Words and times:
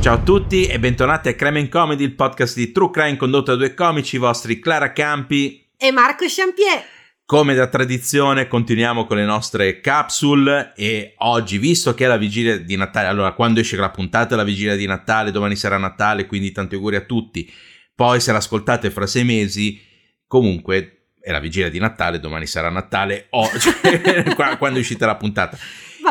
Ciao 0.00 0.14
a 0.14 0.22
tutti 0.22 0.64
e 0.64 0.78
bentornati 0.78 1.28
a 1.28 1.34
Crime 1.34 1.68
Comedy, 1.68 2.04
il 2.04 2.14
podcast 2.14 2.56
di 2.56 2.72
True 2.72 2.90
Crime 2.90 3.18
condotto 3.18 3.50
da 3.50 3.58
due 3.58 3.74
comici, 3.74 4.16
i 4.16 4.18
vostri 4.18 4.58
Clara 4.58 4.94
Campi 4.94 5.68
e 5.76 5.92
Marco 5.92 6.24
Champier. 6.26 6.82
Come 7.26 7.52
da 7.52 7.66
tradizione 7.66 8.48
continuiamo 8.48 9.04
con 9.04 9.18
le 9.18 9.26
nostre 9.26 9.80
capsule 9.80 10.72
e 10.74 11.12
oggi, 11.18 11.58
visto 11.58 11.92
che 11.92 12.06
è 12.06 12.08
la 12.08 12.16
vigilia 12.16 12.56
di 12.56 12.76
Natale, 12.76 13.08
allora 13.08 13.32
quando 13.32 13.60
esce 13.60 13.76
la 13.76 13.90
puntata 13.90 14.32
è 14.32 14.36
la 14.38 14.42
vigilia 14.42 14.74
di 14.74 14.86
Natale, 14.86 15.32
domani 15.32 15.54
sarà 15.54 15.76
Natale, 15.76 16.24
quindi 16.24 16.50
tanti 16.50 16.76
auguri 16.76 16.96
a 16.96 17.02
tutti. 17.02 17.52
Poi 17.94 18.20
se 18.20 18.32
l'ascoltate 18.32 18.88
fra 18.90 19.06
sei 19.06 19.24
mesi, 19.24 19.78
comunque 20.26 21.10
è 21.20 21.30
la 21.30 21.40
vigilia 21.40 21.68
di 21.68 21.78
Natale, 21.78 22.20
domani 22.20 22.46
sarà 22.46 22.70
Natale, 22.70 23.26
o 23.30 23.46
cioè, 23.60 24.34
quando 24.56 24.78
è 24.78 24.80
uscita 24.80 25.04
la 25.04 25.16
puntata. 25.16 25.58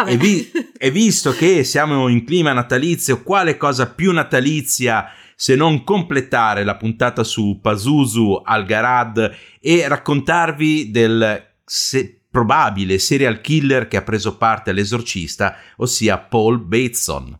E, 0.05 0.17
vi- 0.17 0.51
e, 0.77 0.91
visto 0.91 1.31
che 1.33 1.63
siamo 1.63 2.07
in 2.07 2.25
clima 2.25 2.53
natalizio, 2.53 3.21
quale 3.23 3.57
cosa 3.57 3.89
più 3.89 4.11
natalizia 4.11 5.05
se 5.35 5.55
non 5.55 5.83
completare 5.83 6.63
la 6.63 6.75
puntata 6.75 7.23
su 7.23 7.59
Pazuzu 7.61 8.41
Algarad 8.43 9.35
e 9.61 9.87
raccontarvi 9.87 10.91
del 10.91 11.45
se- 11.63 12.21
probabile 12.29 12.99
serial 12.99 13.41
killer 13.41 13.87
che 13.87 13.97
ha 13.97 14.01
preso 14.03 14.37
parte 14.37 14.69
all'esorcista, 14.69 15.55
ossia 15.77 16.17
Paul 16.17 16.59
Bateson. 16.59 17.39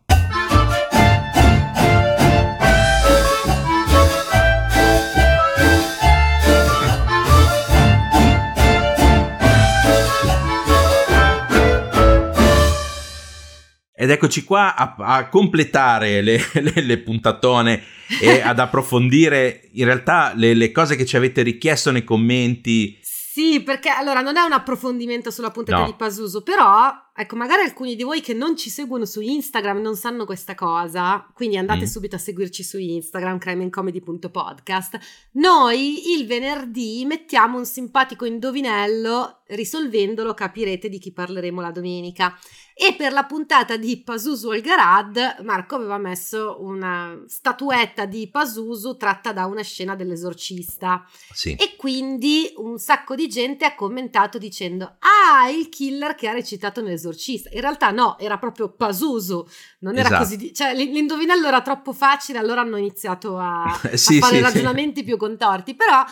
Ed 14.00 14.08
eccoci 14.08 14.44
qua 14.44 14.74
a, 14.74 14.94
a 14.96 15.28
completare 15.28 16.22
le, 16.22 16.40
le, 16.62 16.72
le, 16.80 16.98
puntatone 17.00 17.82
e 18.18 18.40
ad 18.40 18.58
approfondire 18.58 19.68
in 19.74 19.84
realtà 19.84 20.32
le, 20.34 20.54
le, 20.54 20.72
cose 20.72 20.96
che 20.96 21.04
ci 21.04 21.18
avete 21.18 21.42
richiesto 21.42 21.90
nei 21.90 22.02
commenti. 22.02 22.98
Sì, 23.02 23.60
perché 23.62 23.90
allora 23.90 24.22
non 24.22 24.38
è 24.38 24.40
un 24.40 24.52
approfondimento 24.52 25.30
sulla 25.30 25.50
puntata 25.50 25.80
no. 25.80 25.84
di 25.84 25.94
Pasuso, 25.98 26.42
però 26.42 27.09
ecco, 27.20 27.36
magari 27.36 27.62
alcuni 27.62 27.96
di 27.96 28.02
voi 28.02 28.20
che 28.20 28.34
non 28.34 28.56
ci 28.56 28.70
seguono 28.70 29.04
su 29.04 29.20
Instagram 29.20 29.80
non 29.80 29.96
sanno 29.96 30.24
questa 30.24 30.54
cosa, 30.54 31.26
quindi 31.34 31.56
andate 31.56 31.82
mm. 31.82 31.88
subito 31.88 32.16
a 32.16 32.18
seguirci 32.18 32.62
su 32.62 32.78
Instagram, 32.78 33.38
crimeandcomedy.podcast. 33.38 34.98
Noi 35.32 36.16
il 36.16 36.26
venerdì 36.26 37.04
mettiamo 37.04 37.58
un 37.58 37.66
simpatico 37.66 38.24
indovinello, 38.24 39.42
risolvendolo 39.48 40.34
capirete 40.34 40.88
di 40.88 40.98
chi 40.98 41.12
parleremo 41.12 41.60
la 41.60 41.70
domenica. 41.70 42.36
E 42.82 42.94
per 42.94 43.12
la 43.12 43.26
puntata 43.26 43.76
di 43.76 44.00
Pazuzu 44.02 44.48
al 44.48 44.62
Garad, 44.62 45.42
Marco 45.42 45.74
aveva 45.74 45.98
messo 45.98 46.56
una 46.60 47.22
statuetta 47.26 48.06
di 48.06 48.30
Pazuzu 48.30 48.96
tratta 48.96 49.34
da 49.34 49.44
una 49.44 49.60
scena 49.60 49.94
dell'esorcista. 49.94 51.04
Sì. 51.30 51.54
E 51.56 51.76
quindi 51.76 52.50
un 52.56 52.78
sacco 52.78 53.14
di 53.14 53.28
gente 53.28 53.66
ha 53.66 53.74
commentato 53.74 54.38
dicendo: 54.38 54.96
Ah, 55.00 55.50
il 55.50 55.68
killer 55.68 56.14
che 56.14 56.28
ha 56.28 56.32
recitato 56.32 56.80
nell'esorcista. 56.80 57.08
In 57.52 57.60
realtà 57.60 57.90
no, 57.90 58.18
era 58.18 58.38
proprio 58.38 58.72
Pazuzu. 58.72 59.46
Non 59.80 59.96
era 59.96 60.08
esatto. 60.08 60.22
così. 60.22 60.36
Di- 60.36 60.54
cioè, 60.54 60.74
l'indovinello 60.74 61.46
era 61.46 61.62
troppo 61.62 61.92
facile, 61.92 62.38
allora 62.38 62.60
hanno 62.60 62.76
iniziato 62.76 63.38
a, 63.38 63.64
sì, 63.94 64.18
a 64.18 64.20
fare 64.20 64.36
sì, 64.36 64.42
ragionamenti 64.42 65.00
sì. 65.00 65.06
più 65.06 65.16
contorti. 65.16 65.74
Però 65.74 66.04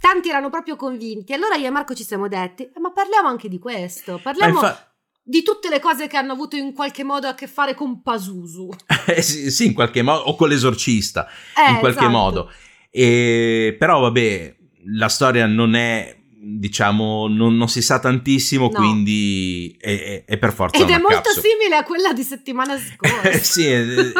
tanti 0.00 0.28
erano 0.28 0.50
proprio 0.50 0.76
convinti. 0.76 1.32
Allora 1.32 1.54
io 1.56 1.66
e 1.66 1.70
Marco 1.70 1.94
ci 1.94 2.04
siamo 2.04 2.28
detti: 2.28 2.64
eh, 2.64 2.80
Ma 2.80 2.92
parliamo 2.92 3.28
anche 3.28 3.48
di 3.48 3.58
questo. 3.58 4.20
Parliamo. 4.22 4.54
Infa- 4.54 4.84
di 5.22 5.42
tutte 5.42 5.68
le 5.68 5.78
cose 5.78 6.08
che 6.08 6.16
hanno 6.16 6.32
avuto 6.32 6.56
in 6.56 6.72
qualche 6.72 7.04
modo 7.04 7.28
a 7.28 7.34
che 7.34 7.46
fare 7.46 7.74
con 7.74 8.02
Pasusu. 8.02 8.68
Eh, 9.10 9.22
sì, 9.22 9.50
sì, 9.50 9.66
in 9.66 9.74
qualche 9.74 10.02
modo, 10.02 10.22
o 10.22 10.36
con 10.36 10.48
l'esorcista, 10.48 11.26
eh, 11.56 11.72
in 11.72 11.78
qualche 11.78 12.00
esatto. 12.00 12.16
modo. 12.16 12.50
E, 12.90 13.74
però 13.78 14.00
vabbè, 14.00 14.56
la 14.96 15.08
storia 15.08 15.46
non 15.46 15.74
è, 15.74 16.16
diciamo, 16.42 17.28
non, 17.28 17.56
non 17.56 17.68
si 17.68 17.82
sa 17.82 17.98
tantissimo, 17.98 18.64
no. 18.64 18.70
quindi 18.70 19.76
è, 19.78 20.24
è, 20.24 20.24
è, 20.24 20.38
per 20.38 20.54
forza 20.54 20.82
Ed 20.82 20.88
è 20.88 20.98
molto 20.98 21.20
capsule. 21.20 21.46
simile 21.48 21.76
a 21.76 21.82
quella 21.82 22.12
di 22.14 22.22
settimana 22.22 22.78
scorsa. 22.80 23.38
sì, 23.38 23.66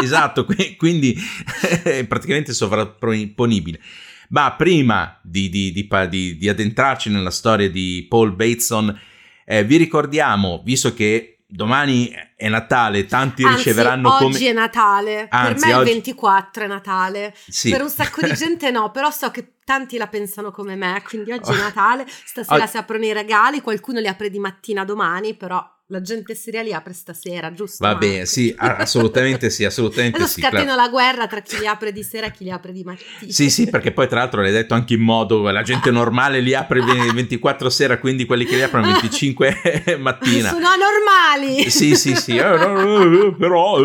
esatto, 0.02 0.46
quindi 0.76 1.16
è 1.82 2.04
praticamente 2.06 2.52
sovrapponibile. 2.52 3.80
Ma 4.28 4.52
prima 4.52 5.18
di, 5.22 5.48
di, 5.48 5.72
di, 5.72 6.36
di 6.36 6.48
addentrarci 6.48 7.10
nella 7.10 7.30
storia 7.30 7.68
di 7.68 8.06
Paul 8.08 8.34
Bateson, 8.36 8.96
eh, 9.44 9.64
vi 9.64 9.76
ricordiamo, 9.76 10.62
visto 10.64 10.94
che 10.94 11.38
domani 11.48 12.12
è 12.40 12.48
Natale, 12.48 13.04
tanti 13.04 13.44
Anzi, 13.44 13.56
riceveranno 13.56 14.08
oggi 14.08 14.24
come... 14.24 14.34
oggi 14.34 14.46
è 14.46 14.52
Natale, 14.54 15.26
Anzi, 15.28 15.52
per 15.52 15.66
me 15.68 15.74
oggi... 15.74 15.88
il 15.88 15.94
24 15.94 16.64
è 16.64 16.66
Natale, 16.66 17.34
sì. 17.48 17.70
per 17.70 17.82
un 17.82 17.90
sacco 17.90 18.22
di 18.22 18.32
gente 18.34 18.70
no, 18.70 18.90
però 18.90 19.10
so 19.10 19.30
che 19.30 19.56
tanti 19.62 19.98
la 19.98 20.06
pensano 20.06 20.50
come 20.50 20.74
me, 20.74 21.02
quindi 21.06 21.32
oggi 21.32 21.52
è 21.52 21.56
Natale, 21.56 22.06
stasera 22.08 22.66
si 22.66 22.78
aprono 22.78 23.04
i 23.04 23.12
regali, 23.12 23.60
qualcuno 23.60 24.00
li 24.00 24.08
apre 24.08 24.30
di 24.30 24.38
mattina 24.38 24.86
domani, 24.86 25.34
però 25.34 25.62
la 25.90 26.00
gente 26.00 26.36
seria 26.36 26.62
li 26.62 26.72
apre 26.72 26.92
stasera, 26.92 27.52
giusto? 27.52 27.84
Va 27.84 27.96
bene, 27.96 28.24
sì, 28.24 28.54
assolutamente 28.56 29.50
sì, 29.50 29.64
assolutamente 29.64 30.18
Adesso 30.18 30.34
sì. 30.34 30.40
scateno 30.40 30.76
la 30.76 30.88
guerra 30.88 31.26
tra 31.26 31.40
chi 31.40 31.58
li 31.58 31.66
apre 31.66 31.90
di 31.90 32.04
sera 32.04 32.26
e 32.26 32.30
chi 32.30 32.44
li 32.44 32.50
apre 32.50 32.72
di 32.72 32.84
mattina. 32.84 33.32
Sì, 33.32 33.50
sì, 33.50 33.68
perché 33.68 33.90
poi 33.90 34.06
tra 34.06 34.20
l'altro 34.20 34.40
l'hai 34.40 34.52
detto 34.52 34.74
anche 34.74 34.94
in 34.94 35.00
modo, 35.00 35.50
la 35.50 35.62
gente 35.62 35.90
normale 35.90 36.40
li 36.40 36.54
apre 36.54 36.80
24 36.80 37.68
sera, 37.70 37.98
quindi 37.98 38.24
quelli 38.24 38.44
che 38.44 38.54
li 38.54 38.62
aprono 38.62 38.86
25 38.86 39.96
mattina. 39.98 40.48
Sono 40.48 40.68
anormali! 40.68 41.68
Sì, 41.68 41.96
sì, 41.96 42.14
sì, 42.14 42.29
eh, 42.36 43.26
eh, 43.26 43.34
però... 43.38 43.78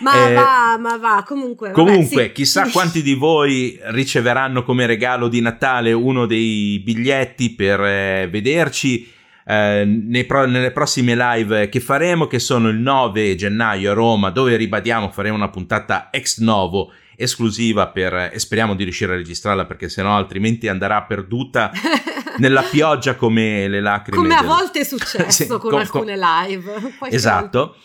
Ma 0.00 0.28
eh, 0.28 0.34
va, 0.34 0.78
ma 0.78 0.96
va, 0.96 1.24
comunque... 1.26 1.72
Comunque, 1.72 2.16
vabbè, 2.16 2.26
sì. 2.28 2.32
chissà 2.32 2.68
quanti 2.72 3.02
di 3.02 3.14
voi 3.14 3.78
riceveranno 3.82 4.62
come 4.62 4.86
regalo 4.86 5.28
di 5.28 5.40
Natale 5.40 5.92
uno 5.92 6.26
dei 6.26 6.80
biglietti 6.84 7.50
per 7.50 7.80
eh, 7.80 8.28
vederci 8.30 9.18
eh, 9.44 10.24
pro- 10.26 10.46
nelle 10.46 10.70
prossime 10.70 11.16
live 11.16 11.68
che 11.68 11.80
faremo, 11.80 12.26
che 12.26 12.38
sono 12.38 12.68
il 12.68 12.78
9 12.78 13.34
gennaio 13.34 13.90
a 13.90 13.94
Roma, 13.94 14.30
dove 14.30 14.56
ribadiamo, 14.56 15.10
faremo 15.10 15.36
una 15.36 15.50
puntata 15.50 16.08
ex 16.10 16.38
novo 16.38 16.92
esclusiva 17.20 17.88
per, 17.88 18.30
e 18.32 18.38
speriamo 18.38 18.74
di 18.74 18.84
riuscire 18.84 19.12
a 19.12 19.16
registrarla 19.16 19.66
perché 19.66 19.88
sennò 19.88 20.16
altrimenti 20.16 20.68
andrà 20.68 21.02
perduta 21.02 21.70
nella 22.38 22.62
pioggia 22.62 23.14
come 23.14 23.68
le 23.68 23.80
lacrime. 23.80 24.16
Come 24.16 24.34
del... 24.34 24.38
a 24.38 24.42
volte 24.42 24.80
è 24.80 24.84
successo 24.84 25.30
sì, 25.30 25.46
con, 25.46 25.58
con 25.58 25.74
alcune 25.74 26.16
live. 26.16 26.94
esatto. 27.10 27.76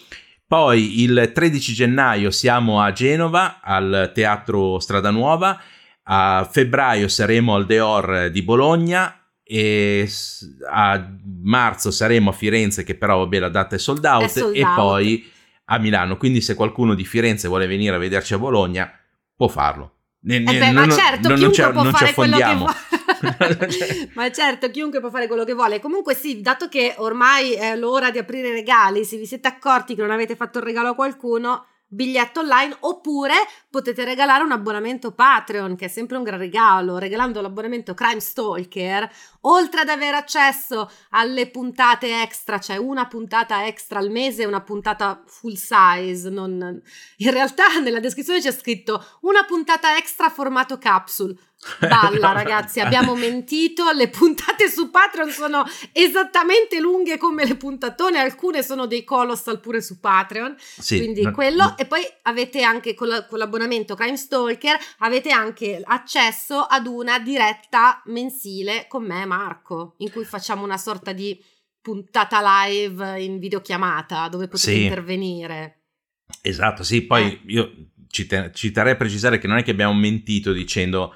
Poi 0.48 1.02
il 1.02 1.32
13 1.34 1.74
gennaio 1.74 2.32
siamo 2.32 2.82
a 2.82 2.92
Genova 2.92 3.60
al 3.62 4.12
Teatro 4.14 4.80
Strada 4.80 5.10
Nuova, 5.10 5.60
a 6.04 6.48
febbraio 6.50 7.08
saremo 7.08 7.56
al 7.56 7.66
Deor 7.66 8.30
di 8.30 8.44
Bologna, 8.44 9.26
e 9.48 10.10
a 10.72 11.08
marzo 11.44 11.92
saremo 11.92 12.32
a 12.32 12.34
Firenze 12.34 12.84
che 12.84 12.96
però 12.96 13.20
vabbè 13.20 13.38
la 13.38 13.50
data 13.50 13.76
è 13.76 13.80
sold 13.80 14.04
out, 14.04 14.24
è 14.24 14.28
sold 14.28 14.56
e 14.56 14.64
out. 14.64 14.76
poi 14.76 15.32
a 15.66 15.78
Milano 15.78 16.18
quindi 16.18 16.42
se 16.42 16.56
qualcuno 16.56 16.96
di 16.96 17.06
Firenze 17.06 17.48
vuole 17.48 17.68
venire 17.68 17.96
a 17.96 18.00
vederci 18.00 18.34
a 18.34 18.40
Bologna 18.40 18.92
può 19.36 19.48
farlo. 19.48 19.92
Ne, 20.22 20.40
ne, 20.40 20.56
eh 20.56 20.60
beh, 20.60 20.72
non, 20.72 20.88
ma 20.88 20.96
certo 20.96 21.28
non, 21.28 21.38
chiunque 21.38 21.72
non 21.72 21.90
può 21.90 21.92
fare 21.92 22.14
quello 22.14 22.38
che 22.38 22.56
vuole. 22.56 22.74
Ma 24.14 24.32
certo 24.32 24.72
chiunque 24.72 25.00
può 25.00 25.10
fare 25.10 25.28
quello 25.28 25.44
che 25.44 25.54
vuole. 25.54 25.80
Comunque 25.80 26.16
sì 26.16 26.42
dato 26.42 26.68
che 26.68 26.96
ormai 26.98 27.54
è 27.54 27.76
l'ora 27.76 28.12
di 28.12 28.18
aprire 28.18 28.52
regali 28.52 29.06
se 29.06 29.18
vi 29.18 29.26
siete 29.26 29.48
accorti 29.48 29.96
che 29.96 30.02
non 30.02 30.12
avete 30.12 30.36
fatto 30.36 30.58
il 30.58 30.64
regalo 30.64 30.90
a 30.90 30.96
qualcuno 30.96 31.66
biglietto 31.96 32.42
online 32.42 32.76
oppure 32.82 33.34
potete 33.70 34.04
regalare 34.04 34.44
un 34.44 34.52
abbonamento 34.52 35.14
Patreon 35.14 35.76
che 35.76 35.86
è 35.86 35.88
sempre 35.88 36.18
un 36.18 36.24
gran 36.24 36.38
regalo 36.38 36.98
regalando 36.98 37.42
l'abbonamento 37.42 37.94
Crime 37.94 38.20
Stalker. 38.20 39.10
Oltre 39.42 39.82
ad 39.82 39.90
avere 39.90 40.18
accesso 40.18 40.92
alle 41.12 41.50
puntate 41.50 42.22
extra 42.22 42.60
cioè 42.60 42.78
una 42.78 43.08
puntata 43.08 43.66
extra 43.66 44.00
al 44.00 44.12
mese 44.12 44.46
una 44.46 44.62
puntata 44.62 45.24
full 45.26 45.54
size 45.54 46.30
non... 46.30 46.82
in 47.18 47.32
realtà 47.32 47.80
nella 47.82 48.00
descrizione 48.00 48.42
c'è 48.42 48.52
scritto 48.52 49.04
una 49.22 49.44
puntata 49.46 49.98
extra 49.98 50.30
formato 50.30 50.78
capsule 50.78 51.36
Balla 51.80 52.32
ragazzi, 52.34 52.80
abbiamo 52.80 53.16
mentito, 53.16 53.92
le 53.92 54.10
puntate 54.10 54.70
su 54.70 54.90
Patreon 54.90 55.30
sono 55.32 55.64
esattamente 55.92 56.80
lunghe 56.80 57.18
come 57.18 57.46
le 57.46 57.56
puntatone, 57.56 58.20
alcune 58.20 58.64
sono 58.64 58.86
dei 58.86 59.04
colossal 59.04 59.60
pure 59.60 59.82
su 59.82 60.00
Patreon, 60.00 60.56
sì, 60.58 60.98
quindi 60.98 61.24
no, 61.24 61.32
quello 61.32 61.64
no. 61.64 61.78
e 61.78 61.86
poi 61.86 62.02
avete 62.24 62.62
anche 62.62 62.94
con, 62.94 63.08
la, 63.08 63.26
con 63.26 63.40
l'abbonamento 63.40 63.96
Crime 63.96 64.18
Stalker, 64.18 64.78
avete 65.00 65.32
anche 65.32 65.82
accesso 65.84 66.60
ad 66.62 66.88
una 66.88 67.20
diretta 67.20 68.02
mensile 68.06 68.86
con 68.88 69.04
me 69.04 69.24
e 69.24 69.26
Marco, 69.26 69.96
in 69.98 70.12
cui 70.12 70.24
facciamo 70.24 70.64
una 70.64 70.78
sorta 70.78 71.14
di 71.14 71.42
puntata 71.82 72.42
live 72.66 73.22
in 73.22 73.38
videochiamata 73.38 74.28
dove 74.28 74.48
potete 74.48 74.72
sì. 74.72 74.84
intervenire. 74.84 75.82
Esatto, 76.42 76.84
sì, 76.84 77.04
poi 77.04 77.34
eh. 77.34 77.42
io 77.46 77.72
ci, 78.08 78.26
te- 78.26 78.52
ci 78.54 78.72
terrei 78.72 78.94
a 78.94 78.96
precisare 78.96 79.38
che 79.38 79.46
non 79.48 79.58
è 79.58 79.64
che 79.64 79.72
abbiamo 79.72 79.94
mentito 79.94 80.52
dicendo 80.52 81.14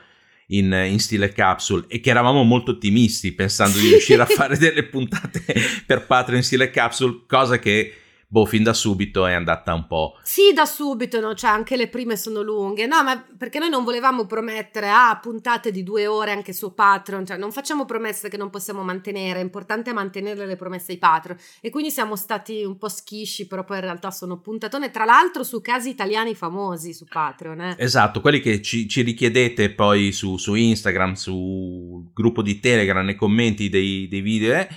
in, 0.52 0.72
in, 0.72 1.00
stile 1.00 1.32
capsule 1.32 1.86
e 1.88 2.00
che 2.00 2.10
eravamo 2.10 2.44
molto 2.44 2.72
ottimisti 2.72 3.32
pensando 3.32 3.78
di 3.78 3.90
riuscire 3.90 4.22
a 4.22 4.26
fare 4.28 4.58
delle 4.58 4.84
puntate 4.84 5.44
per 5.86 6.06
Patreon 6.06 6.38
in 6.38 6.44
stile 6.44 6.70
capsule, 6.70 7.22
cosa 7.28 7.60
che 7.60 7.94
boh, 8.32 8.46
fin 8.46 8.62
da 8.62 8.74
subito 8.74 9.26
è 9.26 9.34
andata 9.34 9.74
un 9.74 9.88
po'. 9.88 10.20
Sì, 10.22 10.54
da 10.54 10.66
subito, 10.66 11.20
no? 11.20 11.34
Cioè, 11.34 11.50
anche 11.50 11.76
le 11.76 11.88
prime 11.88 12.16
sono 12.16 12.42
lunghe. 12.42 12.86
No, 12.86 13.02
ma 13.04 13.20
perché 13.38 13.58
noi 13.58 13.70
non 13.70 13.84
volevamo 13.84 14.28
promettere, 14.28 14.88
ah, 14.88 15.18
puntate 15.20 15.72
di 15.72 15.82
due 15.82 16.06
ore 16.06 16.32
anche 16.32 16.54
su 16.54 16.76
Patreon. 16.76 17.26
Cioè, 17.26 17.38
non 17.38 17.52
facciamo 17.52 17.86
promesse 17.86 18.30
che 18.30 18.38
non 18.38 18.52
possiamo 18.52 18.84
mantenere. 18.84 19.40
È 19.40 19.42
importante 19.42 19.94
mantenere 19.94 20.46
le 20.46 20.56
promesse 20.56 20.92
ai 20.92 21.00
Patreon. 21.00 21.40
E 21.60 21.72
quindi 21.72 21.90
siamo 21.90 22.16
stati 22.16 22.64
un 22.64 22.78
po' 22.78 22.88
schisci, 22.88 23.48
però 23.48 23.64
poi 23.64 23.78
in 23.78 23.84
realtà 23.84 24.12
sono 24.12 24.40
puntatone. 24.40 24.92
Tra 24.92 25.06
l'altro 25.06 25.44
su 25.44 25.60
casi 25.60 25.90
italiani 25.90 26.36
famosi 26.36 26.94
su 26.94 27.06
Patreon. 27.06 27.62
Eh. 27.62 27.76
Esatto, 27.80 28.22
quelli 28.22 28.42
che 28.42 28.62
ci, 28.62 28.88
ci 28.88 29.02
richiedete 29.02 29.72
poi 29.72 30.12
su, 30.12 30.38
su, 30.38 30.54
Instagram, 30.54 31.14
sul 31.14 32.12
gruppo 32.14 32.44
di 32.44 32.60
Telegram, 32.60 33.04
nei 33.04 33.16
commenti 33.16 33.70
dei, 33.70 34.08
dei 34.08 34.22
video, 34.22 34.54
eh, 34.54 34.70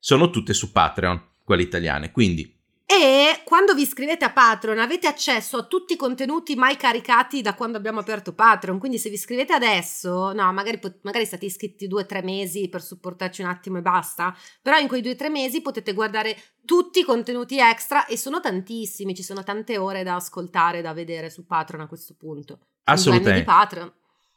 sono 0.00 0.28
tutte 0.30 0.52
su 0.52 0.72
Patreon, 0.72 1.22
quelle 1.44 1.62
italiane. 1.62 2.10
Quindi 2.10 2.54
e 2.88 3.42
quando 3.42 3.74
vi 3.74 3.82
iscrivete 3.82 4.24
a 4.24 4.30
Patreon 4.30 4.78
avete 4.78 5.08
accesso 5.08 5.56
a 5.56 5.64
tutti 5.64 5.94
i 5.94 5.96
contenuti 5.96 6.54
mai 6.54 6.76
caricati 6.76 7.42
da 7.42 7.54
quando 7.54 7.76
abbiamo 7.76 7.98
aperto 7.98 8.32
Patreon. 8.32 8.78
Quindi 8.78 8.98
se 8.98 9.08
vi 9.08 9.16
iscrivete 9.16 9.52
adesso, 9.52 10.32
no, 10.32 10.52
magari, 10.52 10.78
magari 11.02 11.26
state 11.26 11.46
iscritti 11.46 11.88
due 11.88 12.02
o 12.02 12.06
tre 12.06 12.22
mesi 12.22 12.68
per 12.68 12.80
supportarci 12.80 13.42
un 13.42 13.48
attimo 13.48 13.78
e 13.78 13.82
basta. 13.82 14.32
Però 14.62 14.78
in 14.78 14.86
quei 14.86 15.02
due 15.02 15.12
o 15.12 15.16
tre 15.16 15.30
mesi 15.30 15.62
potete 15.62 15.94
guardare 15.94 16.36
tutti 16.64 17.00
i 17.00 17.04
contenuti 17.04 17.58
extra 17.58 18.06
e 18.06 18.16
sono 18.16 18.38
tantissimi, 18.38 19.16
ci 19.16 19.24
sono 19.24 19.42
tante 19.42 19.78
ore 19.78 20.04
da 20.04 20.14
ascoltare, 20.14 20.80
da 20.80 20.92
vedere 20.92 21.28
su 21.28 21.44
Patreon 21.44 21.82
a 21.82 21.88
questo 21.88 22.14
punto. 22.16 22.60
Assolutamente. 22.84 23.40
Di 23.40 23.44
Patreon. 23.44 23.92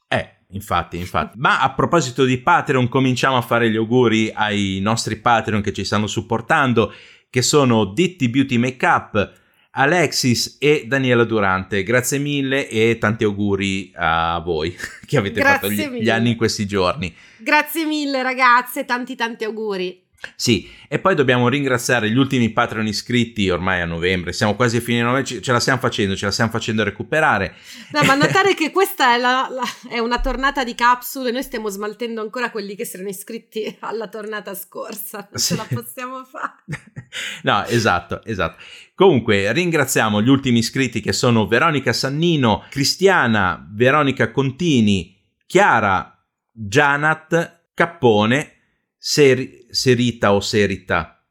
Eh, 0.07 0.37
infatti, 0.49 0.97
infatti. 0.97 1.37
Ma 1.37 1.61
a 1.61 1.71
proposito 1.73 2.25
di 2.25 2.41
Patreon, 2.41 2.89
cominciamo 2.89 3.37
a 3.37 3.41
fare 3.41 3.69
gli 3.69 3.75
auguri 3.75 4.31
ai 4.33 4.79
nostri 4.81 5.17
Patreon 5.17 5.61
che 5.61 5.71
ci 5.71 5.83
stanno 5.83 6.07
supportando 6.07 6.91
che 7.29 7.41
sono 7.41 7.85
Ditti 7.85 8.29
Beauty 8.29 8.57
Makeup, 8.57 9.33
Alexis 9.71 10.57
e 10.59 10.85
Daniela 10.87 11.23
Durante. 11.23 11.83
Grazie 11.83 12.17
mille 12.17 12.67
e 12.67 12.97
tanti 12.99 13.23
auguri 13.23 13.91
a 13.95 14.41
voi 14.43 14.75
che 15.05 15.17
avete 15.17 15.39
Grazie 15.39 15.69
fatto 15.75 15.93
gli, 15.95 16.01
gli 16.01 16.09
anni 16.09 16.31
in 16.31 16.37
questi 16.37 16.65
giorni. 16.65 17.15
Grazie 17.37 17.85
mille 17.85 18.23
ragazze, 18.23 18.85
tanti 18.85 19.15
tanti 19.15 19.43
auguri. 19.43 20.07
Sì, 20.35 20.69
e 20.89 20.99
poi 20.99 21.15
dobbiamo 21.15 21.47
ringraziare 21.47 22.09
gli 22.09 22.17
ultimi 22.17 22.49
Patreon 22.49 22.87
iscritti 22.87 23.49
ormai 23.49 23.79
a 23.79 23.85
novembre, 23.85 24.33
siamo 24.33 24.55
quasi 24.55 24.77
a 24.77 24.81
fine 24.81 25.01
novembre, 25.01 25.41
ce 25.41 25.51
la 25.51 25.59
stiamo 25.59 25.79
facendo, 25.79 26.15
ce 26.15 26.25
la 26.25 26.31
stiamo 26.31 26.51
facendo 26.51 26.83
recuperare. 26.83 27.55
No, 27.91 28.03
ma 28.03 28.15
notare 28.15 28.53
che 28.53 28.71
questa 28.71 29.13
è, 29.13 29.17
la, 29.17 29.47
la, 29.49 29.63
è, 29.89 29.99
una 29.99 30.19
tornata 30.19 30.65
di 30.65 30.75
capsule, 30.75 31.31
noi 31.31 31.43
stiamo 31.43 31.69
smaltendo 31.69 32.19
ancora 32.19 32.51
quelli 32.51 32.75
che 32.75 32.83
si 32.83 32.95
erano 32.95 33.09
iscritti 33.09 33.77
alla 33.79 34.09
tornata 34.09 34.53
scorsa, 34.55 35.29
non 35.29 35.39
sì. 35.39 35.55
ce 35.55 35.55
la 35.55 35.67
possiamo 35.73 36.25
fare. 36.25 36.63
no, 37.43 37.65
esatto, 37.65 38.21
esatto. 38.25 38.61
Comunque 38.95 39.53
ringraziamo 39.53 40.21
gli 40.21 40.29
ultimi 40.29 40.59
iscritti 40.59 40.99
che 40.99 41.13
sono 41.13 41.47
Veronica 41.47 41.93
Sannino, 41.93 42.65
Cristiana, 42.69 43.65
Veronica 43.71 44.31
Contini, 44.31 45.17
Chiara, 45.45 46.21
Janat, 46.51 47.67
Cappone, 47.73 48.55
Ser- 48.97 49.58
Serita 49.69 50.33
o 50.33 50.39
Serita. 50.39 51.23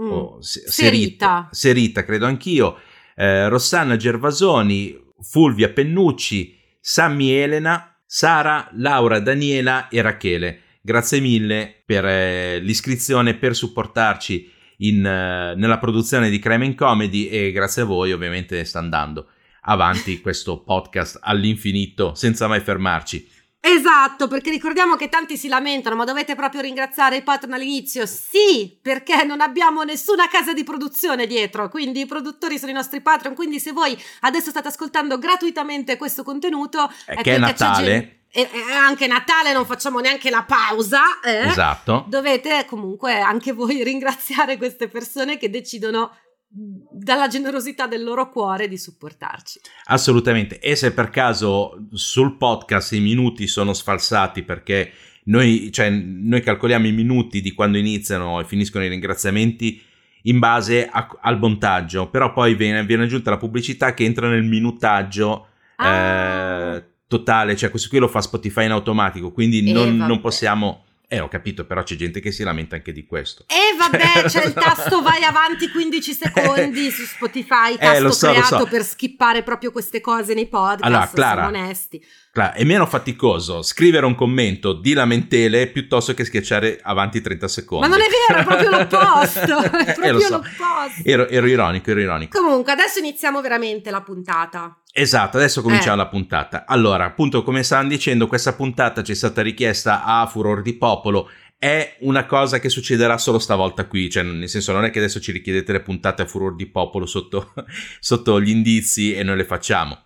Mm. 0.00 0.10
O 0.10 0.42
se- 0.42 0.68
Serita. 0.70 1.48
Serita, 1.50 2.04
credo 2.04 2.26
anch'io. 2.26 2.78
Eh, 3.16 3.48
Rossana 3.48 3.96
Gervasoni, 3.96 4.96
Fulvia 5.20 5.70
Pennucci, 5.70 6.58
Sammy 6.80 7.30
Elena, 7.30 7.96
Sara, 8.04 8.68
Laura, 8.74 9.20
Daniela 9.20 9.88
e 9.88 10.00
Rachele. 10.02 10.60
Grazie 10.80 11.20
mille 11.20 11.82
per 11.86 12.04
eh, 12.04 12.58
l'iscrizione, 12.60 13.34
per 13.34 13.54
supportarci 13.54 14.50
in, 14.78 15.04
eh, 15.06 15.54
nella 15.56 15.78
produzione 15.78 16.28
di 16.28 16.38
Crime 16.38 16.66
and 16.66 16.74
Comedy 16.74 17.26
e 17.26 17.52
grazie 17.52 17.82
a 17.82 17.86
voi 17.86 18.12
ovviamente 18.12 18.64
sta 18.64 18.80
andando 18.80 19.28
avanti 19.66 20.20
questo 20.20 20.62
podcast 20.62 21.18
all'infinito 21.22 22.14
senza 22.14 22.46
mai 22.48 22.60
fermarci. 22.60 23.26
Esatto, 23.66 24.28
perché 24.28 24.50
ricordiamo 24.50 24.94
che 24.94 25.08
tanti 25.08 25.38
si 25.38 25.48
lamentano, 25.48 25.96
ma 25.96 26.04
dovete 26.04 26.34
proprio 26.34 26.60
ringraziare 26.60 27.16
il 27.16 27.22
patron 27.22 27.54
all'inizio. 27.54 28.04
Sì, 28.04 28.78
perché 28.82 29.24
non 29.24 29.40
abbiamo 29.40 29.84
nessuna 29.84 30.28
casa 30.28 30.52
di 30.52 30.64
produzione 30.64 31.26
dietro, 31.26 31.70
quindi 31.70 32.00
i 32.00 32.06
produttori 32.06 32.58
sono 32.58 32.72
i 32.72 32.74
nostri 32.74 33.00
patron, 33.00 33.34
quindi 33.34 33.58
se 33.58 33.72
voi 33.72 33.96
adesso 34.20 34.50
state 34.50 34.68
ascoltando 34.68 35.18
gratuitamente 35.18 35.96
questo 35.96 36.22
contenuto... 36.22 36.92
È, 37.06 37.14
è 37.14 37.22
che 37.22 37.36
è 37.36 37.38
Natale... 37.38 38.18
E 38.36 38.48
anche 38.72 39.06
Natale 39.06 39.52
non 39.52 39.64
facciamo 39.64 40.00
neanche 40.00 40.28
la 40.28 40.42
pausa. 40.42 41.20
Eh? 41.22 41.46
Esatto. 41.46 42.04
Dovete 42.08 42.66
comunque 42.66 43.20
anche 43.20 43.52
voi 43.52 43.80
ringraziare 43.84 44.56
queste 44.56 44.88
persone 44.88 45.38
che 45.38 45.50
decidono 45.50 46.10
dalla 46.56 47.26
generosità 47.26 47.88
del 47.88 48.04
loro 48.04 48.30
cuore 48.30 48.68
di 48.68 48.78
supportarci. 48.78 49.60
Assolutamente. 49.86 50.60
E 50.60 50.76
se 50.76 50.92
per 50.92 51.10
caso 51.10 51.86
sul 51.92 52.36
podcast 52.36 52.92
i 52.92 53.00
minuti 53.00 53.48
sono 53.48 53.72
sfalsati 53.72 54.44
perché 54.44 54.92
noi, 55.24 55.72
cioè, 55.72 55.90
noi 55.90 56.40
calcoliamo 56.42 56.86
i 56.86 56.92
minuti 56.92 57.40
di 57.40 57.52
quando 57.52 57.78
iniziano 57.78 58.40
e 58.40 58.44
finiscono 58.44 58.84
i 58.84 58.88
ringraziamenti 58.88 59.82
in 60.22 60.38
base 60.38 60.86
a, 60.86 61.08
al 61.20 61.38
montaggio, 61.38 62.08
però 62.08 62.32
poi 62.32 62.54
viene, 62.54 62.84
viene, 62.84 63.04
aggiunta 63.04 63.30
la 63.30 63.36
pubblicità 63.36 63.92
che 63.92 64.04
entra 64.04 64.28
nel 64.28 64.44
minutaggio 64.44 65.48
ah. 65.76 66.76
eh, 66.76 66.84
totale, 67.08 67.56
cioè 67.56 67.68
questo 67.68 67.88
qui 67.88 67.98
lo 67.98 68.08
fa 68.08 68.20
Spotify 68.20 68.64
in 68.64 68.70
automatico, 68.70 69.32
quindi 69.32 69.70
non, 69.72 69.96
non 69.96 70.20
possiamo 70.20 70.84
eh, 71.14 71.20
ho 71.20 71.28
capito, 71.28 71.64
però 71.64 71.82
c'è 71.82 71.96
gente 71.96 72.20
che 72.20 72.32
si 72.32 72.42
lamenta 72.42 72.76
anche 72.76 72.92
di 72.92 73.06
questo. 73.06 73.44
E 73.46 73.54
eh, 73.54 73.76
vabbè, 73.76 74.28
c'è 74.28 74.44
il 74.44 74.52
tasto 74.54 75.02
vai 75.02 75.22
avanti 75.22 75.70
15 75.70 76.12
secondi 76.12 76.90
su 76.90 77.04
Spotify, 77.04 77.76
tasto 77.78 78.06
eh, 78.06 78.12
so, 78.12 78.30
creato 78.30 78.58
so. 78.58 78.66
per 78.66 78.84
skippare 78.84 79.42
proprio 79.42 79.70
queste 79.70 80.00
cose 80.00 80.34
nei 80.34 80.46
podcast, 80.46 80.84
allora, 80.84 81.10
Clara, 81.12 81.42
siamo 81.42 81.58
onesti. 81.58 82.04
Clara, 82.32 82.52
è 82.54 82.64
meno 82.64 82.86
faticoso 82.86 83.62
scrivere 83.62 84.06
un 84.06 84.14
commento 84.14 84.72
di 84.72 84.92
lamentele 84.92 85.68
piuttosto 85.68 86.14
che 86.14 86.24
schiacciare 86.24 86.80
avanti 86.82 87.20
30 87.20 87.48
secondi. 87.48 87.88
Ma 87.88 87.94
non 87.94 88.04
è 88.04 88.08
vero, 88.08 88.40
è 88.40 88.44
proprio 88.44 88.70
l'opposto, 88.76 89.76
è 89.76 89.90
eh, 89.90 89.92
proprio 89.92 90.16
eh, 90.16 90.20
so. 90.20 90.30
l'opposto. 90.30 91.02
Ero, 91.04 91.28
ero 91.28 91.46
ironico, 91.46 91.90
ero 91.90 92.00
ironico. 92.00 92.38
Comunque, 92.38 92.72
adesso 92.72 92.98
iniziamo 92.98 93.40
veramente 93.40 93.90
la 93.90 94.02
puntata. 94.02 94.78
Esatto, 94.96 95.38
adesso 95.38 95.60
cominciamo 95.60 95.94
eh. 95.94 96.04
la 96.04 96.06
puntata. 96.06 96.64
Allora, 96.68 97.04
appunto, 97.04 97.42
come 97.42 97.64
stavano 97.64 97.88
dicendo, 97.88 98.28
questa 98.28 98.52
puntata 98.52 99.02
ci 99.02 99.10
è 99.10 99.14
stata 99.16 99.42
richiesta 99.42 100.04
a 100.04 100.24
Furor 100.28 100.62
di 100.62 100.74
Popolo. 100.74 101.28
È 101.58 101.96
una 102.02 102.26
cosa 102.26 102.60
che 102.60 102.68
succederà 102.68 103.18
solo 103.18 103.40
stavolta 103.40 103.88
qui, 103.88 104.08
cioè 104.08 104.22
nel 104.22 104.48
senso 104.48 104.70
non 104.70 104.84
è 104.84 104.90
che 104.90 105.00
adesso 105.00 105.18
ci 105.18 105.32
richiedete 105.32 105.72
le 105.72 105.80
puntate 105.80 106.22
a 106.22 106.26
Furor 106.26 106.54
di 106.54 106.66
Popolo 106.66 107.06
sotto, 107.06 107.54
sotto 107.98 108.40
gli 108.40 108.50
indizi 108.50 109.12
e 109.14 109.24
noi 109.24 109.38
le 109.38 109.44
facciamo. 109.44 109.98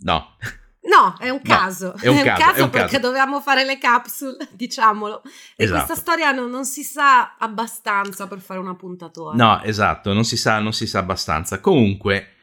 No. 0.00 0.36
No, 0.82 1.16
è 1.18 1.30
un 1.30 1.40
caso. 1.40 1.94
No, 1.96 2.02
è, 2.02 2.08
un, 2.08 2.18
è 2.18 2.24
caso, 2.24 2.32
un 2.32 2.44
caso, 2.44 2.58
è 2.58 2.62
un 2.64 2.70
perché 2.70 2.96
caso. 2.96 3.06
dovevamo 3.06 3.40
fare 3.40 3.64
le 3.64 3.78
capsule, 3.78 4.46
diciamolo. 4.52 5.22
E 5.56 5.64
esatto. 5.64 5.84
questa 5.86 6.02
storia 6.02 6.32
non, 6.32 6.50
non, 6.50 6.66
si 6.66 6.82
sa 6.82 7.36
abbastanza 7.38 8.26
per 8.26 8.40
fare 8.40 8.60
una 8.60 8.74
puntatona. 8.74 9.42
No, 9.42 9.62
esatto, 9.62 10.12
non 10.12 10.24
si 10.24 10.36
sa, 10.36 10.58
non 10.58 10.74
si 10.74 10.86
sa 10.86 10.98
abbastanza. 10.98 11.60
Comunque, 11.60 12.33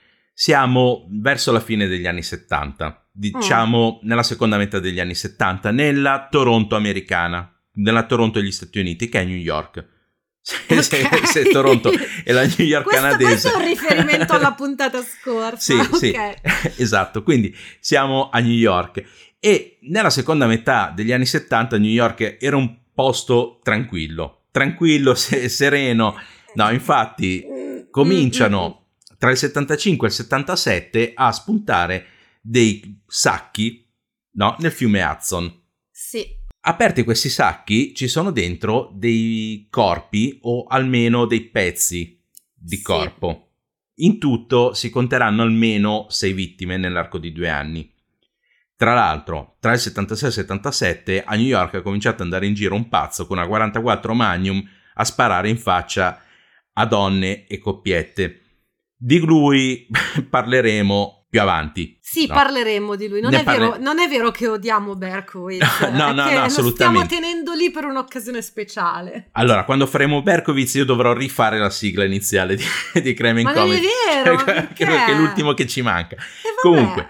siamo 0.42 1.06
verso 1.12 1.52
la 1.52 1.60
fine 1.60 1.86
degli 1.86 2.08
anni 2.08 2.24
70, 2.24 3.10
diciamo 3.12 4.00
mm. 4.04 4.08
nella 4.08 4.24
seconda 4.24 4.58
metà 4.58 4.80
degli 4.80 5.00
anni 5.00 5.14
70, 5.14 5.70
nella 5.70 6.30
Toronto 6.32 6.76
americana, 6.76 7.48
nella 7.74 8.08
Toronto 8.08 8.40
degli 8.40 8.52
Stati 8.52 8.80
Uniti, 8.80 9.08
che 9.08 9.22
è 9.22 9.24
New 9.24 9.38
York. 9.38 9.86
Se, 10.42 10.56
okay. 10.68 11.26
se, 11.28 11.44
se, 11.44 11.50
Toronto 11.52 11.92
è 12.24 12.32
la 12.32 12.42
New 12.42 12.66
York 12.66 12.86
questo, 12.86 13.04
canadese. 13.04 13.30
Questo 13.30 13.50
è 13.50 13.62
un 13.62 13.68
riferimento 13.68 14.34
alla 14.34 14.54
puntata 14.58 15.00
scorsa. 15.04 15.60
sì, 15.60 15.74
okay. 15.74 16.34
sì, 16.42 16.72
esatto. 16.82 17.22
Quindi 17.22 17.56
siamo 17.80 18.32
a 18.32 18.40
New 18.40 18.50
York. 18.50 19.04
E 19.40 19.78
nella 19.82 20.10
seconda 20.10 20.48
metà 20.48 20.92
degli 20.96 21.12
anni 21.12 21.28
70 21.28 21.78
New 21.78 21.92
York 21.92 22.38
era 22.40 22.56
un 22.56 22.78
posto 22.96 23.60
tranquillo, 23.62 24.46
tranquillo, 24.50 25.14
se, 25.14 25.48
sereno. 25.50 26.20
No, 26.56 26.72
infatti 26.72 27.46
cominciano 27.92 28.81
tra 29.22 29.30
il 29.30 29.38
75 29.38 30.08
e 30.08 30.10
il 30.10 30.16
77 30.16 31.12
a 31.14 31.32
spuntare 31.32 32.08
dei 32.42 33.04
sacchi 33.06 33.88
no, 34.32 34.56
nel 34.58 34.72
fiume 34.72 35.04
Hudson. 35.04 35.62
Sì. 35.92 36.26
Aperti 36.62 37.04
questi 37.04 37.30
sacchi 37.30 37.94
ci 37.94 38.08
sono 38.08 38.32
dentro 38.32 38.90
dei 38.96 39.68
corpi 39.70 40.40
o 40.42 40.64
almeno 40.64 41.28
dei 41.28 41.42
pezzi 41.42 42.20
di 42.52 42.78
sì. 42.78 42.82
corpo. 42.82 43.52
In 43.98 44.18
tutto 44.18 44.74
si 44.74 44.90
conteranno 44.90 45.44
almeno 45.44 46.08
sei 46.10 46.34
vittime 46.34 46.78
nell'arco 46.78 47.20
di 47.20 47.32
due 47.32 47.50
anni. 47.50 47.94
Tra 48.76 48.96
l'altro, 48.96 49.58
tra 49.60 49.74
il 49.74 49.80
76 49.80 50.24
e 50.24 50.28
il 50.30 50.34
77 50.34 51.24
a 51.24 51.36
New 51.36 51.46
York 51.46 51.76
è 51.76 51.82
cominciato 51.84 52.16
ad 52.16 52.22
andare 52.22 52.48
in 52.48 52.56
giro 52.56 52.74
un 52.74 52.90
pazzo 52.90 53.28
con 53.28 53.38
una 53.38 53.46
44 53.46 54.16
Magnum 54.16 54.68
a 54.96 55.06
sparare 55.06 55.48
in 55.48 55.60
faccia 55.60 56.24
a 56.74 56.86
donne 56.88 57.46
e 57.46 57.60
coppiette. 57.60 58.41
Di 59.04 59.18
lui 59.18 59.88
parleremo 60.30 61.26
più 61.28 61.42
avanti. 61.42 61.98
Sì, 62.00 62.28
no? 62.28 62.36
parleremo 62.36 62.96
di 62.96 63.08
lui. 63.08 63.20
Non 63.20 63.34
è, 63.34 63.42
parle... 63.42 63.66
vero, 63.66 63.78
non 63.82 64.00
è, 64.00 64.08
vero, 64.08 64.30
che 64.30 64.48
odiamo 64.48 64.96
Berkowitz. 64.96 65.80
no, 65.92 66.12
no, 66.12 66.30
no, 66.30 66.42
assolutamente. 66.42 66.62
Lo 66.62 66.70
stiamo 66.72 67.06
tenendo 67.08 67.54
lì 67.54 67.72
per 67.72 67.86
un'occasione 67.86 68.42
speciale. 68.44 69.30
Allora, 69.32 69.64
quando 69.64 69.88
faremo 69.88 70.22
Berkowitz 70.22 70.76
io 70.76 70.86
dovrò 70.86 71.14
rifare 71.14 71.58
la 71.58 71.72
sigla 71.72 72.04
iniziale 72.04 72.56
di, 72.56 72.64
di 73.02 73.14
Crime 73.16 73.42
Ma 73.42 73.54
Comics. 73.54 73.80
Ma 73.80 74.22
è 74.22 74.24
vero, 74.24 74.68
che 74.74 74.86
è 74.86 75.14
l'ultimo 75.16 75.54
che 75.54 75.66
ci 75.66 75.82
manca. 75.82 76.18
Comunque... 76.62 77.08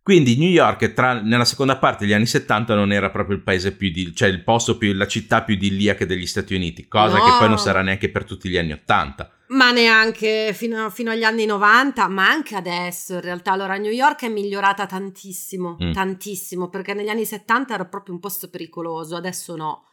Quindi 0.00 0.38
New 0.38 0.48
York 0.48 0.94
tra, 0.94 1.20
nella 1.20 1.44
seconda 1.44 1.76
parte 1.76 2.06
degli 2.06 2.14
anni 2.14 2.24
70 2.24 2.74
non 2.74 2.92
era 2.92 3.10
proprio 3.10 3.36
il 3.36 3.42
paese 3.42 3.72
più 3.72 3.90
di, 3.90 4.14
cioè 4.14 4.30
il 4.30 4.42
posto 4.42 4.78
più, 4.78 4.94
la 4.94 5.06
città 5.06 5.42
più 5.42 5.52
idilliaca 5.52 6.06
degli 6.06 6.24
Stati 6.24 6.54
Uniti, 6.54 6.88
cosa 6.88 7.18
no. 7.18 7.24
che 7.24 7.30
poi 7.38 7.48
non 7.48 7.58
sarà 7.58 7.82
neanche 7.82 8.08
per 8.08 8.24
tutti 8.24 8.48
gli 8.48 8.56
anni 8.56 8.72
80. 8.72 9.30
Ma 9.48 9.70
neanche 9.70 10.52
fino, 10.54 10.90
fino, 10.90 11.10
agli 11.10 11.24
anni 11.24 11.46
90, 11.46 12.08
ma 12.08 12.28
anche 12.28 12.54
adesso 12.54 13.14
in 13.14 13.20
realtà. 13.20 13.52
Allora 13.52 13.76
New 13.76 13.90
York 13.90 14.24
è 14.24 14.28
migliorata 14.28 14.86
tantissimo, 14.86 15.76
mm. 15.82 15.92
tantissimo, 15.92 16.68
perché 16.68 16.94
negli 16.94 17.08
anni 17.08 17.24
70 17.24 17.74
era 17.74 17.86
proprio 17.86 18.14
un 18.14 18.20
posto 18.20 18.50
pericoloso, 18.50 19.16
adesso 19.16 19.56
no. 19.56 19.84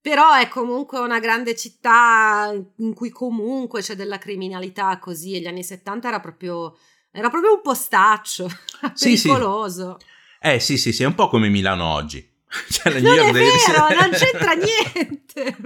Però 0.00 0.32
è 0.34 0.48
comunque 0.48 0.98
una 1.00 1.18
grande 1.18 1.54
città 1.56 2.52
in 2.76 2.94
cui 2.94 3.10
comunque 3.10 3.82
c'è 3.82 3.94
della 3.94 4.18
criminalità 4.18 4.98
così, 4.98 5.34
e 5.34 5.40
gli 5.40 5.46
anni 5.46 5.64
70 5.64 6.08
era 6.08 6.20
proprio 6.20 6.76
era 7.12 7.28
proprio 7.28 7.54
un 7.54 7.60
postaccio, 7.62 8.48
sì, 8.94 9.20
pericoloso. 9.20 9.96
Sì. 9.98 10.06
Eh 10.40 10.60
sì, 10.60 10.78
sì, 10.78 10.92
sì, 10.92 11.02
è 11.02 11.06
un 11.06 11.14
po' 11.14 11.28
come 11.28 11.48
Milano 11.48 11.84
oggi. 11.84 12.28
Cioè, 12.70 13.00
non 13.00 13.18
è 13.18 13.32
vero, 13.32 13.88
non 14.00 14.10
c'entra 14.10 14.52
niente. 14.52 15.56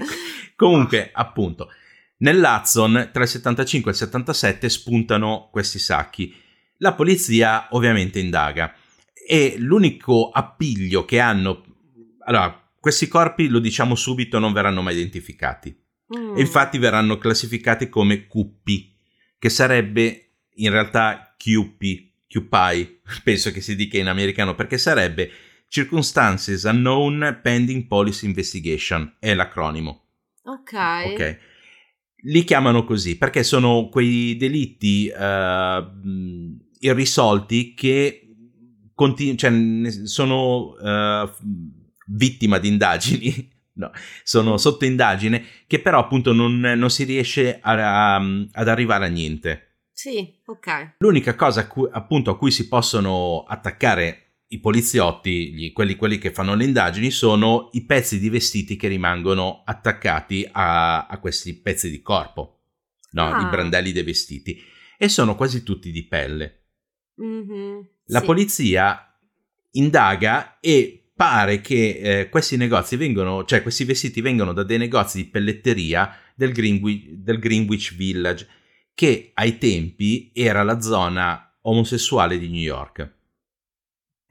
Comunque, 0.56 1.10
appunto, 1.12 1.70
nell'Hudson 2.22 3.10
tra 3.12 3.22
il 3.22 3.28
75 3.28 3.90
e 3.90 3.94
il 3.94 4.00
77 4.00 4.68
spuntano 4.68 5.48
questi 5.52 5.78
sacchi. 5.78 6.34
La 6.78 6.94
polizia 6.94 7.68
ovviamente 7.70 8.18
indaga 8.18 8.74
e 9.26 9.56
l'unico 9.58 10.30
appiglio 10.30 11.04
che 11.04 11.20
hanno... 11.20 11.64
Allora, 12.24 12.60
questi 12.78 13.06
corpi, 13.06 13.48
lo 13.48 13.58
diciamo 13.58 13.94
subito, 13.94 14.38
non 14.38 14.52
verranno 14.52 14.82
mai 14.82 14.94
identificati. 14.94 15.76
Mm. 16.16 16.36
E 16.36 16.40
infatti 16.40 16.78
verranno 16.78 17.18
classificati 17.18 17.88
come 17.88 18.26
cuppi, 18.26 18.96
che 19.38 19.48
sarebbe 19.48 20.30
in 20.54 20.70
realtà 20.70 21.34
QP, 21.36 22.10
QPI, 22.28 23.00
penso 23.22 23.50
che 23.52 23.60
si 23.60 23.76
dica 23.76 23.98
in 23.98 24.08
americano, 24.08 24.54
perché 24.54 24.78
sarebbe 24.78 25.30
Circumstances 25.68 26.64
Unknown 26.64 27.40
Pending 27.42 27.86
Police 27.86 28.26
Investigation, 28.26 29.16
è 29.18 29.34
l'acronimo. 29.34 30.06
Ok. 30.44 30.72
Ok. 31.06 31.38
Li 32.22 32.44
chiamano 32.44 32.84
così 32.84 33.16
perché 33.18 33.42
sono 33.42 33.88
quei 33.88 34.36
delitti 34.36 35.10
uh, 35.12 36.60
irrisolti 36.78 37.74
che 37.74 38.28
continu- 38.94 39.38
cioè, 39.38 40.06
sono 40.06 40.74
uh, 40.78 41.28
vittima 42.06 42.58
di 42.58 42.68
indagini 42.68 43.50
No, 43.74 43.90
sono 44.22 44.58
sotto 44.58 44.84
indagine 44.84 45.44
che 45.66 45.80
però 45.80 45.98
appunto 45.98 46.34
non, 46.34 46.60
non 46.60 46.90
si 46.90 47.04
riesce 47.04 47.58
a, 47.60 48.16
a, 48.16 48.22
ad 48.52 48.68
arrivare 48.68 49.06
a 49.06 49.08
niente. 49.08 49.78
Sì, 49.92 50.40
ok. 50.44 50.96
L'unica 50.98 51.34
cosa 51.34 51.60
a 51.60 51.66
cui, 51.66 51.88
appunto 51.90 52.30
a 52.30 52.36
cui 52.36 52.50
si 52.50 52.68
possono 52.68 53.44
attaccare 53.48 54.31
i 54.52 54.60
poliziotti, 54.60 55.52
gli, 55.52 55.72
quelli, 55.72 55.96
quelli, 55.96 56.18
che 56.18 56.32
fanno 56.32 56.54
le 56.54 56.64
indagini, 56.64 57.10
sono 57.10 57.70
i 57.72 57.84
pezzi 57.84 58.18
di 58.18 58.28
vestiti 58.28 58.76
che 58.76 58.88
rimangono 58.88 59.62
attaccati 59.64 60.48
a, 60.50 61.06
a 61.06 61.18
questi 61.18 61.54
pezzi 61.54 61.90
di 61.90 62.02
corpo, 62.02 62.60
no? 63.12 63.30
Ah. 63.30 63.42
i 63.42 63.48
brandelli 63.48 63.92
dei 63.92 64.02
vestiti, 64.02 64.60
e 64.98 65.08
sono 65.08 65.34
quasi 65.34 65.62
tutti 65.62 65.90
di 65.90 66.06
pelle. 66.06 66.66
Mm-hmm, 67.22 67.80
La 68.06 68.20
sì. 68.20 68.24
polizia 68.24 69.18
indaga 69.72 70.58
e 70.60 71.10
pare 71.14 71.60
che 71.60 72.00
eh, 72.02 72.28
questi 72.28 72.56
negozi 72.56 72.96
vengono, 72.96 73.44
cioè 73.44 73.62
questi 73.62 73.84
vestiti 73.84 74.20
vengono 74.20 74.52
da 74.52 74.64
dei 74.64 74.78
negozi 74.78 75.18
di 75.18 75.28
pelletteria 75.30 76.14
del 76.34 76.52
Greenwich, 76.52 77.08
del 77.10 77.38
Greenwich 77.38 77.94
Village 77.94 78.46
che 78.94 79.30
ai 79.34 79.56
tempi 79.56 80.30
era 80.34 80.62
la 80.62 80.80
zona 80.80 81.58
omosessuale 81.62 82.38
di 82.38 82.48
New 82.48 82.60
York. 82.60 83.20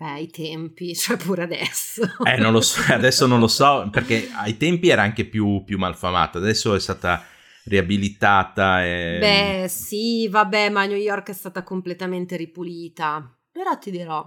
Beh, 0.01 0.09
ai 0.09 0.31
tempi, 0.31 0.95
cioè 0.97 1.15
pure 1.15 1.43
adesso. 1.43 2.01
Eh, 2.25 2.37
non 2.37 2.53
lo 2.53 2.61
so, 2.61 2.81
adesso 2.91 3.27
non 3.27 3.39
lo 3.39 3.47
so, 3.47 3.87
perché 3.91 4.31
ai 4.33 4.57
tempi 4.57 4.89
era 4.89 5.03
anche 5.03 5.25
più, 5.25 5.63
più 5.63 5.77
malfamata, 5.77 6.39
adesso 6.39 6.73
è 6.73 6.79
stata 6.79 7.23
riabilitata. 7.65 8.83
E... 8.83 9.17
Beh, 9.19 9.67
sì, 9.69 10.27
vabbè, 10.27 10.69
ma 10.71 10.87
New 10.87 10.97
York 10.97 11.29
è 11.29 11.33
stata 11.33 11.61
completamente 11.61 12.35
ripulita. 12.35 13.31
Però 13.51 13.77
ti 13.77 13.91
dirò, 13.91 14.25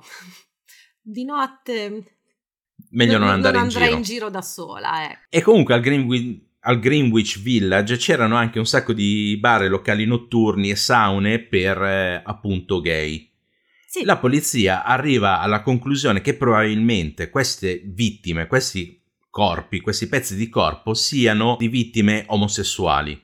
di 1.01 1.25
notte... 1.25 2.19
Meglio 2.91 3.19
non, 3.19 3.27
non 3.27 3.35
andare 3.35 3.57
non 3.57 3.65
in 3.65 3.71
giro. 3.71 3.85
in 3.87 4.03
giro 4.03 4.31
da 4.31 4.43
sola, 4.43 5.11
eh. 5.11 5.19
E 5.29 5.43
comunque 5.43 5.75
al 5.75 5.81
Greenwich 5.81 6.53
al 6.67 6.79
Greenwich 6.79 7.43
Village 7.43 7.97
c'erano 7.97 8.37
anche 8.37 8.59
un 8.59 8.65
sacco 8.65 8.95
di 8.95 9.37
bar 9.39 9.65
e 9.65 9.69
locali 9.69 10.07
notturni 10.07 10.71
e 10.71 10.77
saune 10.77 11.41
per 11.41 11.83
eh, 11.83 12.23
appunto 12.25 12.81
gay. 12.81 13.34
Sì. 13.95 14.03
La 14.03 14.19
polizia 14.19 14.83
arriva 14.83 15.39
alla 15.39 15.63
conclusione 15.63 16.21
che 16.21 16.35
probabilmente 16.35 17.31
queste 17.31 17.81
vittime, 17.85 18.49
questi 18.49 19.01
corpi, 19.31 19.81
questi 19.81 20.09
pezzi 20.09 20.35
di 20.35 20.49
corpo 20.49 20.95
siano 20.95 21.55
di 21.57 21.69
vittime 21.69 22.25
omosessuali. 22.27 23.17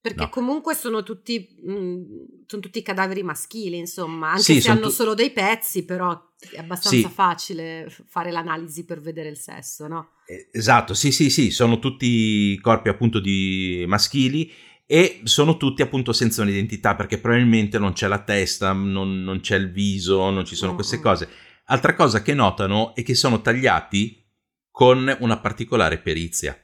Perché 0.00 0.22
no. 0.22 0.28
comunque 0.30 0.74
sono 0.74 1.02
tutti, 1.02 1.54
mh, 1.62 1.72
mm, 1.72 2.02
sono 2.46 2.62
tutti 2.62 2.80
cadaveri 2.80 3.22
maschili, 3.22 3.76
insomma, 3.76 4.30
anche 4.30 4.44
sì, 4.44 4.60
se 4.62 4.70
hanno 4.70 4.86
tu... 4.86 4.92
solo 4.92 5.12
dei 5.12 5.30
pezzi, 5.30 5.84
però 5.84 6.18
è 6.38 6.56
abbastanza 6.56 7.06
sì. 7.06 7.12
facile 7.12 7.94
fare 8.06 8.30
l'analisi 8.30 8.86
per 8.86 9.02
vedere 9.02 9.28
il 9.28 9.36
sesso, 9.36 9.88
no? 9.88 10.12
Esatto, 10.50 10.94
sì, 10.94 11.12
sì, 11.12 11.28
sì, 11.28 11.50
sono 11.50 11.78
tutti 11.78 12.58
corpi 12.62 12.88
appunto 12.88 13.20
di 13.20 13.84
maschili 13.86 14.50
e 14.90 15.20
sono 15.24 15.58
tutti 15.58 15.82
appunto 15.82 16.12
senza 16.12 16.42
un'identità 16.42 16.96
perché 16.96 17.18
probabilmente 17.18 17.78
non 17.78 17.92
c'è 17.92 18.08
la 18.08 18.22
testa, 18.22 18.72
non, 18.72 19.22
non 19.22 19.40
c'è 19.40 19.56
il 19.56 19.70
viso, 19.70 20.30
non 20.30 20.44
ci 20.44 20.56
sono 20.56 20.74
queste 20.74 20.98
cose. 20.98 21.28
Altra 21.66 21.94
cosa 21.94 22.22
che 22.22 22.32
notano 22.32 22.94
è 22.94 23.02
che 23.02 23.14
sono 23.14 23.42
tagliati 23.42 24.24
con 24.70 25.14
una 25.20 25.38
particolare 25.38 25.98
perizia. 25.98 26.58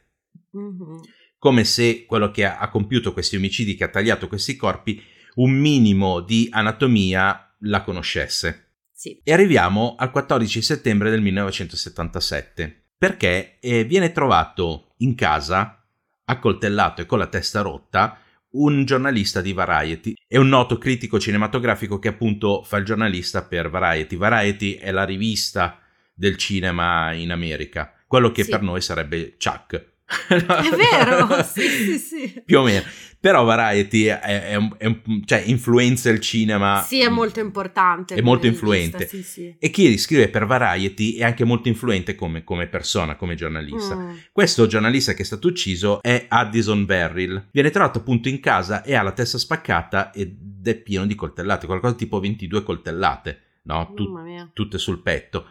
Mm-hmm 0.57 1.01
come 1.45 1.65
se 1.65 2.07
quello 2.07 2.31
che 2.31 2.47
ha, 2.47 2.57
ha 2.57 2.71
compiuto 2.71 3.13
questi 3.13 3.37
omicidi, 3.37 3.75
che 3.75 3.85
ha 3.85 3.89
tagliato 3.89 4.29
questi 4.29 4.57
corpi, 4.57 4.99
un 5.35 5.51
minimo 5.51 6.21
di 6.21 6.49
anatomia 6.51 7.55
la 7.59 7.83
conoscesse. 7.83 8.79
Sì. 8.91 9.21
E 9.23 9.31
arriviamo 9.31 9.95
al 9.99 10.11
14 10.11 10.63
settembre 10.63 11.11
del 11.11 11.21
1977, 11.21 12.93
perché 12.97 13.59
eh, 13.61 13.85
viene 13.85 14.11
trovato 14.13 14.95
in 15.01 15.15
casa, 15.15 15.84
accoltellato 16.25 17.03
e 17.03 17.07
con 17.07 17.19
la 17.19 17.27
testa 17.27 17.61
rotta, 17.61 18.19
un 18.53 18.85
giornalista 18.85 19.41
di 19.41 19.53
Variety 19.53 20.15
e 20.29 20.39
un 20.39 20.49
noto 20.49 20.79
critico 20.79 21.19
cinematografico 21.19 21.99
che 21.99 22.09
appunto 22.09 22.63
fa 22.63 22.77
il 22.77 22.85
giornalista 22.85 23.45
per 23.45 23.71
Variety. 23.71 24.17
Variety 24.17 24.75
è 24.75 24.91
la 24.91 25.05
rivista 25.05 25.81
del 26.13 26.37
cinema 26.37 27.13
in 27.13 27.33
America, 27.33 27.93
quello 28.07 28.31
che 28.31 28.45
sì. 28.45 28.51
per 28.51 28.63
noi 28.63 28.81
sarebbe 28.81 29.37
Chuck 29.43 29.93
è 30.29 30.37
vero, 30.37 31.43
sì, 31.43 31.69
sì, 31.69 31.99
sì. 31.99 32.43
Più 32.45 32.59
o 32.59 32.63
meno. 32.63 32.83
Però 33.25 33.43
Variety 33.43 34.05
è, 34.05 34.21
è, 34.21 34.59
è, 34.77 35.01
cioè, 35.25 35.43
influenza 35.47 36.11
il 36.11 36.21
cinema. 36.21 36.85
Sì, 36.87 37.01
è 37.01 37.09
molto 37.09 37.41
importante. 37.41 38.17
È 38.17 38.21
molto 38.21 38.47
influente. 38.47 39.07
Sì, 39.07 39.23
sì. 39.23 39.57
E 39.59 39.71
chi 39.71 39.97
scrive 39.97 40.29
per 40.29 40.45
Variety 40.45 41.15
è 41.15 41.25
anche 41.25 41.43
molto 41.45 41.69
influente 41.69 42.17
come, 42.17 42.45
come 42.45 42.67
persona, 42.67 43.17
come 43.17 43.35
giornalista. 43.35 43.97
Mm. 43.97 44.17
Questo 44.31 44.67
giornalista 44.67 45.15
che 45.15 45.23
è 45.23 45.25
stato 45.25 45.49
ucciso 45.49 46.03
è 46.03 46.27
Addison 46.29 46.85
Verrill. 46.85 47.49
Viene 47.51 47.71
trovato 47.71 48.01
appunto 48.01 48.29
in 48.29 48.41
casa 48.41 48.83
e 48.83 48.95
ha 48.95 49.01
la 49.01 49.13
testa 49.13 49.39
spaccata 49.39 50.13
ed 50.13 50.61
è 50.63 50.75
pieno 50.75 51.07
di 51.07 51.15
coltellate, 51.15 51.65
qualcosa 51.65 51.95
tipo 51.95 52.21
22 52.21 52.63
coltellate, 52.63 53.41
no? 53.63 53.91
Tut- 53.95 54.51
tutte 54.53 54.77
sul 54.77 55.01
petto 55.01 55.47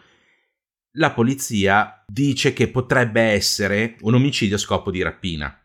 la 0.96 1.10
polizia 1.10 2.04
dice 2.06 2.52
che 2.52 2.68
potrebbe 2.68 3.20
essere 3.20 3.96
un 4.02 4.14
omicidio 4.14 4.54
a 4.54 4.60
scopo 4.60 4.92
di 4.92 5.02
rapina. 5.02 5.60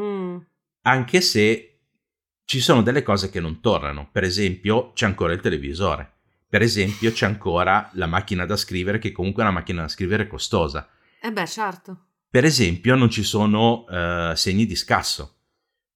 Mm. 0.00 0.38
Anche 0.82 1.20
se 1.20 1.70
ci 2.50 2.58
sono 2.58 2.82
delle 2.82 3.02
cose 3.02 3.30
che 3.30 3.38
non 3.38 3.60
tornano. 3.60 4.08
Per 4.10 4.24
esempio, 4.24 4.92
c'è 4.92 5.06
ancora 5.06 5.32
il 5.32 5.40
televisore. 5.40 6.14
Per 6.48 6.62
esempio, 6.62 7.12
c'è 7.12 7.26
ancora 7.26 7.88
la 7.92 8.06
macchina 8.06 8.44
da 8.44 8.56
scrivere, 8.56 8.98
che 8.98 9.12
comunque 9.12 9.44
è 9.44 9.46
una 9.46 9.54
macchina 9.54 9.82
da 9.82 9.88
scrivere 9.88 10.26
costosa. 10.26 10.88
Eh 11.22 11.30
beh, 11.30 11.46
certo. 11.46 12.06
Per 12.28 12.44
esempio, 12.44 12.96
non 12.96 13.08
ci 13.08 13.22
sono 13.22 13.84
uh, 13.84 14.34
segni 14.34 14.66
di 14.66 14.74
scasso. 14.74 15.36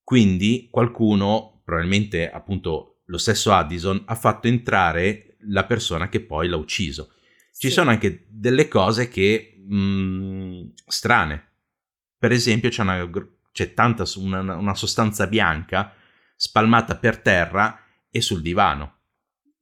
Quindi 0.05 0.69
qualcuno, 0.71 1.63
probabilmente 1.65 2.31
appunto 2.31 3.01
lo 3.07 3.19
stesso 3.19 3.53
Addison, 3.53 4.03
ha 4.07 4.15
fatto 4.15 4.47
entrare 4.47 5.39
la 5.49 5.65
persona 5.65 6.09
che 6.09 6.21
poi 6.21 6.47
l'ha 6.47 6.57
ucciso. 6.57 7.15
Ci 7.53 7.71
sono 7.71 7.91
anche 7.91 8.27
delle 8.29 8.69
cose 8.69 9.09
che 9.09 9.61
mh, 9.67 9.77
mm, 9.77 10.63
strane. 10.87 11.53
Per 12.17 12.31
esempio, 12.31 12.69
c'è, 12.69 12.83
una, 12.83 13.09
c'è 13.55 13.73
tanta 13.73 14.03
una, 14.17 14.57
una 14.57 14.75
sostanza 14.75 15.29
bianca 15.29 15.95
spalmata 16.35 16.97
per 16.97 17.21
terra 17.21 17.81
e 18.11 18.21
sul 18.21 18.43
divano. 18.43 18.97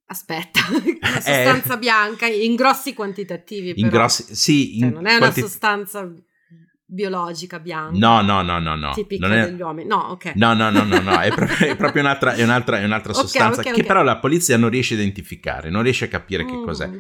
Aspetta, 0.07 0.61
una 0.73 1.21
sostanza 1.21 1.75
eh, 1.75 1.79
bianca 1.79 2.27
in 2.27 2.55
grossi 2.55 2.95
quantitativi. 2.95 3.75
In 3.77 3.89
grossi, 3.89 4.35
sì, 4.35 4.79
cioè, 4.79 4.89
non 4.89 5.07
è 5.07 5.19
quanti... 5.19 5.41
una 5.41 5.49
sostanza 5.49 6.11
biologica 6.87 7.59
bianca. 7.61 7.99
No, 7.99 8.23
no, 8.23 8.41
no, 8.41 8.59
no, 8.59 8.77
no. 8.77 8.93
Tipica 8.95 9.27
è... 9.27 9.51
degli 9.51 9.61
uomini. 9.61 9.89
No, 9.89 9.99
ok. 10.13 10.33
No, 10.37 10.55
no, 10.55 10.71
no, 10.71 10.85
no, 10.85 11.01
no. 11.01 11.21
È, 11.21 11.31
proprio, 11.35 11.69
è 11.69 11.77
proprio 11.77 12.01
un'altra, 12.01 12.33
è 12.33 12.43
un'altra, 12.43 12.79
è 12.79 12.85
un'altra 12.85 13.13
okay, 13.13 13.23
sostanza 13.25 13.61
okay, 13.61 13.73
che 13.73 13.81
okay. 13.81 13.87
però 13.87 14.03
la 14.03 14.17
polizia 14.17 14.57
non 14.57 14.71
riesce 14.71 14.95
a 14.95 14.97
identificare, 14.97 15.69
non 15.69 15.83
riesce 15.83 16.07
a 16.07 16.09
capire 16.09 16.45
mm. 16.45 16.49
che 16.49 16.63
cos'è 16.65 16.91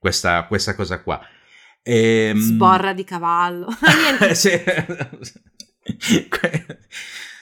questa, 0.00 0.46
questa 0.46 0.74
cosa 0.74 1.00
qua. 1.00 1.20
Ehm... 1.82 2.38
Sborra 2.38 2.92
di 2.92 3.04
cavallo. 3.04 3.68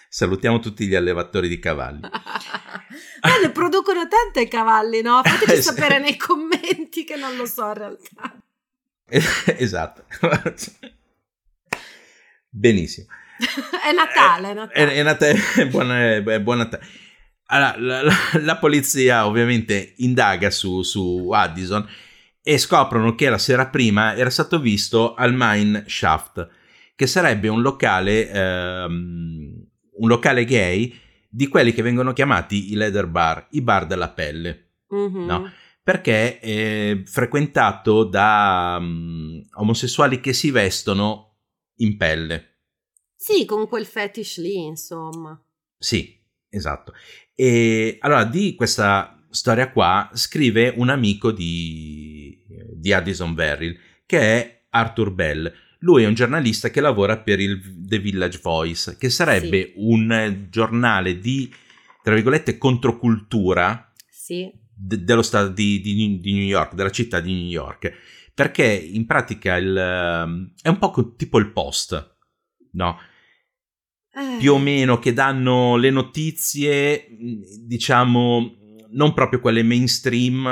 Salutiamo 0.09 0.59
tutti 0.59 0.87
gli 0.87 0.95
allevatori 0.95 1.49
di 1.49 1.59
cavalli. 1.59 2.01
eh, 2.05 3.43
ne 3.43 3.51
producono 3.51 4.09
tante 4.09 4.49
cavalli, 4.49 5.03
no? 5.03 5.21
Fateci 5.23 5.59
eh, 5.59 5.63
sapere 5.63 5.99
nei 5.99 6.17
commenti 6.17 7.05
che 7.05 7.17
non 7.17 7.37
lo 7.37 7.47
so 7.47 7.67
in 7.67 7.75
realtà. 7.75 8.41
esatto. 9.57 10.05
Benissimo. 12.49 13.07
è 13.85 13.93
Natale, 13.93 14.51
è 14.51 14.55
Natale. 14.55 14.73
È, 14.73 14.95
è 14.95 15.03
Natale, 15.03 15.39
è 15.57 15.67
buon, 15.67 15.93
è 15.93 16.41
buon 16.41 16.59
Natale. 16.59 16.87
Allora, 17.51 17.75
la, 17.79 18.03
la, 18.03 18.15
la, 18.41 18.57
polizia 18.59 19.27
ovviamente 19.27 19.95
indaga 19.99 20.51
su, 20.51 20.83
su 20.83 21.31
Addison 21.31 21.89
e 22.43 22.59
scoprono 22.59 23.15
che 23.15 23.31
la 23.31 23.39
sera 23.39 23.69
prima 23.69 24.15
era 24.17 24.29
stato 24.29 24.59
visto 24.61 25.15
al 25.15 25.33
Mine 25.35 25.85
Shaft, 25.87 26.49
che 26.99 27.07
sarebbe 27.07 27.47
un 27.47 27.63
locale, 27.63 28.29
ehm, 28.29 29.67
un 29.99 30.09
locale 30.09 30.45
gay 30.45 30.93
di 31.29 31.47
quelli 31.47 31.73
che 31.73 31.83
vengono 31.83 32.13
chiamati 32.13 32.73
i 32.73 32.75
leather 32.75 33.07
bar, 33.07 33.47
i 33.51 33.63
bar 33.63 33.87
della 33.87 34.09
pelle, 34.09 34.71
mm-hmm. 34.93 35.25
no? 35.25 35.49
perché 35.81 36.41
è 36.41 37.01
frequentato 37.05 38.03
da 38.03 38.79
um, 38.81 39.41
omosessuali 39.59 40.19
che 40.19 40.33
si 40.33 40.51
vestono 40.51 41.37
in 41.77 41.97
pelle. 41.97 42.63
Sì, 43.15 43.45
con 43.45 43.69
quel 43.69 43.87
fetish 43.87 44.39
lì, 44.41 44.65
insomma. 44.65 45.41
Sì, 45.79 46.21
esatto. 46.49 46.95
E 47.33 47.99
allora 48.01 48.25
di 48.25 48.57
questa 48.57 49.25
storia 49.31 49.71
qua 49.71 50.11
scrive 50.15 50.75
un 50.77 50.89
amico 50.89 51.31
di, 51.31 52.45
di 52.75 52.93
Addison 52.93 53.35
Verrill 53.35 53.79
che 54.05 54.19
è 54.19 54.67
Arthur 54.71 55.13
Bell. 55.13 55.67
Lui 55.81 56.03
è 56.03 56.07
un 56.07 56.15
giornalista 56.15 56.71
che 56.71 56.81
lavora 56.81 57.19
per 57.19 57.39
il 57.39 57.61
The 57.87 57.99
Village 57.99 58.41
Voice, 58.43 58.97
che 58.99 59.11
sarebbe 59.11 59.67
sì. 59.67 59.73
un 59.77 60.47
giornale 60.51 61.19
di, 61.21 61.53
tra 62.03 62.15
virgolette, 62.15 62.59
controcultura 62.59 63.93
sì. 64.11 64.51
de- 64.75 65.05
dello 65.05 65.23
stato 65.23 65.51
di, 65.51 65.81
di, 65.81 66.19
di, 66.19 66.33
New 66.33 66.43
York, 66.43 66.75
della 66.75 66.91
città 66.91 67.21
di 67.21 67.33
New 67.33 67.49
York. 67.49 67.93
Perché 68.35 68.65
in 68.65 69.07
pratica 69.07 69.57
il, 69.57 69.75
è 69.75 70.69
un 70.69 70.79
po' 70.79 71.15
tipo 71.17 71.39
il 71.39 71.53
post, 71.53 72.17
no? 72.73 72.99
Eh. 74.13 74.39
Più 74.39 74.55
o 74.55 74.59
meno 74.59 74.99
che 74.99 75.13
danno 75.13 75.77
le 75.77 75.91
notizie, 75.91 77.07
diciamo, 77.65 78.57
non 78.91 79.15
proprio 79.15 79.39
quelle 79.39 79.63
mainstream, 79.63 80.43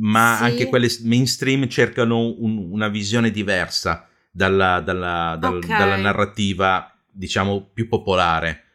ma 0.00 0.36
sì. 0.36 0.42
anche 0.42 0.66
quelle 0.66 0.88
mainstream 1.04 1.68
cercano 1.68 2.34
un, 2.40 2.58
una 2.70 2.88
visione 2.88 3.30
diversa 3.30 4.07
dalla, 4.38 4.80
dalla, 4.80 5.36
dal, 5.36 5.56
okay. 5.56 5.76
dalla 5.76 5.96
narrativa, 5.96 6.96
diciamo, 7.10 7.70
più 7.74 7.88
popolare. 7.88 8.66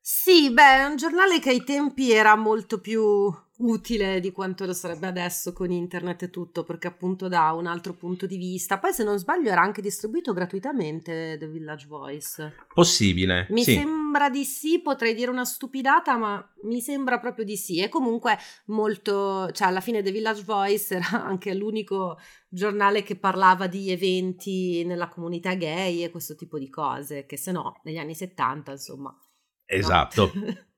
Sì, 0.00 0.50
beh, 0.50 0.78
è 0.78 0.84
un 0.86 0.96
giornale 0.96 1.38
che 1.40 1.50
ai 1.50 1.62
tempi 1.62 2.10
era 2.10 2.34
molto 2.36 2.80
più 2.80 3.30
utile 3.60 4.20
di 4.20 4.30
quanto 4.32 4.66
lo 4.66 4.72
sarebbe 4.72 5.06
adesso 5.06 5.52
con 5.52 5.70
internet 5.70 6.22
e 6.24 6.30
tutto, 6.30 6.64
perché 6.64 6.88
appunto 6.88 7.28
dà 7.28 7.52
un 7.52 7.66
altro 7.66 7.94
punto 7.94 8.26
di 8.26 8.36
vista. 8.36 8.78
Poi, 8.78 8.92
se 8.92 9.04
non 9.04 9.18
sbaglio, 9.18 9.50
era 9.50 9.60
anche 9.60 9.82
distribuito 9.82 10.32
gratuitamente 10.32 11.36
The 11.38 11.48
Village 11.48 11.86
Voice. 11.86 12.54
Possibile. 12.72 13.46
Mi 13.50 13.62
sì. 13.62 13.74
sembra 13.74 14.30
di 14.30 14.44
sì, 14.44 14.80
potrei 14.80 15.14
dire 15.14 15.30
una 15.30 15.44
stupidata, 15.44 16.16
ma 16.16 16.54
mi 16.64 16.80
sembra 16.80 17.18
proprio 17.18 17.44
di 17.44 17.56
sì. 17.56 17.80
E 17.80 17.88
comunque 17.88 18.38
molto, 18.66 19.50
cioè 19.52 19.68
alla 19.68 19.80
fine 19.80 20.02
The 20.02 20.12
Village 20.12 20.42
Voice 20.44 20.94
era 20.94 21.08
anche 21.24 21.54
l'unico 21.54 22.18
giornale 22.48 23.02
che 23.02 23.16
parlava 23.16 23.66
di 23.66 23.90
eventi 23.90 24.84
nella 24.84 25.08
comunità 25.08 25.54
gay 25.54 26.02
e 26.02 26.10
questo 26.10 26.34
tipo 26.34 26.58
di 26.58 26.68
cose, 26.68 27.26
che 27.26 27.36
se 27.36 27.52
no, 27.52 27.80
negli 27.84 27.98
anni 27.98 28.14
70, 28.14 28.72
insomma. 28.72 29.16
Esatto. 29.64 30.30
No? 30.34 30.56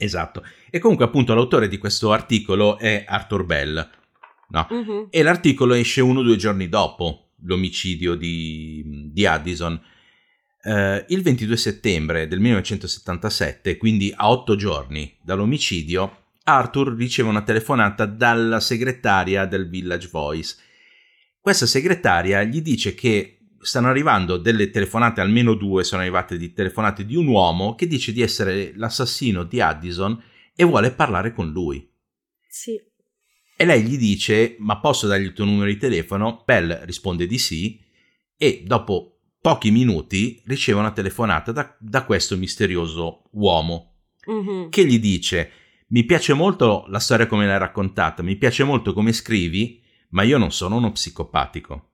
Esatto. 0.00 0.44
E 0.70 0.78
comunque 0.78 1.04
appunto 1.04 1.34
l'autore 1.34 1.66
di 1.66 1.76
questo 1.76 2.12
articolo 2.12 2.78
è 2.78 3.04
Arthur 3.06 3.44
Bell. 3.44 3.90
No? 4.50 4.66
Uh-huh. 4.70 5.08
E 5.10 5.22
l'articolo 5.22 5.74
esce 5.74 6.00
uno 6.00 6.20
o 6.20 6.22
due 6.22 6.36
giorni 6.36 6.68
dopo 6.68 7.32
l'omicidio 7.42 8.14
di, 8.14 9.10
di 9.12 9.26
Addison. 9.26 9.78
Uh, 10.62 11.04
il 11.08 11.22
22 11.22 11.56
settembre 11.56 12.28
del 12.28 12.38
1977, 12.38 13.76
quindi 13.76 14.12
a 14.14 14.30
otto 14.30 14.54
giorni 14.54 15.16
dall'omicidio, 15.20 16.26
Arthur 16.44 16.94
riceve 16.94 17.28
una 17.28 17.42
telefonata 17.42 18.06
dalla 18.06 18.60
segretaria 18.60 19.46
del 19.46 19.68
Village 19.68 20.08
Voice. 20.10 20.56
Questa 21.40 21.66
segretaria 21.66 22.42
gli 22.44 22.62
dice 22.62 22.94
che 22.94 23.37
stanno 23.60 23.88
arrivando 23.88 24.36
delle 24.36 24.70
telefonate, 24.70 25.20
almeno 25.20 25.54
due 25.54 25.84
sono 25.84 26.02
arrivate 26.02 26.36
di 26.36 26.52
telefonate 26.52 27.04
di 27.04 27.16
un 27.16 27.26
uomo 27.26 27.74
che 27.74 27.86
dice 27.86 28.12
di 28.12 28.22
essere 28.22 28.72
l'assassino 28.76 29.44
di 29.44 29.60
Addison 29.60 30.20
e 30.54 30.64
vuole 30.64 30.90
parlare 30.92 31.32
con 31.32 31.50
lui. 31.50 31.88
Sì. 32.48 32.80
E 33.56 33.64
lei 33.64 33.82
gli 33.82 33.98
dice: 33.98 34.56
Ma 34.58 34.78
posso 34.78 35.06
dargli 35.06 35.24
il 35.24 35.32
tuo 35.32 35.44
numero 35.44 35.70
di 35.70 35.76
telefono? 35.76 36.42
Bell 36.44 36.84
risponde 36.84 37.26
di 37.26 37.38
sì, 37.38 37.80
e 38.36 38.62
dopo 38.64 39.18
pochi 39.40 39.70
minuti 39.70 40.42
riceve 40.46 40.78
una 40.78 40.92
telefonata 40.92 41.52
da, 41.52 41.76
da 41.78 42.04
questo 42.04 42.36
misterioso 42.36 43.24
uomo 43.32 43.94
mm-hmm. 44.30 44.68
che 44.68 44.86
gli 44.86 44.98
dice: 44.98 45.50
Mi 45.88 46.04
piace 46.04 46.34
molto 46.34 46.84
la 46.88 47.00
storia 47.00 47.26
come 47.26 47.46
l'hai 47.46 47.58
raccontata, 47.58 48.22
mi 48.22 48.36
piace 48.36 48.62
molto 48.64 48.92
come 48.92 49.12
scrivi, 49.12 49.82
ma 50.10 50.22
io 50.22 50.38
non 50.38 50.52
sono 50.52 50.76
uno 50.76 50.92
psicopatico. 50.92 51.87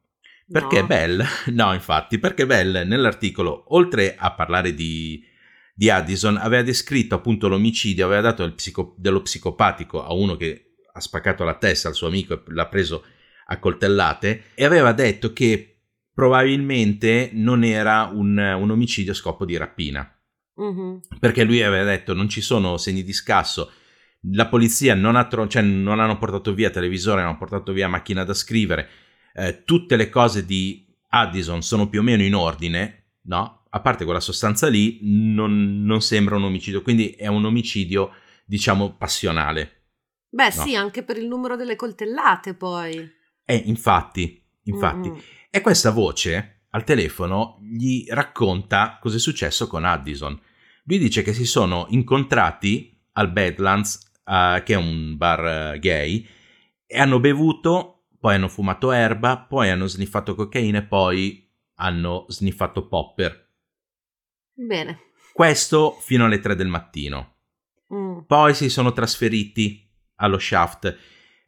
Perché 0.50 0.80
no. 0.80 0.86
Bell, 0.86 1.24
no 1.52 1.72
infatti, 1.72 2.18
perché 2.18 2.46
Bell 2.46 2.86
nell'articolo, 2.86 3.74
oltre 3.74 4.14
a 4.16 4.32
parlare 4.32 4.74
di, 4.74 5.22
di 5.74 5.90
Addison, 5.90 6.36
aveva 6.36 6.62
descritto 6.62 7.14
appunto 7.14 7.48
l'omicidio, 7.48 8.04
aveva 8.04 8.20
dato 8.20 8.52
psico, 8.54 8.94
dello 8.98 9.22
psicopatico 9.22 10.04
a 10.04 10.12
uno 10.12 10.36
che 10.36 10.74
ha 10.92 11.00
spaccato 11.00 11.44
la 11.44 11.54
testa 11.54 11.88
al 11.88 11.94
suo 11.94 12.06
amico 12.06 12.34
e 12.34 12.42
l'ha 12.46 12.68
preso 12.68 13.04
a 13.46 13.58
coltellate 13.58 14.44
e 14.54 14.64
aveva 14.64 14.92
detto 14.92 15.32
che 15.32 15.70
probabilmente 16.14 17.30
non 17.32 17.64
era 17.64 18.10
un, 18.12 18.38
un 18.38 18.70
omicidio 18.70 19.12
a 19.12 19.16
scopo 19.16 19.44
di 19.44 19.56
rapina. 19.56 20.08
Mm-hmm. 20.60 20.96
Perché 21.18 21.42
lui 21.42 21.62
aveva 21.62 21.84
detto 21.84 22.14
non 22.14 22.28
ci 22.28 22.40
sono 22.40 22.76
segni 22.76 23.02
di 23.02 23.12
scasso, 23.12 23.72
la 24.32 24.46
polizia 24.46 24.94
non, 24.94 25.16
ha 25.16 25.26
tro- 25.26 25.48
cioè, 25.48 25.62
non 25.62 26.00
hanno 26.00 26.16
portato 26.16 26.54
via 26.54 26.70
televisore, 26.70 27.20
non 27.20 27.30
hanno 27.30 27.38
portato 27.38 27.72
via 27.72 27.88
macchina 27.88 28.24
da 28.24 28.34
scrivere, 28.34 28.88
eh, 29.34 29.64
tutte 29.64 29.96
le 29.96 30.08
cose 30.08 30.46
di 30.46 30.86
Addison 31.08 31.62
sono 31.62 31.88
più 31.88 32.00
o 32.00 32.02
meno 32.02 32.22
in 32.22 32.34
ordine, 32.34 33.16
no? 33.22 33.64
a 33.68 33.80
parte 33.80 34.04
quella 34.04 34.20
sostanza 34.20 34.68
lì, 34.68 35.00
non, 35.02 35.82
non 35.82 36.00
sembra 36.00 36.36
un 36.36 36.44
omicidio, 36.44 36.82
quindi 36.82 37.10
è 37.10 37.26
un 37.26 37.44
omicidio, 37.44 38.12
diciamo, 38.44 38.94
passionale. 38.94 39.86
Beh, 40.28 40.44
no? 40.54 40.62
sì, 40.62 40.76
anche 40.76 41.02
per 41.02 41.16
il 41.16 41.26
numero 41.26 41.56
delle 41.56 41.74
coltellate 41.74 42.54
poi. 42.54 43.10
Eh, 43.44 43.62
infatti, 43.66 44.40
infatti. 44.64 45.10
Mm. 45.10 45.16
E 45.50 45.60
questa 45.60 45.90
voce 45.90 46.66
al 46.70 46.84
telefono 46.84 47.58
gli 47.62 48.04
racconta 48.08 48.98
cosa 49.00 49.16
è 49.16 49.20
successo 49.20 49.66
con 49.66 49.84
Addison. 49.84 50.40
Lui 50.84 50.98
dice 50.98 51.22
che 51.22 51.32
si 51.32 51.44
sono 51.44 51.86
incontrati 51.90 52.96
al 53.12 53.32
Badlands, 53.32 54.12
uh, 54.24 54.62
che 54.62 54.74
è 54.74 54.76
un 54.76 55.16
bar 55.16 55.74
uh, 55.74 55.78
gay, 55.78 56.26
e 56.86 56.98
hanno 56.98 57.18
bevuto, 57.18 57.93
poi 58.24 58.36
hanno 58.36 58.48
fumato 58.48 58.90
erba, 58.90 59.36
poi 59.36 59.68
hanno 59.68 59.86
sniffato 59.86 60.34
cocaina 60.34 60.78
e 60.78 60.84
poi 60.84 61.46
hanno 61.74 62.24
sniffato 62.28 62.88
popper. 62.88 63.50
Bene. 64.54 65.10
Questo 65.34 65.98
fino 66.00 66.24
alle 66.24 66.40
3 66.40 66.56
del 66.56 66.68
mattino. 66.68 67.34
Mm. 67.92 68.20
Poi 68.20 68.54
si 68.54 68.70
sono 68.70 68.94
trasferiti 68.94 69.86
allo 70.14 70.38
shaft. 70.38 70.96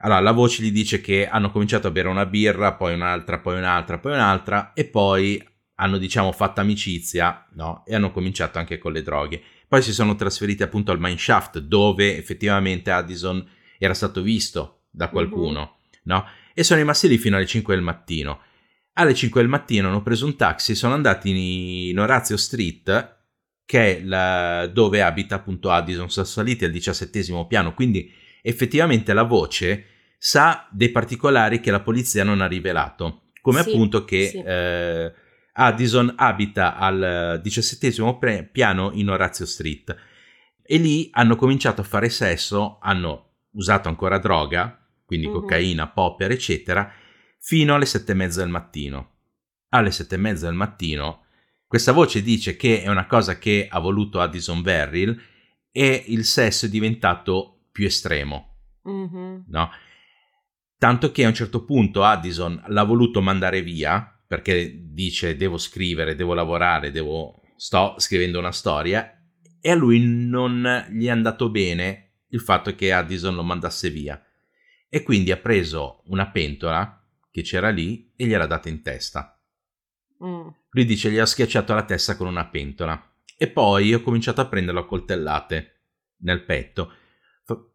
Allora, 0.00 0.20
la 0.20 0.32
voce 0.32 0.62
gli 0.62 0.70
dice 0.70 1.00
che 1.00 1.26
hanno 1.26 1.50
cominciato 1.50 1.86
a 1.86 1.90
bere 1.90 2.08
una 2.08 2.26
birra, 2.26 2.74
poi 2.74 2.92
un'altra, 2.92 3.38
poi 3.38 3.56
un'altra, 3.56 3.98
poi 3.98 4.12
un'altra, 4.12 4.74
e 4.74 4.84
poi 4.84 5.42
hanno, 5.76 5.96
diciamo, 5.96 6.30
fatto 6.30 6.60
amicizia, 6.60 7.46
no? 7.52 7.84
E 7.86 7.94
hanno 7.94 8.10
cominciato 8.10 8.58
anche 8.58 8.76
con 8.76 8.92
le 8.92 9.00
droghe. 9.00 9.42
Poi 9.66 9.80
si 9.80 9.94
sono 9.94 10.14
trasferiti 10.14 10.62
appunto 10.62 10.92
al 10.92 11.00
mine 11.00 11.16
shaft, 11.16 11.58
dove 11.58 12.18
effettivamente 12.18 12.90
Addison 12.90 13.42
era 13.78 13.94
stato 13.94 14.20
visto 14.20 14.82
da 14.90 15.08
qualcuno, 15.08 15.60
mm-hmm. 15.60 16.00
no? 16.02 16.26
E 16.58 16.64
sono 16.64 16.80
rimasti 16.80 17.06
lì 17.06 17.18
fino 17.18 17.36
alle 17.36 17.44
5 17.44 17.74
del 17.74 17.84
mattino. 17.84 18.40
Alle 18.94 19.12
5 19.12 19.42
del 19.42 19.50
mattino 19.50 19.88
hanno 19.88 20.02
preso 20.02 20.24
un 20.24 20.36
taxi, 20.36 20.74
sono 20.74 20.94
andati 20.94 21.90
in 21.90 21.98
Orazio 22.00 22.38
Street, 22.38 23.16
che 23.66 23.98
è 23.98 24.02
la, 24.02 24.66
dove 24.66 25.02
abita 25.02 25.34
appunto 25.34 25.70
Addison, 25.70 26.08
sono 26.08 26.24
saliti 26.24 26.64
al 26.64 26.70
diciassettesimo 26.70 27.46
piano, 27.46 27.74
quindi 27.74 28.10
effettivamente 28.40 29.12
la 29.12 29.24
voce 29.24 29.84
sa 30.16 30.66
dei 30.70 30.88
particolari 30.88 31.60
che 31.60 31.70
la 31.70 31.80
polizia 31.80 32.24
non 32.24 32.40
ha 32.40 32.46
rivelato, 32.46 33.24
come 33.42 33.62
sì, 33.62 33.68
appunto 33.68 34.06
che 34.06 34.28
sì. 34.28 34.38
eh, 34.38 35.12
Addison 35.52 36.14
abita 36.16 36.76
al 36.78 37.38
diciassettesimo 37.42 38.18
piano 38.50 38.92
in 38.94 39.10
Orazio 39.10 39.44
Street 39.44 39.94
e 40.62 40.76
lì 40.78 41.10
hanno 41.12 41.36
cominciato 41.36 41.82
a 41.82 41.84
fare 41.84 42.08
sesso, 42.08 42.78
hanno 42.80 43.40
usato 43.50 43.90
ancora 43.90 44.18
droga, 44.18 44.85
quindi 45.06 45.26
uh-huh. 45.26 45.40
cocaina, 45.40 45.88
popper, 45.88 46.32
eccetera, 46.32 46.92
fino 47.38 47.74
alle 47.74 47.86
sette 47.86 48.12
e 48.12 48.16
mezza 48.16 48.40
del 48.40 48.50
mattino. 48.50 49.12
Alle 49.70 49.90
sette 49.90 50.16
e 50.16 50.18
mezza 50.18 50.46
del 50.46 50.54
mattino 50.54 51.24
questa 51.66 51.92
voce 51.92 52.22
dice 52.22 52.56
che 52.56 52.82
è 52.82 52.88
una 52.88 53.06
cosa 53.06 53.38
che 53.38 53.66
ha 53.68 53.80
voluto 53.80 54.20
Addison 54.20 54.62
Verrill 54.62 55.20
e 55.72 56.04
il 56.06 56.24
sesso 56.24 56.66
è 56.66 56.68
diventato 56.68 57.66
più 57.72 57.86
estremo. 57.86 58.58
Mm-hmm. 58.88 59.40
No? 59.48 59.70
Tanto 60.78 61.10
che 61.10 61.24
a 61.24 61.28
un 61.28 61.34
certo 61.34 61.64
punto 61.64 62.04
Addison 62.04 62.62
l'ha 62.68 62.84
voluto 62.84 63.20
mandare 63.20 63.62
via 63.62 64.10
perché 64.26 64.80
dice 64.92 65.36
devo 65.36 65.58
scrivere, 65.58 66.14
devo 66.14 66.34
lavorare, 66.34 66.92
devo... 66.92 67.42
sto 67.56 67.96
scrivendo 67.98 68.38
una 68.38 68.52
storia 68.52 69.12
e 69.60 69.70
a 69.70 69.74
lui 69.74 70.00
non 70.00 70.86
gli 70.90 71.06
è 71.06 71.10
andato 71.10 71.50
bene 71.50 72.20
il 72.28 72.40
fatto 72.40 72.74
che 72.76 72.92
Addison 72.92 73.34
lo 73.34 73.42
mandasse 73.42 73.90
via 73.90 74.20
e 74.88 75.02
quindi 75.02 75.30
ha 75.30 75.36
preso 75.36 76.02
una 76.06 76.30
pentola 76.30 77.04
che 77.30 77.42
c'era 77.42 77.70
lì 77.70 78.12
e 78.16 78.26
gliel'ha 78.26 78.46
data 78.46 78.68
in 78.68 78.82
testa. 78.82 79.38
Mm. 80.24 80.48
Lui 80.70 80.84
dice 80.84 81.10
gli 81.10 81.18
ha 81.18 81.26
schiacciato 81.26 81.74
la 81.74 81.84
testa 81.84 82.16
con 82.16 82.26
una 82.26 82.46
pentola 82.46 83.14
e 83.36 83.48
poi 83.48 83.92
ho 83.92 84.00
cominciato 84.00 84.40
a 84.40 84.46
prenderlo 84.46 84.80
a 84.80 84.86
coltellate 84.86 85.80
nel 86.18 86.44
petto. 86.44 86.92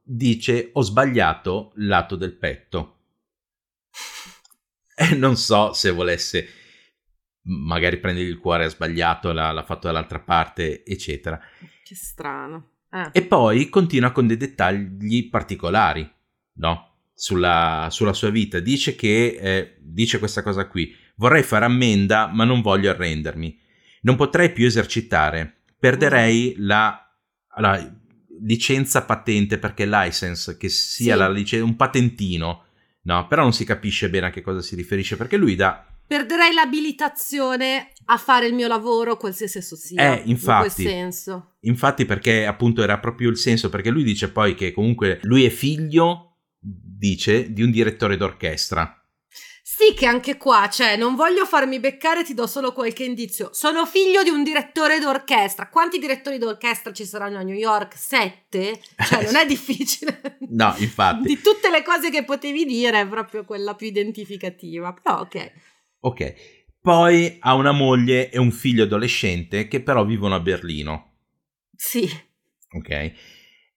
Dice 0.03 0.71
ho 0.73 0.81
sbagliato 0.81 1.73
il 1.77 1.87
lato 1.87 2.15
del 2.15 2.35
petto. 2.35 2.97
E 4.93 5.15
non 5.15 5.35
so 5.35 5.73
se 5.73 5.89
volesse 5.89 6.47
magari 7.43 7.97
prendere 7.97 8.27
il 8.27 8.37
cuore 8.37 8.65
ha 8.65 8.69
sbagliato, 8.69 9.31
l'ha, 9.31 9.51
l'ha 9.51 9.63
fatto 9.63 9.87
dall'altra 9.87 10.19
parte, 10.19 10.83
eccetera. 10.85 11.39
Che 11.83 11.95
strano. 11.95 12.69
Ah. 12.89 13.09
E 13.13 13.23
poi 13.23 13.69
continua 13.69 14.11
con 14.11 14.27
dei 14.27 14.37
dettagli 14.37 15.29
particolari, 15.29 16.09
no? 16.55 16.90
Sulla, 17.21 17.89
sulla 17.91 18.13
sua 18.13 18.31
vita. 18.31 18.59
Dice 18.59 18.95
che, 18.95 19.37
eh, 19.39 19.75
dice 19.79 20.17
questa 20.17 20.41
cosa 20.41 20.67
qui, 20.67 20.91
vorrei 21.17 21.43
fare 21.43 21.65
ammenda 21.65 22.25
ma 22.25 22.45
non 22.45 22.61
voglio 22.61 22.89
arrendermi. 22.89 23.59
Non 24.01 24.15
potrei 24.15 24.51
più 24.51 24.65
esercitare, 24.65 25.61
perderei 25.77 26.55
la, 26.57 26.99
la 27.57 27.95
licenza 28.41 29.03
patente 29.05 29.59
perché 29.59 29.85
license, 29.85 30.57
che 30.57 30.69
sia 30.69 31.13
sì. 31.13 31.19
la 31.19 31.29
licenza, 31.29 31.63
un 31.63 31.75
patentino, 31.75 32.63
no? 33.03 33.27
Però 33.27 33.43
non 33.43 33.53
si 33.53 33.65
capisce 33.65 34.09
bene 34.09 34.25
a 34.25 34.29
che 34.31 34.41
cosa 34.41 34.61
si 34.61 34.75
riferisce 34.75 35.15
perché 35.15 35.37
lui 35.37 35.53
dà 35.55 35.85
perderei 36.07 36.53
l'abilitazione 36.53 37.93
a 38.05 38.17
fare 38.17 38.45
il 38.45 38.53
mio 38.53 38.67
lavoro, 38.67 39.15
qualsiasi 39.15 39.59
esso 39.59 39.77
sia. 39.77 40.17
Eh, 40.17 40.23
infatti. 40.25 40.81
In 40.81 40.87
quel 40.87 40.93
senso. 40.93 41.51
Infatti, 41.61 42.03
perché 42.03 42.45
appunto 42.45 42.83
era 42.83 42.99
proprio 42.99 43.29
il 43.29 43.37
senso, 43.37 43.69
perché 43.69 43.91
lui 43.91 44.03
dice 44.03 44.29
poi 44.29 44.53
che 44.53 44.73
comunque 44.73 45.19
lui 45.21 45.45
è 45.45 45.49
figlio 45.49 46.30
dice, 47.01 47.51
di 47.51 47.63
un 47.63 47.71
direttore 47.71 48.15
d'orchestra. 48.15 48.95
Sì, 49.63 49.95
che 49.95 50.05
anche 50.05 50.37
qua, 50.37 50.69
cioè, 50.69 50.95
non 50.95 51.15
voglio 51.15 51.47
farmi 51.47 51.79
beccare, 51.79 52.23
ti 52.23 52.35
do 52.35 52.45
solo 52.45 52.73
qualche 52.73 53.03
indizio. 53.03 53.49
Sono 53.53 53.87
figlio 53.87 54.21
di 54.21 54.29
un 54.29 54.43
direttore 54.43 54.99
d'orchestra. 54.99 55.69
Quanti 55.69 55.97
direttori 55.97 56.37
d'orchestra 56.37 56.93
ci 56.93 57.03
saranno 57.05 57.39
a 57.39 57.41
New 57.41 57.55
York? 57.55 57.97
Sette? 57.97 58.79
Cioè, 58.95 59.23
non 59.23 59.35
è 59.35 59.45
difficile. 59.47 60.37
no, 60.49 60.75
infatti. 60.77 61.29
di 61.29 61.41
tutte 61.41 61.71
le 61.71 61.81
cose 61.81 62.11
che 62.11 62.23
potevi 62.23 62.65
dire, 62.65 63.01
è 63.01 63.07
proprio 63.07 63.43
quella 63.43 63.73
più 63.73 63.87
identificativa. 63.87 64.93
Però, 64.93 65.21
ok. 65.21 65.51
Ok. 66.01 66.33
Poi 66.79 67.37
ha 67.39 67.55
una 67.55 67.71
moglie 67.71 68.29
e 68.29 68.37
un 68.37 68.51
figlio 68.51 68.83
adolescente 68.83 69.67
che 69.67 69.81
però 69.81 70.05
vivono 70.05 70.35
a 70.35 70.39
Berlino. 70.39 71.15
Sì. 71.75 72.07
Ok. 72.73 73.13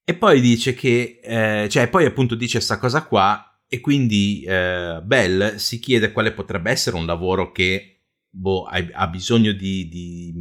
E 0.05 0.15
poi 0.15 0.41
dice 0.41 0.75
che, 0.75 1.21
eh, 1.23 1.69
cioè 1.71 1.89
poi 1.89 2.05
appunto 2.05 2.35
dice 2.35 2.59
questa 2.59 2.79
cosa 2.79 3.05
qua 3.07 3.63
e 3.67 3.81
quindi 3.81 4.45
eh, 4.47 5.01
Bell 5.03 5.57
si 5.57 5.79
chiede 5.79 6.13
quale 6.13 6.33
potrebbe 6.33 6.71
essere 6.71 6.97
un 6.97 7.07
lavoro 7.07 7.51
che 7.53 8.03
boh, 8.29 8.65
ha, 8.65 8.87
ha, 8.93 9.07
bisogno 9.09 9.53
di, 9.53 9.89
di, 9.89 10.33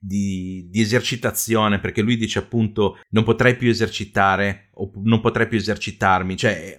di, 0.00 0.68
di, 0.68 0.80
esercitazione 0.80 1.78
perché 1.78 2.02
lui 2.02 2.16
dice 2.16 2.40
appunto 2.40 2.98
non 3.10 3.22
potrei 3.22 3.56
più 3.56 3.68
esercitare 3.68 4.70
o 4.74 4.90
non 4.96 5.20
potrei 5.20 5.46
più 5.46 5.58
esercitarmi, 5.58 6.36
cioè 6.36 6.78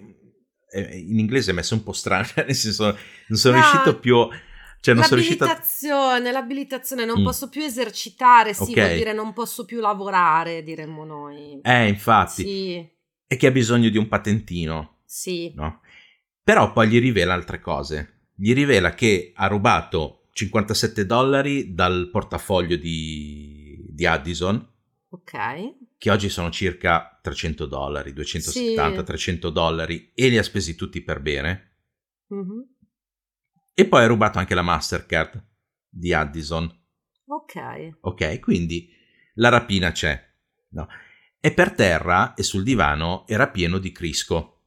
in 0.73 1.17
inglese 1.19 1.51
è 1.51 1.53
messo 1.53 1.73
un 1.73 1.83
po' 1.83 1.93
strano, 1.93 2.27
nel 2.35 2.53
senso 2.53 2.97
non 3.27 3.37
sono 3.39 3.55
no. 3.55 3.61
riuscito 3.61 3.99
più 3.99 4.27
cioè, 4.79 4.93
non 4.93 5.03
l'abilitazione, 5.09 6.31
l'abilitazione, 6.31 7.05
non 7.05 7.21
mm. 7.21 7.23
posso 7.23 7.49
più 7.49 7.63
esercitare, 7.63 8.53
sì, 8.53 8.71
okay. 8.71 8.73
vuol 8.73 8.97
dire 8.97 9.13
non 9.13 9.33
posso 9.33 9.65
più 9.65 9.79
lavorare, 9.79 10.63
diremmo 10.63 11.03
noi. 11.03 11.59
Eh, 11.61 11.87
infatti. 11.87 12.43
Sì. 12.43 12.89
E 13.27 13.35
che 13.35 13.47
ha 13.47 13.51
bisogno 13.51 13.89
di 13.89 13.97
un 13.97 14.07
patentino. 14.07 14.99
Sì. 15.05 15.51
No? 15.55 15.81
Però 16.43 16.71
poi 16.71 16.87
gli 16.87 16.99
rivela 16.99 17.33
altre 17.33 17.59
cose. 17.59 18.29
Gli 18.35 18.53
rivela 18.53 18.93
che 18.93 19.33
ha 19.35 19.47
rubato 19.47 20.27
57 20.31 21.05
dollari 21.05 21.73
dal 21.73 22.09
portafoglio 22.11 22.77
di, 22.77 23.83
di 23.89 24.05
Addison. 24.05 24.65
Ok. 25.09 25.37
Che 25.97 26.11
oggi 26.11 26.29
sono 26.29 26.49
circa 26.51 27.19
300 27.21 27.65
dollari, 27.65 28.13
270, 28.13 28.99
sì. 28.99 29.03
300 29.03 29.49
dollari, 29.49 30.11
e 30.13 30.29
li 30.29 30.37
ha 30.37 30.43
spesi 30.43 30.75
tutti 30.75 31.01
per 31.01 31.19
bene. 31.19 31.71
Mm-hmm 32.33 32.75
e 33.79 33.85
poi 33.85 34.03
ha 34.03 34.07
rubato 34.07 34.39
anche 34.39 34.55
la 34.55 34.63
Mastercard 34.63 35.39
di 35.87 36.11
Addison. 36.11 36.63
Ok. 37.27 37.97
Ok, 38.01 38.39
quindi 38.39 38.89
la 39.35 39.49
rapina 39.49 39.91
c'è. 39.91 40.19
No. 40.69 40.87
E 41.39 41.53
per 41.53 41.73
terra 41.73 42.33
e 42.33 42.41
sul 42.41 42.63
divano 42.63 43.27
era 43.27 43.49
pieno 43.49 43.77
di 43.77 43.91
crisco, 43.91 44.63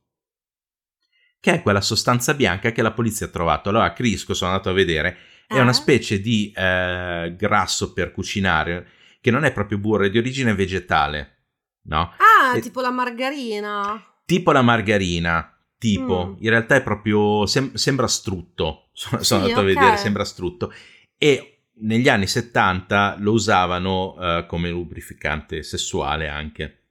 che 1.40 1.54
è 1.54 1.62
quella 1.62 1.80
sostanza 1.80 2.34
bianca 2.34 2.70
che 2.70 2.82
la 2.82 2.92
polizia 2.92 3.26
ha 3.26 3.30
trovato. 3.30 3.70
Allora, 3.70 3.92
crisco, 3.92 4.32
sono 4.32 4.52
andato 4.52 4.70
a 4.70 4.74
vedere, 4.74 5.16
è 5.48 5.58
una 5.58 5.70
ah. 5.70 5.74
specie 5.74 6.20
di 6.20 6.52
eh, 6.54 7.34
grasso 7.36 7.92
per 7.92 8.12
cucinare 8.12 8.90
che 9.20 9.32
non 9.32 9.42
è 9.42 9.52
proprio 9.52 9.78
burro, 9.78 10.04
è 10.04 10.10
di 10.10 10.18
origine 10.18 10.54
vegetale. 10.54 11.46
No? 11.86 12.14
Ah, 12.16 12.56
e... 12.56 12.60
tipo 12.60 12.80
la 12.80 12.92
margarina. 12.92 14.00
Tipo 14.24 14.52
la 14.52 14.62
margarina, 14.62 15.59
tipo, 15.80 16.26
mm. 16.26 16.42
in 16.44 16.50
realtà 16.50 16.74
è 16.74 16.82
proprio, 16.82 17.46
sem- 17.46 17.72
sembra 17.72 18.06
strutto, 18.06 18.90
sono, 18.92 19.22
sì, 19.22 19.32
andato 19.32 19.52
okay. 19.52 19.62
a 19.62 19.66
vedere, 19.66 19.96
sembra 19.96 20.24
strutto, 20.24 20.72
e 21.16 21.62
negli 21.80 22.08
anni 22.08 22.26
70 22.26 23.16
lo 23.18 23.32
usavano 23.32 24.12
uh, 24.12 24.46
come 24.46 24.68
lubrificante 24.68 25.62
sessuale 25.62 26.28
anche, 26.28 26.88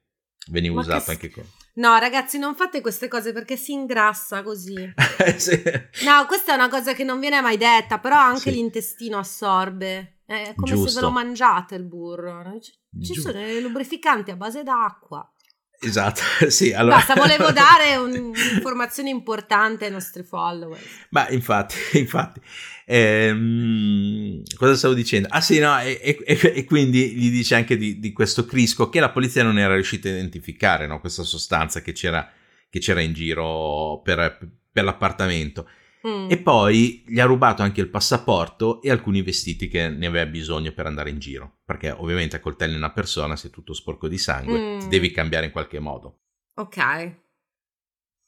veniva 0.48 0.74
Ma 0.74 0.82
usato 0.82 1.06
che... 1.06 1.12
anche 1.12 1.30
come... 1.30 1.48
No, 1.76 1.98
ragazzi, 1.98 2.40
non 2.40 2.56
fate 2.56 2.82
queste 2.82 3.08
cose 3.08 3.32
perché 3.32 3.56
si 3.56 3.72
ingrassa 3.72 4.42
così. 4.42 4.76
sì. 5.38 5.62
No, 6.04 6.26
questa 6.28 6.52
è 6.52 6.56
una 6.56 6.68
cosa 6.68 6.94
che 6.94 7.06
non 7.06 7.22
viene 7.22 7.40
mai 7.40 7.56
detta, 7.56 8.00
però 8.00 8.18
anche 8.18 8.50
sì. 8.50 8.52
l'intestino 8.52 9.20
assorbe. 9.20 10.18
È 10.26 10.54
come 10.56 10.72
Giusto. 10.74 10.90
se 10.90 10.96
ve 10.96 11.02
lo 11.06 11.12
mangiate 11.12 11.76
il 11.76 11.86
burro. 11.86 12.60
Ci, 12.60 12.74
ci 13.02 13.14
sono 13.14 13.40
i 13.40 13.62
lubrificanti 13.62 14.32
a 14.32 14.36
base 14.36 14.64
d'acqua. 14.64 15.32
Esatto, 15.82 16.22
sì. 16.50 16.74
Allora... 16.74 16.98
Basta, 16.98 17.16
volevo 17.16 17.52
dare 17.54 17.96
un'informazione 17.96 19.10
importante 19.10 19.86
ai 19.86 19.92
nostri 19.92 20.24
follower. 20.24 20.80
Ma 21.10 21.30
infatti, 21.30 21.76
infatti. 21.98 22.42
Ehm, 22.86 24.42
cosa 24.56 24.76
stavo 24.76 24.94
dicendo? 24.94 25.28
Ah 25.32 25.42
sì, 25.42 25.60
no, 25.60 25.80
e, 25.80 26.00
e, 26.02 26.40
e 26.42 26.66
quindi 26.66 27.12
gli 27.14 27.30
dice 27.30 27.56
anche 27.56 27.78
di, 27.78 28.00
di, 28.00 28.12
questo 28.12 28.46
crisco 28.46 28.90
che 28.90 29.00
la 29.00 29.12
polizia 29.12 29.44
non 29.44 29.58
era 29.58 29.76
riuscita 29.76 30.10
a 30.10 30.14
identificare, 30.14 30.88
no? 30.88 31.00
questa 31.00 31.24
sostanza 31.24 31.82
che 31.82 31.94
c'era, 31.94 32.30
che 32.70 32.80
c'era 32.80 33.02
in 33.02 33.14
giro 33.14 34.02
per, 34.04 34.38
per 34.72 34.84
l'appartamento. 34.84 35.70
Mm. 36.08 36.30
E 36.30 36.38
poi 36.38 37.04
gli 37.06 37.20
ha 37.20 37.26
rubato 37.26 37.62
anche 37.62 37.82
il 37.82 37.90
passaporto 37.90 38.82
e 38.82 38.90
alcuni 38.90 39.22
vestiti 39.22 39.68
che 39.68 39.90
ne 39.90 40.08
aveva 40.08 40.26
bisogno 40.26 40.72
per 40.72 40.86
andare 40.86 41.10
in 41.10 41.20
giro. 41.20 41.60
Perché 41.66 41.92
ovviamente 41.92 42.38
a 42.38 42.40
coltelli 42.40 42.76
una 42.76 42.92
persona, 42.92 43.36
sei 43.36 43.50
tutto 43.50 43.74
sporco 43.74 44.08
di 44.08 44.18
sangue, 44.18 44.76
mm. 44.76 44.80
ti 44.80 44.88
devi 44.88 45.12
cambiare 45.12 45.48
in 45.48 45.52
qualche 45.52 45.80
modo. 45.80 46.20
Ok. 46.56 47.18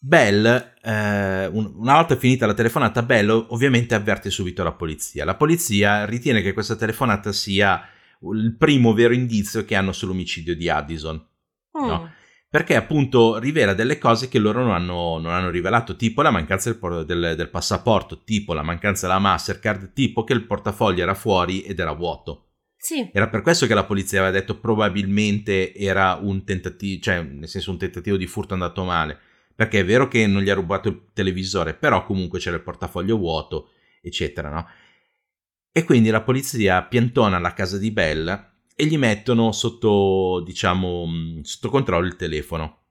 Bell, 0.04 0.74
eh, 0.82 1.46
una 1.46 1.94
volta 1.94 2.16
finita 2.16 2.48
la 2.48 2.56
telefonata, 2.56 3.04
Bell 3.04 3.30
ovviamente 3.50 3.94
avverte 3.94 4.30
subito 4.32 4.64
la 4.64 4.72
polizia. 4.72 5.24
La 5.24 5.36
polizia 5.36 6.06
ritiene 6.06 6.42
che 6.42 6.54
questa 6.54 6.76
telefonata 6.76 7.32
sia 7.32 7.88
il 8.34 8.56
primo 8.58 8.94
vero 8.94 9.14
indizio 9.14 9.64
che 9.64 9.76
hanno 9.76 9.92
sull'omicidio 9.92 10.56
di 10.56 10.70
Addison. 10.70 11.16
Mm. 11.78 11.86
No? 11.86 12.12
Perché 12.52 12.76
appunto 12.76 13.38
rivela 13.38 13.74
delle 13.74 13.98
cose 13.98 14.28
che 14.28 14.38
loro 14.38 14.62
non 14.62 14.74
hanno, 14.74 15.18
non 15.20 15.32
hanno 15.32 15.50
rivelato, 15.50 15.96
tipo 15.96 16.22
la 16.22 16.32
mancanza 16.32 16.70
del, 16.70 17.06
del, 17.06 17.36
del, 17.38 17.50
passaporto, 17.50 18.26
tipo 18.26 18.54
la 18.54 18.62
mancanza 18.62 19.08
della 19.08 19.20
Mastercard, 19.20 19.94
tipo 19.94 20.26
che 20.26 20.34
il 20.34 20.46
portafoglio 20.46 21.02
era 21.02 21.14
fuori 21.14 21.62
ed 21.62 21.80
era 21.80 21.94
vuoto. 21.94 22.50
Sì. 22.76 23.10
Era 23.14 23.30
per 23.30 23.42
questo 23.42 23.68
che 23.68 23.74
la 23.74 23.86
polizia 23.86 24.20
aveva 24.20 24.38
detto 24.38 24.60
probabilmente 24.60 25.74
era 25.74 26.20
un 26.22 26.44
tentativo, 26.44 27.02
cioè 27.02 27.22
nel 27.22 27.48
senso 27.48 27.72
un 27.72 27.78
tentativo 27.78 28.18
di 28.18 28.28
furto 28.28 28.54
andato 28.54 28.84
male, 28.84 29.18
perché 29.56 29.80
è 29.80 29.86
vero 29.86 30.10
che 30.10 30.28
non 30.28 30.42
gli 30.42 30.50
ha 30.50 30.54
rubato 30.54 30.90
il 30.90 31.12
televisore, 31.14 31.74
però 31.74 32.04
comunque 32.04 32.40
c'era 32.40 32.58
il 32.58 32.64
portafoglio 32.64 33.16
vuoto, 33.16 33.70
eccetera, 34.02 34.50
no? 34.50 34.68
E 35.72 35.86
quindi 35.86 36.10
la 36.10 36.22
polizia 36.22 36.84
piantona 36.84 37.40
la 37.40 37.54
casa 37.54 37.78
di 37.78 37.92
Bell 37.92 38.51
e 38.82 38.88
gli 38.88 38.98
mettono 38.98 39.52
sotto, 39.52 40.42
diciamo, 40.44 41.06
mm, 41.06 41.42
sotto 41.42 41.70
controllo 41.70 42.08
il 42.08 42.16
telefono. 42.16 42.86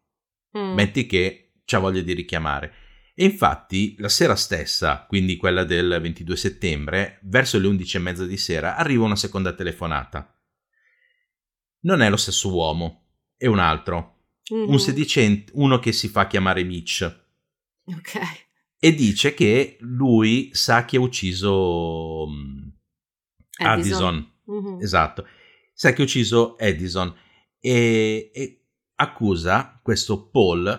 Mm. 0.57 0.74
Metti 0.74 1.05
che 1.05 1.55
c'ha 1.64 1.81
voglia 1.81 2.00
di 2.00 2.12
richiamare. 2.12 2.74
E 3.12 3.24
infatti 3.24 3.96
la 3.98 4.09
sera 4.09 4.37
stessa, 4.37 5.05
quindi 5.09 5.37
quella 5.37 5.64
del 5.64 5.98
22 6.00 6.37
settembre, 6.37 7.18
verso 7.24 7.59
le 7.59 7.66
11 7.66 7.96
e 7.96 8.00
mezza 8.00 8.24
di 8.24 8.37
sera, 8.37 8.76
arriva 8.76 9.05
una 9.05 9.16
seconda 9.16 9.53
telefonata. 9.53 10.33
Non 11.81 12.03
è 12.03 12.09
lo 12.09 12.16
stesso 12.16 12.55
uomo, 12.55 13.09
è 13.37 13.46
un 13.46 13.59
altro. 13.59 14.18
Mm-hmm. 14.55 14.68
Un 14.68 14.79
sedicente, 14.79 15.50
uno 15.57 15.81
che 15.81 15.90
si 15.90 16.07
fa 16.07 16.29
chiamare 16.29 16.62
Mitch. 16.62 17.24
Ok. 17.87 18.20
E 18.79 18.94
dice 18.94 19.35
che 19.35 19.76
lui 19.81 20.50
sa 20.53 20.85
chi 20.85 20.94
ha 20.94 21.00
ucciso 21.00 22.26
um, 22.26 22.72
Addison. 23.57 23.66
Addison. 23.66 24.33
Mm-hmm. 24.48 24.81
Esatto 24.83 25.26
sa 25.81 25.95
che 25.95 26.03
ha 26.03 26.05
ucciso 26.05 26.59
Edison 26.59 27.11
e, 27.59 28.31
e 28.35 28.66
accusa 28.97 29.81
questo 29.83 30.29
Paul 30.29 30.79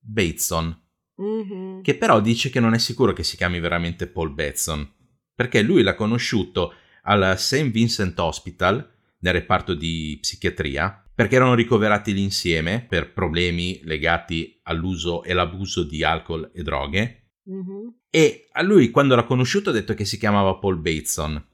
Bateson, 0.00 0.82
mm-hmm. 1.22 1.82
che 1.82 1.94
però 1.94 2.20
dice 2.20 2.50
che 2.50 2.58
non 2.58 2.74
è 2.74 2.78
sicuro 2.78 3.12
che 3.12 3.22
si 3.22 3.36
chiami 3.36 3.60
veramente 3.60 4.08
Paul 4.08 4.32
Bateson, 4.32 4.94
perché 5.32 5.62
lui 5.62 5.84
l'ha 5.84 5.94
conosciuto 5.94 6.74
al 7.02 7.38
St. 7.38 7.70
Vincent 7.70 8.18
Hospital, 8.18 8.92
nel 9.20 9.32
reparto 9.32 9.74
di 9.74 10.18
psichiatria, 10.20 11.08
perché 11.14 11.36
erano 11.36 11.54
ricoverati 11.54 12.12
lì 12.12 12.24
insieme 12.24 12.84
per 12.84 13.12
problemi 13.12 13.80
legati 13.84 14.58
all'uso 14.64 15.22
e 15.22 15.34
l'abuso 15.34 15.84
di 15.84 16.02
alcol 16.02 16.50
e 16.52 16.64
droghe. 16.64 17.34
Mm-hmm. 17.48 17.88
E 18.10 18.48
a 18.50 18.62
lui, 18.62 18.90
quando 18.90 19.14
l'ha 19.14 19.22
conosciuto, 19.22 19.70
ha 19.70 19.72
detto 19.72 19.94
che 19.94 20.04
si 20.04 20.18
chiamava 20.18 20.56
Paul 20.56 20.78
Bateson. 20.78 21.46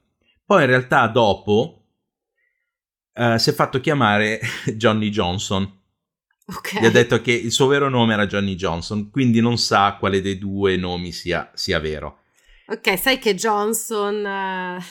Poi 0.43 0.61
in 0.61 0.67
realtà 0.67 1.05
dopo 1.05 1.78
uh, 3.19 3.37
si 3.37 3.49
è 3.49 3.53
fatto 3.53 3.79
chiamare 3.79 4.39
Johnny 4.75 5.09
Johnson. 5.09 5.77
Okay. 6.45 6.81
Gli 6.81 6.85
ha 6.85 6.91
detto 6.91 7.21
che 7.21 7.31
il 7.31 7.51
suo 7.51 7.67
vero 7.67 7.89
nome 7.89 8.13
era 8.13 8.25
Johnny 8.25 8.55
Johnson, 8.55 9.11
quindi 9.11 9.39
non 9.39 9.57
sa 9.57 9.97
quale 9.99 10.19
dei 10.21 10.39
due 10.39 10.77
nomi 10.77 11.11
sia, 11.11 11.51
sia 11.53 11.79
vero. 11.79 12.21
Ok, 12.67 12.97
sai 12.97 13.19
che 13.19 13.35
Johnson, 13.35 14.23
uh, 14.25 14.83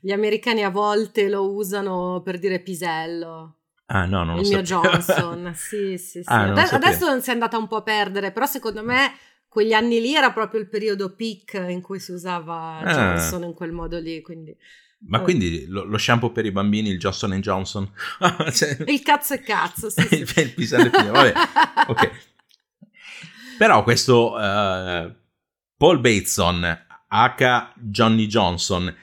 gli 0.00 0.10
americani 0.10 0.62
a 0.62 0.70
volte 0.70 1.28
lo 1.28 1.54
usano 1.54 2.20
per 2.22 2.38
dire 2.38 2.60
pisello. 2.60 3.54
Ah, 3.86 4.04
no, 4.04 4.24
non 4.24 4.38
il 4.38 4.42
lo 4.42 4.48
mio 4.48 4.62
Johnson, 4.62 5.52
sì, 5.56 5.96
sì, 5.96 6.22
sì. 6.22 6.24
Ah, 6.26 6.50
adesso, 6.50 6.74
adesso 6.74 7.20
si 7.20 7.30
è 7.30 7.32
andata 7.32 7.56
un 7.56 7.68
po' 7.68 7.76
a 7.76 7.82
perdere, 7.82 8.32
però 8.32 8.44
secondo 8.44 8.82
me 8.82 9.12
quegli 9.48 9.72
anni 9.72 10.00
lì 10.00 10.14
era 10.14 10.32
proprio 10.32 10.60
il 10.60 10.68
periodo 10.68 11.14
peak 11.14 11.64
in 11.68 11.80
cui 11.80 12.00
si 12.00 12.12
usava 12.12 12.78
ah. 12.78 12.92
Johnson 12.92 13.44
in 13.44 13.54
quel 13.54 13.72
modo 13.72 13.98
lì, 13.98 14.20
quindi... 14.20 14.54
Ma 15.08 15.20
quindi 15.20 15.66
lo, 15.68 15.84
lo, 15.84 15.98
shampoo 15.98 16.30
per 16.30 16.46
i 16.46 16.50
bambini, 16.50 16.88
il 16.88 16.98
Johnson 16.98 17.38
Johnson? 17.40 17.90
cioè, 18.52 18.76
il 18.86 19.02
cazzo 19.02 19.34
e 19.34 19.40
cazzo, 19.40 19.88
sì, 19.88 20.02
sì. 20.02 20.40
il 20.40 20.52
pisello 20.52 20.86
e 20.86 21.10
vabbè, 21.10 21.32
ok. 21.86 22.10
Però 23.58 23.82
questo 23.82 24.32
uh, 24.32 25.14
Paul 25.76 26.00
Bateson, 26.00 26.86
H. 27.08 27.72
Johnny 27.76 28.26
Johnson, 28.26 28.94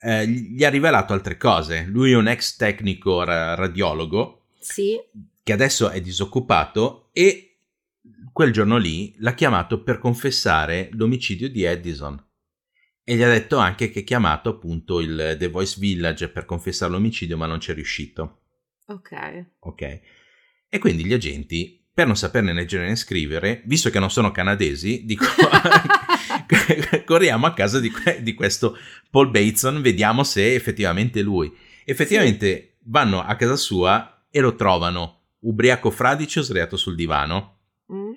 uh, 0.00 0.22
gli 0.22 0.64
ha 0.64 0.70
rivelato 0.70 1.12
altre 1.12 1.36
cose. 1.36 1.84
Lui 1.86 2.12
è 2.12 2.16
un 2.16 2.28
ex 2.28 2.56
tecnico 2.56 3.22
ra- 3.22 3.54
radiologo, 3.54 4.46
sì. 4.58 4.98
che 5.42 5.52
adesso 5.52 5.90
è 5.90 6.00
disoccupato 6.00 7.10
e 7.12 7.58
quel 8.32 8.52
giorno 8.52 8.78
lì 8.78 9.14
l'ha 9.18 9.34
chiamato 9.34 9.82
per 9.82 9.98
confessare 9.98 10.88
l'omicidio 10.92 11.50
di 11.50 11.64
Edison 11.64 12.28
e 13.04 13.16
gli 13.16 13.22
ha 13.22 13.28
detto 13.28 13.56
anche 13.56 13.90
che 13.90 14.00
ha 14.00 14.02
chiamato 14.02 14.50
appunto 14.50 15.00
il 15.00 15.36
The 15.38 15.48
Voice 15.48 15.76
Village 15.78 16.28
per 16.28 16.44
confessare 16.44 16.92
l'omicidio 16.92 17.36
ma 17.36 17.46
non 17.46 17.60
ci 17.60 17.70
è 17.70 17.74
riuscito. 17.74 18.42
Ok. 18.86 19.46
Ok. 19.60 20.00
E 20.68 20.78
quindi 20.78 21.04
gli 21.04 21.12
agenti, 21.12 21.84
per 21.92 22.06
non 22.06 22.16
saperne 22.16 22.52
leggere 22.52 22.86
né 22.86 22.96
scrivere, 22.96 23.62
visto 23.64 23.90
che 23.90 23.98
non 23.98 24.10
sono 24.10 24.30
canadesi, 24.30 25.04
dico, 25.04 25.24
corriamo 27.04 27.46
a 27.46 27.52
casa 27.52 27.80
di, 27.80 27.92
di, 28.20 28.34
questo 28.34 28.76
Paul 29.10 29.30
Bateson, 29.30 29.80
vediamo 29.82 30.22
se 30.22 30.42
è 30.42 30.54
effettivamente 30.54 31.22
lui. 31.22 31.52
Effettivamente 31.84 32.76
sì. 32.78 32.84
vanno 32.84 33.22
a 33.22 33.34
casa 33.34 33.56
sua 33.56 34.24
e 34.30 34.40
lo 34.40 34.54
trovano 34.54 35.18
ubriaco 35.40 35.90
fradicio 35.90 36.42
sdraiato 36.42 36.76
sul 36.76 36.94
divano. 36.94 37.58
Mm 37.92 38.12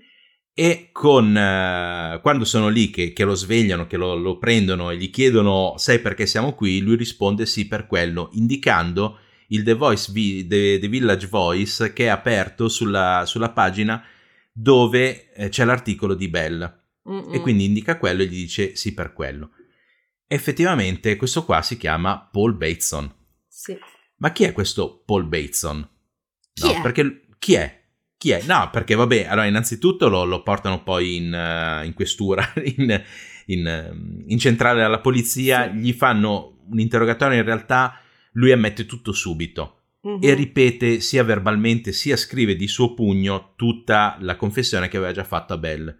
e 0.55 0.89
con, 0.91 1.29
uh, 1.29 2.21
quando 2.21 2.45
sono 2.45 2.67
lì 2.67 2.91
che, 2.91 3.11
che, 3.11 3.23
lo 3.23 3.33
svegliano, 3.33 3.87
che 3.87 3.97
lo, 3.97 4.15
lo, 4.15 4.37
prendono 4.37 4.91
e 4.91 4.97
gli 4.97 5.09
chiedono 5.09 5.73
sai 5.77 5.99
perché 5.99 6.27
siamo 6.27 6.53
qui, 6.53 6.79
lui 6.79 6.95
risponde 6.95 7.45
sì 7.45 7.67
per 7.67 7.87
quello, 7.87 8.29
indicando 8.33 9.19
il 9.47 9.63
The, 9.63 9.73
Voice, 9.73 10.11
The, 10.11 10.79
The 10.79 10.87
Village 10.87 11.27
Voice 11.27 11.93
che 11.93 12.05
è 12.05 12.09
aperto 12.09 12.69
sulla, 12.69 13.23
sulla 13.25 13.49
pagina 13.49 14.03
dove 14.51 15.33
eh, 15.33 15.49
c'è 15.49 15.65
l'articolo 15.65 16.13
di 16.13 16.27
Bell 16.27 16.81
Mm-mm. 17.09 17.33
e 17.33 17.39
quindi 17.39 17.65
indica 17.65 17.97
quello 17.97 18.21
e 18.21 18.27
gli 18.27 18.41
dice 18.41 18.75
sì 18.75 18.93
per 18.93 19.13
quello. 19.13 19.51
Effettivamente 20.27 21.15
questo 21.15 21.43
qua 21.45 21.61
si 21.61 21.77
chiama 21.77 22.29
Paul 22.31 22.55
Bateson. 22.55 23.11
Sì. 23.47 23.77
Ma 24.17 24.31
chi 24.31 24.43
è 24.43 24.51
questo 24.51 25.03
Paul 25.03 25.25
Bateson? 25.25 25.87
Chi 26.53 26.67
no, 26.67 26.77
è? 26.77 26.81
perché 26.81 27.27
chi 27.39 27.55
è? 27.55 27.82
Chi 28.23 28.29
è? 28.29 28.41
No, 28.45 28.69
perché 28.71 28.95
vabbè, 28.95 29.25
allora 29.25 29.47
innanzitutto 29.47 30.07
lo, 30.07 30.23
lo 30.23 30.43
portano 30.43 30.81
poi 30.81 31.17
in, 31.17 31.33
uh, 31.33 31.85
in 31.85 31.93
questura, 31.93 32.53
in, 32.77 33.03
in, 33.47 34.23
in, 34.27 34.37
centrale 34.39 34.81
alla 34.81 35.01
polizia, 35.01 35.69
sì. 35.69 35.79
gli 35.79 35.91
fanno 35.91 36.59
un 36.69 36.79
interrogatorio, 36.79 37.39
in 37.39 37.43
realtà 37.43 37.99
lui 38.35 38.53
ammette 38.53 38.85
tutto 38.85 39.11
subito. 39.11 39.79
Uh-huh. 39.99 40.19
E 40.21 40.35
ripete 40.35 41.01
sia 41.01 41.25
verbalmente 41.25 41.91
sia 41.91 42.15
scrive 42.15 42.55
di 42.55 42.69
suo 42.69 42.93
pugno 42.93 43.55
tutta 43.57 44.15
la 44.21 44.37
confessione 44.37 44.87
che 44.87 44.95
aveva 44.95 45.11
già 45.11 45.25
fatto 45.25 45.51
a 45.51 45.57
Bell 45.57 45.97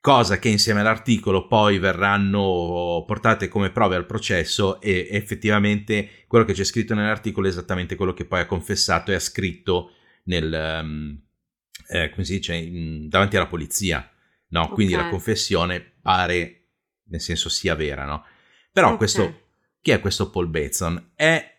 cosa 0.00 0.38
che 0.38 0.48
insieme 0.48 0.80
all'articolo 0.80 1.48
poi 1.48 1.78
verranno 1.78 3.02
portate 3.06 3.48
come 3.48 3.70
prove 3.70 3.96
al 3.96 4.06
processo 4.06 4.80
e 4.80 5.08
effettivamente 5.10 6.24
quello 6.28 6.44
che 6.44 6.52
c'è 6.52 6.64
scritto 6.64 6.94
nell'articolo 6.94 7.46
è 7.46 7.50
esattamente 7.50 7.96
quello 7.96 8.14
che 8.14 8.24
poi 8.24 8.40
ha 8.40 8.46
confessato 8.46 9.10
e 9.10 9.14
ha 9.14 9.20
scritto 9.20 9.90
nel, 10.28 10.80
um, 10.82 11.18
eh, 11.88 12.10
come 12.10 12.24
si 12.24 12.36
dice, 12.36 12.54
in, 12.54 13.08
davanti 13.08 13.36
alla 13.36 13.46
polizia, 13.46 14.08
no? 14.48 14.62
Okay. 14.62 14.74
Quindi 14.74 14.94
la 14.94 15.08
confessione 15.08 15.80
pare, 15.80 16.68
nel 17.04 17.20
senso, 17.20 17.48
sia 17.48 17.74
vera, 17.74 18.04
no? 18.04 18.24
Però 18.70 18.86
okay. 18.86 18.98
questo, 18.98 19.40
chi 19.80 19.90
è 19.90 20.00
questo 20.00 20.30
Paul 20.30 20.48
Bateson? 20.48 21.12
È 21.14 21.56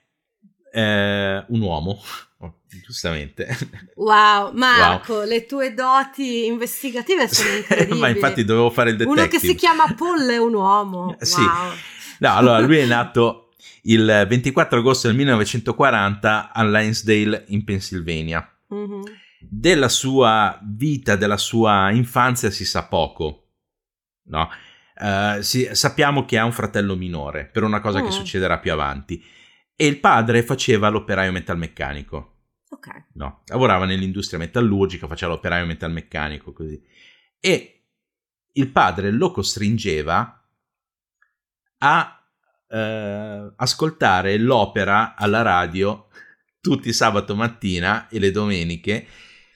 eh, 0.71 1.45
un 1.47 1.61
uomo, 1.61 2.01
oh, 2.39 2.61
giustamente. 2.67 3.47
Wow, 3.95 4.51
Marco, 4.55 5.13
wow. 5.15 5.27
le 5.27 5.45
tue 5.45 5.73
doti 5.73 6.45
investigative 6.45 7.27
sono 7.33 7.55
incredibili. 7.55 7.99
Ma 7.99 8.07
infatti 8.07 8.45
dovevo 8.45 8.69
fare 8.69 8.91
il 8.91 8.97
detective. 8.97 9.21
Uno 9.21 9.29
che 9.29 9.39
si 9.39 9.55
chiama 9.55 9.93
Paul 9.95 10.27
è 10.27 10.37
un 10.37 10.53
uomo. 10.53 11.17
Sì. 11.19 11.41
Wow. 11.41 11.73
No, 12.19 12.35
allora 12.35 12.59
lui 12.59 12.77
è 12.77 12.85
nato 12.85 13.49
il 13.83 14.25
24 14.27 14.79
agosto 14.79 15.07
del 15.07 15.15
1940 15.15 16.51
a 16.51 16.63
Lansdale 16.63 17.45
in 17.47 17.63
Pennsylvania. 17.63 18.47
Mm-hmm. 18.73 19.01
Della 19.39 19.89
sua 19.89 20.59
vita, 20.63 21.15
della 21.15 21.37
sua 21.37 21.91
infanzia 21.91 22.49
si 22.49 22.65
sa 22.65 22.87
poco. 22.87 23.47
No? 24.25 24.49
Uh, 24.95 25.41
si, 25.41 25.69
sappiamo 25.73 26.25
che 26.25 26.37
ha 26.37 26.43
un 26.43 26.51
fratello 26.51 26.95
minore 26.95 27.45
per 27.45 27.63
una 27.63 27.79
cosa 27.79 28.01
mm. 28.01 28.05
che 28.05 28.11
succederà 28.11 28.59
più 28.59 28.71
avanti. 28.71 29.23
E 29.75 29.85
il 29.87 29.99
padre 29.99 30.43
faceva 30.43 30.89
l'operaio 30.89 31.31
metalmeccanico. 31.31 32.35
Ok. 32.69 33.05
No, 33.13 33.41
lavorava 33.45 33.85
nell'industria 33.85 34.37
metallurgica, 34.37 35.07
faceva 35.07 35.33
l'operaio 35.33 35.65
metalmeccanico 35.65 36.51
così. 36.51 36.81
E 37.39 37.85
il 38.53 38.71
padre 38.71 39.11
lo 39.11 39.31
costringeva 39.31 40.47
a 41.79 42.23
eh, 42.67 43.53
ascoltare 43.55 44.37
l'opera 44.37 45.15
alla 45.15 45.41
radio 45.41 46.07
tutti 46.61 46.91
sabato 46.93 47.35
mattina 47.35 48.07
e 48.09 48.19
le 48.19 48.31
domeniche 48.31 49.07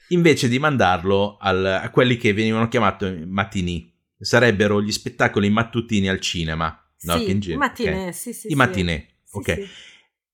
invece 0.10 0.48
di 0.48 0.60
mandarlo 0.60 1.38
al, 1.40 1.66
a 1.66 1.90
quelli 1.90 2.18
che 2.18 2.34
venivano 2.34 2.68
chiamati 2.68 3.24
mattini. 3.28 3.92
Sarebbero 4.18 4.82
gli 4.82 4.92
spettacoli 4.92 5.50
mattutini 5.50 6.08
al 6.08 6.22
cinema. 6.22 6.78
No, 7.02 7.18
sì, 7.18 7.32
in 7.32 7.58
matinè, 7.58 7.92
okay. 7.92 8.14
sì, 8.14 8.32
sì, 8.32 8.52
I 8.52 8.56
matinè, 8.56 9.08
sì, 9.22 9.38
ok. 9.38 9.54
Sì. 9.54 9.70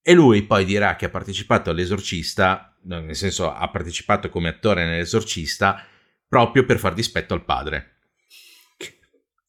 E 0.04 0.14
lui 0.14 0.44
poi 0.44 0.66
dirà 0.66 0.96
che 0.96 1.06
ha 1.06 1.10
partecipato 1.10 1.72
all'esorcista, 1.72 2.78
nel 2.84 3.16
senso 3.16 3.52
ha 3.52 3.68
partecipato 3.70 4.30
come 4.30 4.50
attore 4.50 4.86
nell'esorcista, 4.86 5.84
proprio 6.28 6.66
per 6.66 6.78
far 6.78 6.94
dispetto 6.94 7.34
al 7.34 7.44
padre. 7.44 7.96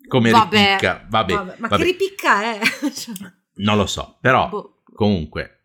Come 0.09 0.30
vabbè, 0.30 0.70
ripicca, 0.70 1.06
vabbè, 1.09 1.35
vabbè. 1.35 1.56
Ma 1.59 1.68
vabbè. 1.68 1.85
che 1.85 1.90
ripicca 1.90 2.42
è? 2.42 2.61
non 3.62 3.76
lo 3.76 3.87
so, 3.87 4.16
però 4.20 4.48
boh. 4.48 4.83
comunque 4.94 5.60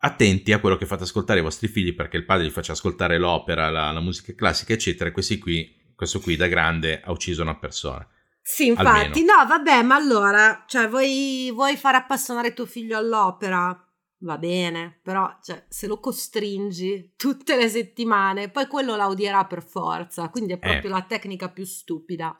attenti 0.00 0.52
a 0.52 0.60
quello 0.60 0.76
che 0.76 0.86
fate 0.86 1.02
ascoltare 1.02 1.38
ai 1.38 1.44
vostri 1.44 1.68
figli 1.68 1.94
perché 1.94 2.16
il 2.16 2.24
padre 2.24 2.46
gli 2.46 2.50
faccia 2.50 2.72
ascoltare 2.72 3.18
l'opera, 3.18 3.70
la, 3.70 3.90
la 3.90 4.00
musica 4.00 4.34
classica, 4.34 4.72
eccetera. 4.72 5.10
E 5.10 5.12
questi 5.12 5.38
qui, 5.38 5.92
questo 5.94 6.20
qui 6.20 6.36
da 6.36 6.46
grande 6.46 7.00
ha 7.00 7.10
ucciso 7.10 7.42
una 7.42 7.56
persona. 7.56 8.06
Sì, 8.40 8.66
infatti, 8.68 9.20
Almeno. 9.20 9.42
no, 9.42 9.46
vabbè, 9.46 9.82
ma 9.82 9.94
allora, 9.96 10.64
cioè, 10.66 10.88
vuoi, 10.88 11.50
vuoi 11.52 11.76
far 11.76 11.96
appassionare 11.96 12.54
tuo 12.54 12.64
figlio 12.64 12.96
all'opera? 12.96 13.78
Va 14.20 14.38
bene, 14.38 14.98
però 15.02 15.38
cioè, 15.42 15.66
se 15.68 15.86
lo 15.86 16.00
costringi 16.00 17.12
tutte 17.14 17.56
le 17.56 17.68
settimane, 17.68 18.50
poi 18.50 18.66
quello 18.66 18.96
la 18.96 19.06
odierà 19.06 19.44
per 19.44 19.62
forza, 19.62 20.28
quindi 20.30 20.54
è 20.54 20.58
proprio 20.58 20.90
eh. 20.90 20.94
la 20.94 21.02
tecnica 21.02 21.50
più 21.50 21.64
stupida. 21.64 22.34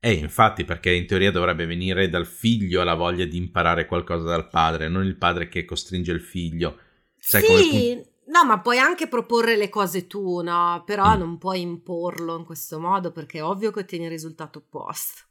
Eh, 0.00 0.12
infatti, 0.12 0.64
perché 0.64 0.92
in 0.92 1.06
teoria 1.06 1.30
dovrebbe 1.30 1.64
venire 1.64 2.08
dal 2.08 2.26
figlio 2.26 2.82
la 2.82 2.94
voglia 2.94 3.24
di 3.24 3.36
imparare 3.38 3.86
qualcosa 3.86 4.24
dal 4.24 4.48
padre, 4.48 4.88
non 4.88 5.04
il 5.04 5.16
padre 5.16 5.48
che 5.48 5.64
costringe 5.64 6.12
il 6.12 6.20
figlio. 6.20 6.80
Sai, 7.28 7.42
sì, 7.42 7.70
come... 7.70 8.08
no, 8.26 8.44
ma 8.44 8.60
puoi 8.60 8.78
anche 8.78 9.08
proporre 9.08 9.56
le 9.56 9.68
cose 9.68 10.06
tu, 10.06 10.42
no? 10.42 10.84
Però 10.86 11.16
mm. 11.16 11.18
non 11.18 11.38
puoi 11.38 11.60
imporlo 11.60 12.36
in 12.36 12.44
questo 12.44 12.78
modo 12.78 13.10
perché 13.10 13.38
è 13.38 13.42
ovvio 13.42 13.72
che 13.72 13.80
ottieni 13.80 14.04
il 14.04 14.10
risultato 14.10 14.58
opposto. 14.58 15.22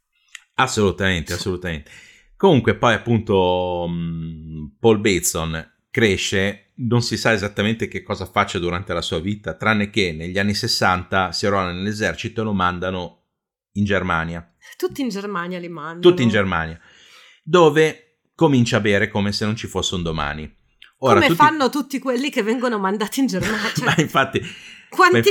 Assolutamente, 0.56 1.32
assolutamente. 1.32 1.90
Comunque, 2.36 2.76
poi 2.76 2.92
appunto 2.92 3.84
um, 3.86 4.76
Paul 4.78 5.00
Bateson 5.00 5.72
cresce, 5.90 6.72
non 6.76 7.00
si 7.00 7.16
sa 7.16 7.32
esattamente 7.32 7.88
che 7.88 8.02
cosa 8.02 8.26
faccia 8.26 8.58
durante 8.58 8.92
la 8.92 9.00
sua 9.00 9.18
vita, 9.18 9.54
tranne 9.54 9.88
che 9.88 10.12
negli 10.12 10.38
anni 10.38 10.52
60 10.52 11.32
si 11.32 11.46
arruola 11.46 11.72
nell'esercito 11.72 12.42
e 12.42 12.44
lo 12.44 12.52
mandano 12.52 13.22
in 13.72 13.84
Germania. 13.86 14.46
Tutti 14.76 15.00
in 15.00 15.08
Germania 15.08 15.58
li 15.58 15.70
mandano. 15.70 16.00
Tutti 16.00 16.22
in 16.22 16.28
Germania, 16.28 16.78
dove 17.42 18.18
comincia 18.34 18.76
a 18.76 18.80
bere 18.80 19.08
come 19.08 19.32
se 19.32 19.46
non 19.46 19.56
ci 19.56 19.66
fosse 19.66 19.94
un 19.94 20.02
domani. 20.02 20.64
Ora, 20.98 21.14
come 21.14 21.26
tutti... 21.26 21.38
fanno 21.38 21.68
tutti 21.68 21.98
quelli 21.98 22.30
che 22.30 22.42
vengono 22.42 22.78
mandati 22.78 23.20
in 23.20 23.26
Germania. 23.26 23.70
Cioè... 23.74 23.84
Ma 23.84 23.94
infatti 23.98 24.40
quanti, 24.88 25.28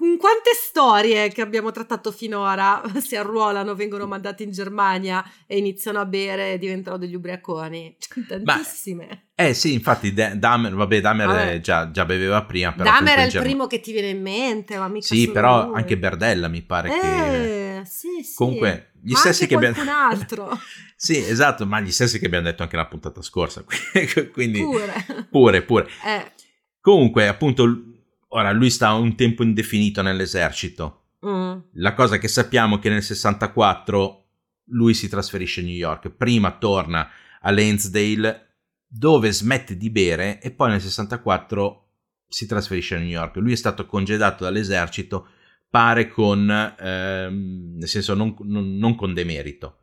in 0.00 0.18
quante 0.18 0.50
storie 0.54 1.28
che 1.28 1.40
abbiamo 1.40 1.70
trattato 1.70 2.12
finora 2.12 2.82
si 2.98 3.16
arruolano, 3.16 3.74
vengono 3.74 4.06
mandati 4.06 4.42
in 4.42 4.50
Germania 4.50 5.24
e 5.46 5.56
iniziano 5.58 5.98
a 6.00 6.04
bere 6.04 6.52
e 6.52 6.58
diventano 6.58 6.98
degli 6.98 7.14
ubriaconi? 7.14 7.96
Cioè, 8.08 8.24
tantissime. 8.26 9.06
Ma, 9.36 9.44
eh 9.46 9.54
sì, 9.54 9.72
infatti 9.72 10.12
Damer, 10.12 10.74
vabbè, 10.74 11.00
Damer 11.00 11.60
già, 11.60 11.90
già, 11.90 12.04
beveva 12.04 12.44
prima. 12.44 12.72
Però 12.72 12.90
Damer 12.90 13.18
è 13.18 13.24
il 13.24 13.30
Germ... 13.30 13.44
primo 13.44 13.66
che 13.66 13.80
ti 13.80 13.92
viene 13.92 14.08
in 14.08 14.20
mente, 14.20 14.76
ma 14.76 14.88
mica 14.88 15.06
Sì, 15.06 15.30
però 15.30 15.66
lui. 15.66 15.76
anche 15.76 15.96
Berdella 15.96 16.48
mi 16.48 16.62
pare 16.62 16.88
eh, 16.88 17.00
che... 17.00 17.67
Sì, 17.84 18.22
sì. 18.22 18.34
Comunque, 18.34 18.92
gli 19.02 19.12
ma 19.12 19.18
stessi 19.18 19.46
che 19.46 19.54
abbiamo... 19.54 19.76
altro. 19.90 20.50
sì, 20.96 21.16
esatto, 21.16 21.66
ma 21.66 21.80
gli 21.80 21.90
stessi 21.90 22.18
che 22.18 22.26
abbiamo 22.26 22.44
detto 22.44 22.62
anche 22.62 22.76
la 22.76 22.86
puntata 22.86 23.22
scorsa. 23.22 23.64
Quindi... 24.32 24.60
Pure. 24.60 25.26
Pure, 25.30 25.62
pure. 25.62 25.88
Eh. 26.04 26.32
Comunque, 26.80 27.28
appunto 27.28 27.64
Ora, 28.28 28.52
lui 28.52 28.70
sta 28.70 28.92
un 28.92 29.14
tempo 29.14 29.42
indefinito 29.42 30.02
nell'esercito. 30.02 31.04
Mm. 31.26 31.58
La 31.74 31.94
cosa 31.94 32.18
che 32.18 32.28
sappiamo 32.28 32.76
è 32.76 32.78
che 32.78 32.90
nel 32.90 33.02
64 33.02 34.26
lui 34.70 34.92
si 34.92 35.08
trasferisce 35.08 35.60
a 35.60 35.64
New 35.64 35.74
York. 35.74 36.10
Prima 36.10 36.56
torna 36.58 37.08
a 37.40 37.50
Lansdale 37.50 38.46
dove 38.86 39.32
smette 39.32 39.76
di 39.76 39.90
bere 39.90 40.40
e 40.40 40.50
poi 40.50 40.70
nel 40.70 40.80
64 40.80 41.86
si 42.26 42.46
trasferisce 42.46 42.96
a 42.96 42.98
New 42.98 43.08
York. 43.08 43.36
Lui 43.36 43.52
è 43.52 43.56
stato 43.56 43.86
congedato 43.86 44.44
dall'esercito, 44.44 45.28
pare 45.68 46.08
con, 46.08 46.50
ehm, 46.50 47.76
nel 47.76 47.88
senso 47.88 48.14
non, 48.14 48.34
non, 48.40 48.76
non 48.76 48.94
con 48.94 49.14
demerito. 49.14 49.78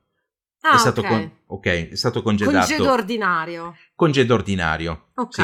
Ah, 0.61 0.75
è 0.75 0.77
stato 0.77 1.01
okay. 1.01 1.11
Con, 1.11 1.31
ok, 1.47 1.89
è 1.89 1.95
stato 1.95 2.21
congedato. 2.21 2.57
Congedo 2.57 2.91
ordinario. 2.91 3.75
Congedo 3.93 4.33
ordinario. 4.33 5.09
Ok. 5.15 5.33
Sì. 5.33 5.43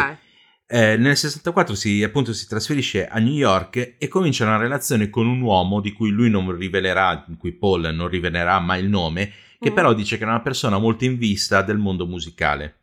Eh, 0.73 0.95
nel 0.97 1.17
64 1.17 1.75
si, 1.75 2.01
appunto, 2.01 2.32
si 2.32 2.47
trasferisce 2.47 3.06
a 3.06 3.19
New 3.19 3.34
York 3.34 3.97
e 3.99 4.08
comincia 4.08 4.45
una 4.45 4.58
relazione 4.58 5.10
con 5.10 5.27
un 5.27 5.41
uomo 5.41 5.82
di 5.82 5.91
cui 5.91 6.10
lui 6.12 6.30
non 6.30 6.49
rivelerà, 6.56 7.25
in 7.27 7.38
cui 7.38 7.51
Paul 7.51 7.93
non 7.93 8.08
rivelerà 8.08 8.58
mai 8.60 8.82
il 8.82 8.89
nome, 8.89 9.32
che 9.60 9.69
mm. 9.69 9.73
però 9.73 9.93
dice 9.93 10.17
che 10.17 10.23
è 10.23 10.27
una 10.27 10.41
persona 10.41 10.80
molto 10.80 11.04
in 11.04 11.17
vista 11.17 11.62
del 11.62 11.77
mondo 11.77 12.08
musicale. 12.08 12.77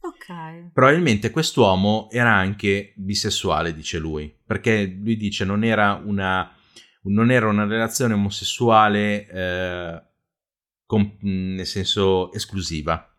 Ok. 0.00 0.70
Probabilmente 0.72 1.30
quest'uomo 1.30 2.08
era 2.10 2.32
anche 2.32 2.94
bisessuale, 2.96 3.74
dice 3.74 3.98
lui, 3.98 4.34
perché 4.44 4.86
lui 4.86 5.16
dice 5.16 5.44
non 5.44 5.62
era 5.62 6.00
una, 6.02 6.55
non 7.08 7.30
era 7.30 7.48
una 7.48 7.66
relazione 7.66 8.14
omosessuale 8.14 9.28
eh, 9.28 10.02
con, 10.84 11.16
nel 11.20 11.66
senso 11.66 12.32
esclusiva. 12.32 13.10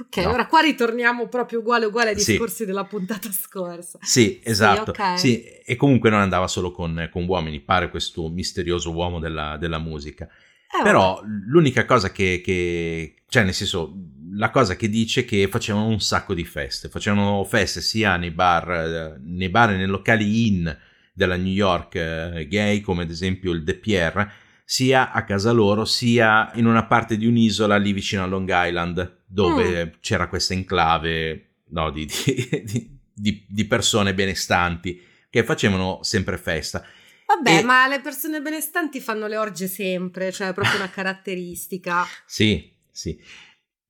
Ok, 0.00 0.16
no. 0.18 0.30
ora 0.30 0.46
qua 0.46 0.60
ritorniamo 0.60 1.28
proprio 1.28 1.58
uguale 1.58 1.86
uguale 1.86 2.10
ai 2.10 2.16
discorsi 2.16 2.56
sì. 2.56 2.64
della 2.64 2.84
puntata 2.84 3.30
scorsa. 3.30 3.98
Sì, 4.00 4.40
esatto. 4.42 4.84
Sì, 4.84 4.90
okay. 4.90 5.18
sì, 5.18 5.42
e 5.42 5.76
comunque 5.76 6.08
non 6.08 6.20
andava 6.20 6.48
solo 6.48 6.72
con, 6.72 7.08
con 7.10 7.26
uomini, 7.26 7.60
pare 7.60 7.90
questo 7.90 8.28
misterioso 8.28 8.90
uomo 8.92 9.18
della, 9.18 9.56
della 9.58 9.78
musica. 9.78 10.24
Eh, 10.24 10.82
Però 10.82 11.16
vabbè. 11.16 11.26
l'unica 11.46 11.84
cosa 11.84 12.10
che, 12.10 12.40
che, 12.42 13.22
cioè 13.28 13.44
nel 13.44 13.52
senso, 13.52 13.94
la 14.32 14.50
cosa 14.50 14.76
che 14.76 14.88
dice 14.88 15.20
è 15.20 15.24
che 15.26 15.46
facevano 15.48 15.86
un 15.86 16.00
sacco 16.00 16.32
di 16.32 16.44
feste, 16.44 16.88
facevano 16.88 17.44
feste 17.44 17.82
sia 17.82 18.16
nei 18.16 18.30
bar, 18.30 19.18
nei 19.22 19.50
bar 19.50 19.72
e 19.72 19.76
nei 19.76 19.86
locali 19.86 20.46
in 20.46 20.76
della 21.12 21.36
New 21.36 21.52
York 21.52 21.94
eh, 21.94 22.46
gay, 22.48 22.80
come 22.80 23.02
ad 23.02 23.10
esempio 23.10 23.52
il 23.52 23.62
De 23.62 23.74
Pierre, 23.74 24.30
sia 24.64 25.10
a 25.12 25.24
casa 25.24 25.50
loro, 25.50 25.84
sia 25.84 26.50
in 26.54 26.66
una 26.66 26.86
parte 26.86 27.16
di 27.16 27.26
un'isola 27.26 27.76
lì 27.76 27.92
vicino 27.92 28.22
a 28.22 28.26
Long 28.26 28.50
Island 28.50 29.20
dove 29.26 29.86
mm. 29.86 29.88
c'era 30.00 30.28
questa 30.28 30.54
enclave 30.54 31.56
no, 31.68 31.90
di, 31.90 32.06
di, 32.06 32.98
di, 33.12 33.46
di, 33.46 33.64
persone 33.66 34.14
benestanti 34.14 35.00
che 35.28 35.44
facevano 35.44 36.00
sempre 36.02 36.38
festa. 36.38 36.84
Vabbè, 37.26 37.58
e... 37.58 37.62
ma 37.62 37.86
le 37.88 38.00
persone 38.00 38.40
benestanti 38.40 39.00
fanno 39.00 39.26
le 39.26 39.36
orge 39.36 39.66
sempre, 39.66 40.32
cioè 40.32 40.48
è 40.48 40.52
proprio 40.52 40.76
una 40.76 40.90
caratteristica. 40.90 42.04
sì, 42.26 42.70
sì. 42.90 43.18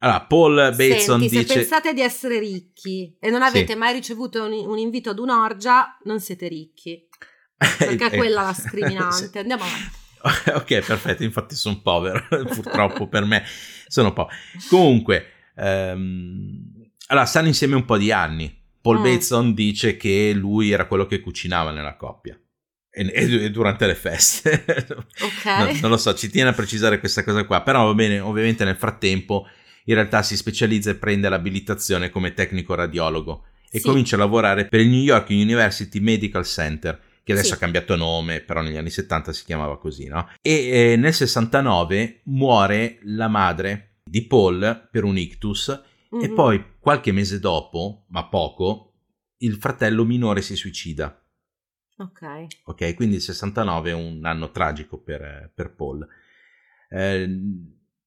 Allora, 0.03 0.21
Paul 0.23 0.55
Bateson 0.55 1.21
Senti, 1.21 1.29
dice... 1.29 1.47
se 1.47 1.55
pensate 1.55 1.95
di 1.95 2.01
essere 2.01 2.41
ricchi 2.41 3.17
e 3.21 3.31
non 3.31 3.43
avete 3.43 3.73
sì. 3.73 3.79
mai 3.79 3.93
ricevuto 3.93 4.43
un, 4.43 4.53
un, 4.53 4.79
invito 4.79 5.11
ad 5.11 5.21
un'orgia, 5.21 5.97
non 6.05 6.19
siete 6.19 6.49
ricchi. 6.49 7.07
Perché 7.79 8.07
è 8.07 8.17
quella 8.17 8.43
la 8.43 8.53
scriminante. 8.53 9.39
Andiamo 9.39 9.63
avanti. 9.63 10.01
ok, 10.55 10.85
perfetto, 10.85 11.23
infatti 11.23 11.55
sono 11.55 11.81
povero, 11.81 12.27
purtroppo 12.53 13.07
per 13.07 13.25
me 13.25 13.45
sono 13.87 14.13
povero. 14.13 14.37
Comunque, 14.69 15.27
ehm, 15.57 16.91
allora, 17.07 17.27
stanno 17.27 17.47
insieme 17.47 17.77
un 17.77 17.85
po' 17.85 17.97
di 17.97 18.11
anni. 18.11 18.61
Paul 18.81 18.99
mm. 18.99 19.03
Bateson 19.03 19.55
dice 19.55 19.97
che 19.97 20.33
lui 20.35 20.73
era 20.73 20.87
quello 20.87 21.07
che 21.07 21.21
cucinava 21.21 21.71
nella 21.71 21.97
coppia. 21.97 22.37
E, 22.91 23.09
e, 23.15 23.51
durante 23.53 23.87
le 23.87 23.95
feste. 23.95 24.65
Ok. 25.21 25.45
no, 25.45 25.79
non 25.81 25.91
lo 25.91 25.97
so, 25.97 26.13
ci 26.15 26.29
tiene 26.29 26.51
a 26.51 26.55
precisare 26.55 26.99
questa 26.99 27.23
cosa 27.23 27.45
qua. 27.45 27.63
Però 27.63 27.87
va 27.87 27.95
bene, 27.95 28.19
ovviamente 28.19 28.65
nel 28.65 28.77
frattempo 28.77 29.47
in 29.85 29.95
realtà 29.95 30.23
si 30.23 30.37
specializza 30.37 30.91
e 30.91 30.97
prende 30.97 31.29
l'abilitazione 31.29 32.11
come 32.11 32.35
tecnico 32.35 32.75
radiologo 32.75 33.45
e 33.71 33.79
sì. 33.79 33.87
comincia 33.87 34.17
a 34.17 34.21
lavorare 34.21 34.67
per 34.67 34.81
il 34.81 34.89
New 34.89 35.03
York 35.03 35.31
University 35.31 35.99
Medical 36.01 36.45
Center 36.45 37.01
che 37.25 37.33
adesso 37.33 37.49
sì. 37.49 37.55
ha 37.55 37.59
cambiato 37.59 37.95
nome, 37.95 38.41
però 38.41 38.63
negli 38.63 38.77
anni 38.77 38.91
70 38.91 39.33
si 39.33 39.45
chiamava 39.45 39.79
così, 39.79 40.07
no? 40.07 40.29
E 40.41 40.93
eh, 40.93 40.97
nel 40.97 41.15
69 41.15 42.23
muore 42.25 42.99
la 43.03 43.29
madre 43.29 43.99
di 44.03 44.27
Paul 44.27 44.89
per 44.91 45.05
un 45.05 45.17
ictus 45.17 45.91
Mm-hmm. 46.15 46.25
E 46.25 46.35
poi 46.35 46.65
qualche 46.79 47.11
mese 47.11 47.41
dopo, 47.41 48.05
ma 48.09 48.27
poco, 48.27 48.93
il 49.39 49.57
fratello 49.57 50.05
minore 50.05 50.43
si 50.43 50.57
suicida. 50.57 51.19
Ok. 51.97 52.47
Ok, 52.65 52.95
quindi 52.95 53.17
il 53.17 53.23
69 53.23 53.91
è 53.91 53.95
un 53.95 54.25
anno 54.25 54.51
tragico 54.51 55.01
per, 55.01 55.51
per 55.55 55.75
Paul. 55.75 56.07
Eh, 56.91 57.41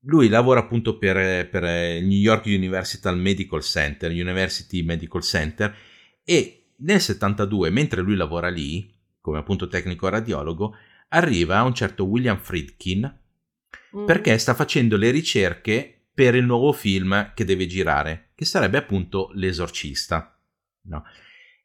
lui 0.05 0.27
lavora 0.27 0.61
appunto 0.61 0.97
per, 0.97 1.49
per 1.49 1.63
il 1.97 2.05
New 2.05 2.17
York 2.17 2.45
University 2.45 3.13
Medical 3.13 3.61
Center, 3.61 4.11
University 4.11 4.81
Medical 4.83 5.21
Center, 5.21 5.75
e 6.23 6.71
nel 6.77 6.99
72, 6.99 7.69
mentre 7.69 8.01
lui 8.01 8.15
lavora 8.15 8.49
lì, 8.49 8.93
come 9.21 9.37
appunto 9.37 9.67
tecnico 9.67 10.07
radiologo, 10.07 10.75
arriva 11.09 11.61
un 11.63 11.73
certo 11.73 12.05
William 12.05 12.37
Friedkin 12.37 13.19
mm. 13.97 14.05
perché 14.05 14.37
sta 14.37 14.53
facendo 14.53 14.97
le 14.97 15.11
ricerche 15.11 16.07
per 16.13 16.35
il 16.35 16.45
nuovo 16.45 16.71
film 16.71 17.33
che 17.33 17.45
deve 17.45 17.65
girare, 17.67 18.31
che 18.35 18.45
sarebbe 18.45 18.77
appunto 18.77 19.31
L'esorcista. 19.33 20.37
No? 20.83 21.03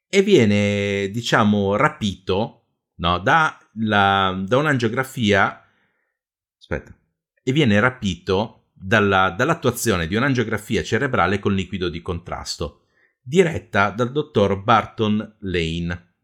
E 0.08 0.22
viene, 0.22 1.08
diciamo, 1.10 1.76
rapito 1.76 2.64
no, 2.96 3.18
da, 3.18 3.58
la, 3.74 4.42
da 4.44 4.56
un'angiografia. 4.56 5.64
Aspetta. 6.58 6.99
E 7.50 7.52
viene 7.52 7.80
rapito 7.80 8.66
dalla, 8.72 9.30
dall'attuazione 9.30 10.06
di 10.06 10.14
un'angiografia 10.14 10.84
cerebrale 10.84 11.40
con 11.40 11.52
liquido 11.52 11.88
di 11.88 12.00
contrasto, 12.00 12.82
diretta 13.20 13.90
dal 13.90 14.12
dottor 14.12 14.62
Barton 14.62 15.36
Lane. 15.40 16.14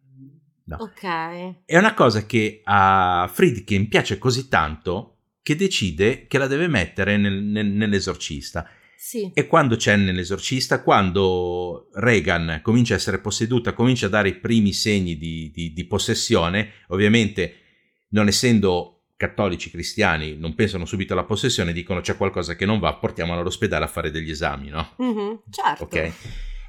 No. 0.66 0.77
Ok. 0.79 1.64
È 1.64 1.77
una 1.77 1.95
cosa 1.95 2.27
che 2.27 2.61
a 2.62 3.29
Friedkin 3.33 3.89
piace 3.89 4.18
così 4.18 4.47
tanto 4.47 5.16
che 5.43 5.57
decide 5.57 6.29
che 6.29 6.39
la 6.39 6.47
deve 6.47 6.68
mettere 6.68 7.16
nel, 7.16 7.43
nel, 7.43 7.66
nell'esorcista. 7.66 8.70
Sì. 8.97 9.29
E 9.35 9.49
quando 9.49 9.74
c'è 9.74 9.97
nell'esorcista, 9.97 10.81
quando 10.81 11.89
Reagan 11.95 12.61
comincia 12.62 12.95
a 12.95 12.99
essere 12.99 13.18
posseduta, 13.18 13.72
comincia 13.72 14.07
a 14.07 14.11
dare 14.11 14.29
i 14.29 14.37
primi 14.37 14.72
segni 14.72 15.18
di, 15.18 15.51
di, 15.53 15.72
di 15.72 15.87
possessione, 15.87 16.70
ovviamente 16.87 17.62
non 18.11 18.29
essendo 18.29 18.95
cattolici 19.16 19.70
cristiani 19.70 20.36
non 20.36 20.54
pensano 20.54 20.84
subito 20.84 21.14
alla 21.14 21.24
possessione, 21.24 21.72
dicono 21.72 22.00
c'è 22.00 22.16
qualcosa 22.16 22.54
che 22.54 22.66
non 22.66 22.78
va, 22.78 22.94
portiamola 22.94 23.40
all'ospedale 23.40 23.84
a 23.84 23.88
fare 23.88 24.10
degli 24.10 24.30
esami, 24.30 24.68
no? 24.68 24.94
Mm-hmm, 25.02 25.34
certo. 25.50 25.84
Ok. 25.84 26.12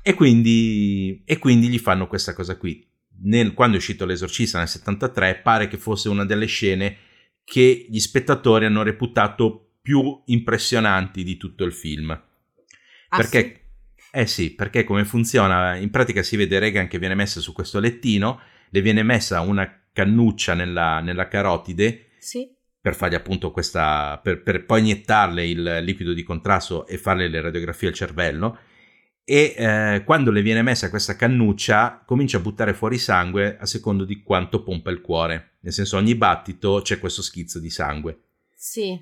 E 0.02 0.14
quindi, 0.14 1.22
e 1.26 1.38
quindi 1.38 1.68
gli 1.68 1.80
fanno 1.80 2.08
questa 2.08 2.34
cosa 2.34 2.56
qui 2.58 2.86
nel, 3.24 3.54
quando 3.54 3.76
è 3.76 3.80
uscito 3.80 4.06
l'esorcista 4.06 4.60
nel 4.60 4.68
73 4.68 5.42
pare 5.44 5.68
che 5.68 5.78
fosse 5.78 6.10
una 6.10 6.26
delle 6.26 6.46
scene 6.46 6.98
che 7.44 7.86
gli 7.90 8.00
spettatori 8.00 8.66
hanno 8.66 8.84
reputato 8.84 9.72
più 9.82 10.22
impressionanti 10.26 11.24
di 11.24 11.38
tutto 11.38 11.64
il 11.64 11.74
film. 11.74 12.12
Ah, 12.12 13.16
perché, 13.16 13.62
sì? 13.96 14.08
eh 14.12 14.28
sì, 14.28 14.54
perché 14.54 14.84
come 14.84 15.06
funziona? 15.06 15.76
In 15.76 15.90
pratica 15.90 16.22
si 16.24 16.36
vede 16.36 16.60
Reagan 16.60 16.88
che 16.88 17.00
viene 17.00 17.16
messa 17.16 17.40
su 17.40 17.54
questo 17.54 17.80
lettino, 17.80 18.40
le 18.70 18.82
viene 18.82 19.04
messa 19.04 19.40
una 19.42 19.84
cannuccia 19.94 20.54
nella, 20.54 21.00
nella 21.00 21.28
carotide 21.28 22.07
sì. 22.20 22.50
per 22.80 22.96
fargli 22.96 23.16
appunto 23.16 23.52
questa, 23.52 24.20
per, 24.22 24.42
per 24.42 24.66
poi 24.66 24.80
iniettarle 24.80 25.46
il 25.46 25.78
liquido 25.84 26.14
di 26.14 26.24
contrasto 26.24 26.86
e 26.88 26.98
farle 26.98 27.28
le 27.28 27.42
radiografie 27.42 27.90
al 27.90 27.94
cervello 27.94 28.58
e 29.30 29.56
eh, 29.58 30.04
quando 30.06 30.32
le 30.32 30.42
viene 30.42 30.62
messa 30.62 30.90
questa 30.90 31.18
cannuccia 31.18 32.02
comincia 32.06 32.38
a 32.38 32.40
buttare 32.40 32.74
fuori 32.74 32.98
sangue 32.98 33.58
a 33.60 33.66
secondo 33.66 34.06
di 34.06 34.24
quanto 34.24 34.64
pompa 34.64 34.90
il 34.90 35.02
cuore. 35.02 35.58
Nel 35.60 35.74
senso 35.74 35.98
ogni 35.98 36.16
battito 36.16 36.80
c'è 36.82 36.98
questo 36.98 37.22
schizzo 37.22 37.60
di 37.60 37.70
sangue. 37.70 38.22
Sì. 38.56 38.98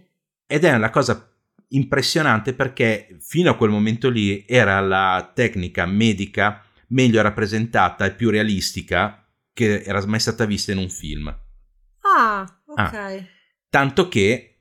Ed 0.47 0.63
è 0.63 0.73
una 0.73 0.89
cosa 0.89 1.31
impressionante 1.67 2.53
perché 2.55 3.15
fino 3.19 3.51
a 3.51 3.55
quel 3.55 3.69
momento 3.69 4.09
lì 4.09 4.43
era 4.47 4.79
la 4.79 5.31
tecnica 5.31 5.85
medica 5.85 6.63
meglio 6.87 7.21
rappresentata 7.21 8.05
e 8.05 8.15
più 8.15 8.31
realistica 8.31 9.23
che 9.53 9.83
era 9.83 10.03
mai 10.07 10.19
stata 10.19 10.45
vista 10.45 10.71
in 10.71 10.79
un 10.79 10.89
film. 10.89 11.27
Ah, 12.17 12.61
ok. 12.75 12.93
Ah, 12.93 13.23
tanto 13.69 14.07
che 14.07 14.55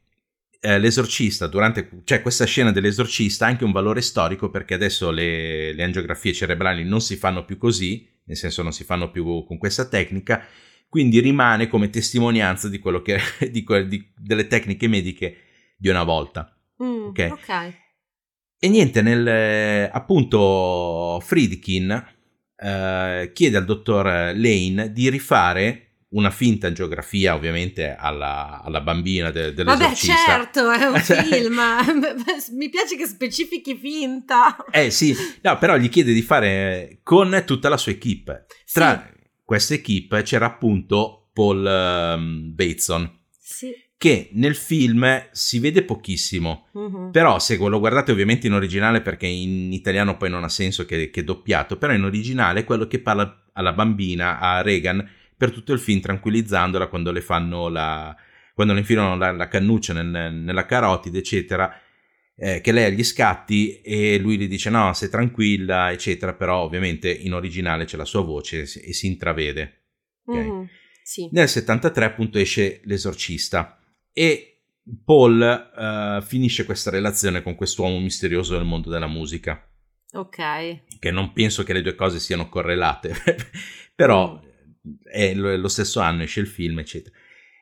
eh, 0.61 0.79
l'esorcista, 0.79 1.47
durante 1.47 1.91
cioè 2.05 2.23
questa 2.23 2.47
scena 2.47 2.73
dell'esorcista 2.73 3.45
ha 3.45 3.49
anche 3.49 3.65
un 3.65 3.73
valore 3.73 4.01
storico 4.01 4.49
perché 4.49 4.75
adesso 4.75 5.11
le, 5.11 5.75
le 5.75 5.83
angiografie 5.83 6.33
cerebrali 6.33 6.85
non 6.85 7.03
si 7.03 7.17
fanno 7.17 7.45
più 7.45 7.59
così, 7.59 8.09
nel 8.25 8.37
senso 8.37 8.63
non 8.63 8.73
si 8.73 8.83
fanno 8.85 9.11
più 9.11 9.45
con 9.45 9.59
questa 9.59 9.87
tecnica, 9.87 10.43
quindi 10.89 11.21
rimane 11.21 11.69
come 11.69 11.91
testimonianza 11.91 12.69
di 12.69 12.79
quello 12.79 13.03
che 13.03 13.19
di, 13.51 13.65
di, 13.87 14.13
delle 14.17 14.47
tecniche 14.47 14.89
mediche 14.89 15.37
di 15.77 15.89
una 15.89 16.03
volta. 16.03 16.57
Mm, 16.83 17.07
okay? 17.09 17.31
ok. 17.31 17.83
E 18.59 18.69
niente, 18.69 19.03
nel, 19.03 19.91
appunto 19.93 21.21
Friedkin 21.21 21.91
eh, 22.57 23.31
chiede 23.35 23.57
al 23.59 23.65
dottor 23.67 24.07
Lane 24.35 24.91
di 24.93 25.11
rifare 25.11 25.94
una 26.15 26.31
finta 26.31 26.73
geografia 26.73 27.35
ovviamente 27.35 27.95
alla, 27.95 28.63
alla 28.65 28.81
bambina 28.81 29.31
de, 29.31 29.53
dell'esorcista. 29.53 30.15
Vabbè 30.15 30.51
certo, 30.51 30.71
è 30.71 30.85
un 30.85 30.99
film, 31.01 31.61
mi 32.57 32.69
piace 32.69 32.97
che 32.97 33.07
specifichi 33.07 33.77
finta. 33.77 34.57
Eh 34.71 34.91
sì, 34.91 35.15
no, 35.43 35.59
però 35.59 35.77
gli 35.77 35.89
chiede 35.89 36.13
di 36.13 36.23
fare 36.23 37.01
con 37.03 37.43
tutta 37.45 37.69
la 37.69 37.77
sua 37.77 37.93
equipe. 37.93 38.47
Tra 38.73 39.07
sì. 39.07 39.21
questa 39.45 39.75
equipe 39.75 40.23
c'era 40.23 40.47
appunto 40.47 41.31
Paul 41.33 42.15
um, 42.17 42.55
Bateson. 42.55 43.21
Sì. 43.39 43.83
Che 43.97 44.31
nel 44.33 44.55
film 44.55 45.29
si 45.33 45.59
vede 45.61 45.83
pochissimo, 45.83 46.67
uh-huh. 46.73 47.11
però 47.11 47.39
se 47.39 47.57
lo 47.57 47.79
guardate 47.79 48.13
ovviamente 48.13 48.47
in 48.47 48.53
originale 48.53 49.01
perché 49.01 49.27
in 49.27 49.73
italiano 49.73 50.17
poi 50.17 50.29
non 50.29 50.45
ha 50.45 50.49
senso 50.49 50.85
che, 50.85 51.11
che 51.11 51.25
doppiato, 51.25 51.79
però 51.79 51.93
in 51.93 52.03
originale 52.03 52.61
è 52.61 52.65
quello 52.65 52.87
che 52.87 52.99
parla 52.99 53.45
alla 53.55 53.73
bambina, 53.73 54.41
a 54.41 54.61
Reagan, 54.61 55.09
per 55.37 55.51
tutto 55.51 55.73
il 55.73 55.79
film 55.79 56.01
tranquillizzandola 56.01 56.89
quando 56.89 57.11
le 57.11 57.21
fanno 57.21 57.69
la 57.69 58.17
quando 58.55 58.73
le 58.73 58.81
infilano 58.81 59.17
la, 59.17 59.33
la 59.33 59.49
cannuccia 59.49 59.93
nel, 59.93 60.33
nella 60.33 60.65
carotide 60.65 61.19
eccetera 61.19 61.77
eh, 62.37 62.61
che 62.61 62.73
lei 62.73 62.85
ha 62.85 62.89
gli 62.89 63.05
scatti 63.05 63.81
e 63.81 64.19
lui 64.19 64.39
gli 64.39 64.49
dice 64.49 64.71
no 64.71 64.93
sei 64.93 65.09
tranquilla 65.09 65.93
eccetera 65.93 66.35
però 66.35 66.63
ovviamente 66.63 67.13
in 67.13 67.35
originale 67.35 67.85
c'è 67.85 67.97
la 67.97 68.05
sua 68.05 68.23
voce 68.23 68.63
e 68.63 68.67
si, 68.67 68.81
e 68.81 68.93
si 68.93 69.07
intravede 69.07 69.83
okay? 70.25 70.51
mm, 70.51 70.63
sì. 71.03 71.29
nel 71.33 71.49
73 71.49 72.05
appunto 72.05 72.39
esce 72.39 72.81
l'esorcista 72.85 73.79
e 74.13 74.51
Paul 75.05 76.21
uh, 76.21 76.23
finisce 76.23 76.65
questa 76.65 76.91
relazione 76.91 77.43
con 77.43 77.55
quest'uomo 77.55 77.99
misterioso 77.99 78.55
del 78.55 78.65
mondo 78.65 78.91
della 78.91 79.07
musica 79.07 79.69
ok 80.13 80.99
che 80.99 81.11
non 81.11 81.33
penso 81.33 81.63
che 81.63 81.73
le 81.73 81.83
due 81.83 81.95
cose 81.95 82.19
siano 82.19 82.49
correlate 82.49 83.15
però 83.95 84.41
mm 84.41 84.44
è 85.03 85.35
lo 85.35 85.69
stesso 85.69 86.01
anno 86.01 86.23
esce 86.23 86.41
il 86.41 86.47
film, 86.47 86.79
eccetera. 86.79 87.15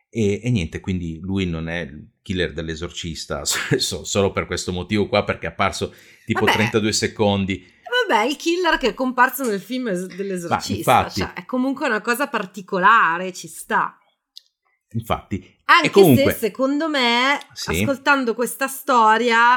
E, 0.09 0.41
e, 0.43 0.51
niente, 0.51 0.81
quindi 0.81 1.21
lui 1.21 1.47
non 1.47 1.69
è 1.69 1.81
il 1.81 2.11
killer 2.21 2.53
dell'esorcista 2.53 3.45
solo 3.47 4.31
per 4.31 4.47
questo 4.47 4.73
motivo 4.73 5.09
qua, 5.09 5.25
perché 5.25 5.47
è 5.47 5.51
apparso 5.51 5.95
tipo 6.27 6.45
Vabbè. 6.45 6.57
32 6.57 6.93
secondi. 6.93 7.65
Vabbè, 8.09 8.25
il 8.25 8.37
killer 8.37 8.79
che 8.79 8.89
è 8.89 8.95
comparso 8.95 9.45
nel 9.45 9.61
film 9.61 9.91
dell'esorcista, 9.91 10.99
infatti, 10.99 11.21
cioè, 11.21 11.33
è 11.33 11.45
comunque 11.45 11.87
una 11.87 12.01
cosa 12.01 12.29
particolare, 12.29 13.33
ci 13.33 13.49
sta. 13.49 13.97
Infatti. 14.95 15.61
Anche 15.65 15.91
comunque, 15.91 16.33
se 16.33 16.39
secondo 16.39 16.89
me, 16.89 17.39
sì. 17.55 17.71
ascoltando 17.71 18.35
questa 18.35 18.67
storia, 18.67 19.55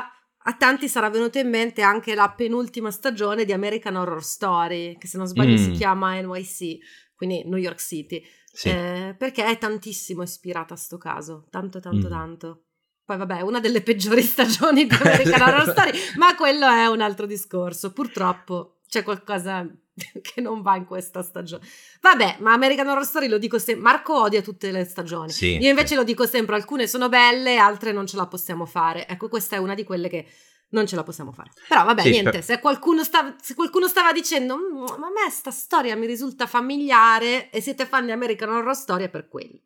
a 0.47 0.53
tanti 0.57 0.87
sarà 0.87 1.09
venuta 1.09 1.39
in 1.39 1.49
mente 1.49 1.81
anche 1.81 2.13
la 2.13 2.29
penultima 2.29 2.91
stagione 2.91 3.45
di 3.45 3.51
American 3.51 3.95
Horror 3.95 4.23
Story, 4.23 4.97
che 4.97 5.07
se 5.07 5.17
non 5.17 5.27
sbaglio 5.27 5.59
Mm. 5.59 5.63
si 5.63 5.71
chiama 5.71 6.19
NYC, 6.21 6.77
quindi 7.15 7.43
New 7.45 7.57
York 7.57 7.79
City, 7.79 8.23
sì. 8.51 8.69
eh, 8.69 9.15
perché 9.17 9.45
è 9.45 9.57
tantissimo 9.57 10.23
ispirata 10.23 10.73
a 10.73 10.77
sto 10.77 10.97
caso, 10.97 11.47
tanto 11.49 11.79
tanto 11.79 12.07
Mm. 12.07 12.11
tanto. 12.11 12.63
Poi 13.05 13.17
vabbè, 13.17 13.41
una 13.41 13.59
delle 13.59 13.81
peggiori 13.81 14.21
stagioni 14.23 14.85
di 14.87 14.95
American 14.95 15.41
Horror 15.41 15.69
Story, 15.71 15.91
ma 16.17 16.35
quello 16.35 16.67
è 16.67 16.87
un 16.87 17.01
altro 17.01 17.25
discorso. 17.25 17.91
Purtroppo 17.93 18.79
c'è 18.87 19.03
qualcosa 19.03 19.65
che 20.21 20.41
non 20.41 20.61
va 20.61 20.75
in 20.75 20.85
questa 20.85 21.21
stagione. 21.21 21.63
Vabbè, 22.01 22.37
ma 22.39 22.53
American 22.53 22.87
Horror 22.87 23.05
Story 23.05 23.27
lo 23.27 23.37
dico 23.37 23.59
sempre, 23.59 23.83
Marco 23.83 24.19
odia 24.21 24.41
tutte 24.41 24.71
le 24.71 24.83
stagioni. 24.85 25.29
Sì, 25.31 25.57
Io 25.57 25.69
invece 25.69 25.89
sì. 25.89 25.95
lo 25.95 26.03
dico 26.03 26.25
sempre, 26.25 26.55
alcune 26.55 26.87
sono 26.87 27.07
belle, 27.07 27.57
altre 27.57 27.91
non 27.91 28.07
ce 28.07 28.15
la 28.17 28.25
possiamo 28.27 28.65
fare. 28.65 29.07
Ecco, 29.07 29.29
questa 29.29 29.55
è 29.55 29.59
una 29.59 29.75
di 29.75 29.83
quelle 29.83 30.09
che 30.09 30.25
non 30.69 30.85
ce 30.87 30.95
la 30.95 31.03
possiamo 31.03 31.31
fare. 31.31 31.51
Però 31.67 31.83
vabbè, 31.85 32.01
Sì, 32.01 32.09
niente, 32.09 32.29
per- 32.31 32.43
se, 32.43 32.59
qualcuno 32.59 33.03
stava, 33.03 33.35
se 33.41 33.53
qualcuno 33.55 33.87
stava 33.87 34.11
dicendo, 34.11 34.57
"Mm, 34.57 34.77
ma 34.99 35.07
a 35.07 35.11
me 35.25 35.29
sta 35.31 35.51
storia 35.51 35.95
mi 35.95 36.05
risulta 36.05 36.47
familiare 36.47 37.49
e 37.49 37.61
siete 37.61 37.85
fan 37.85 38.05
di 38.05 38.11
American 38.11 38.49
Horror 38.49 38.75
Story 38.75 39.05
è 39.05 39.09
per 39.09 39.27
quello. 39.27 39.59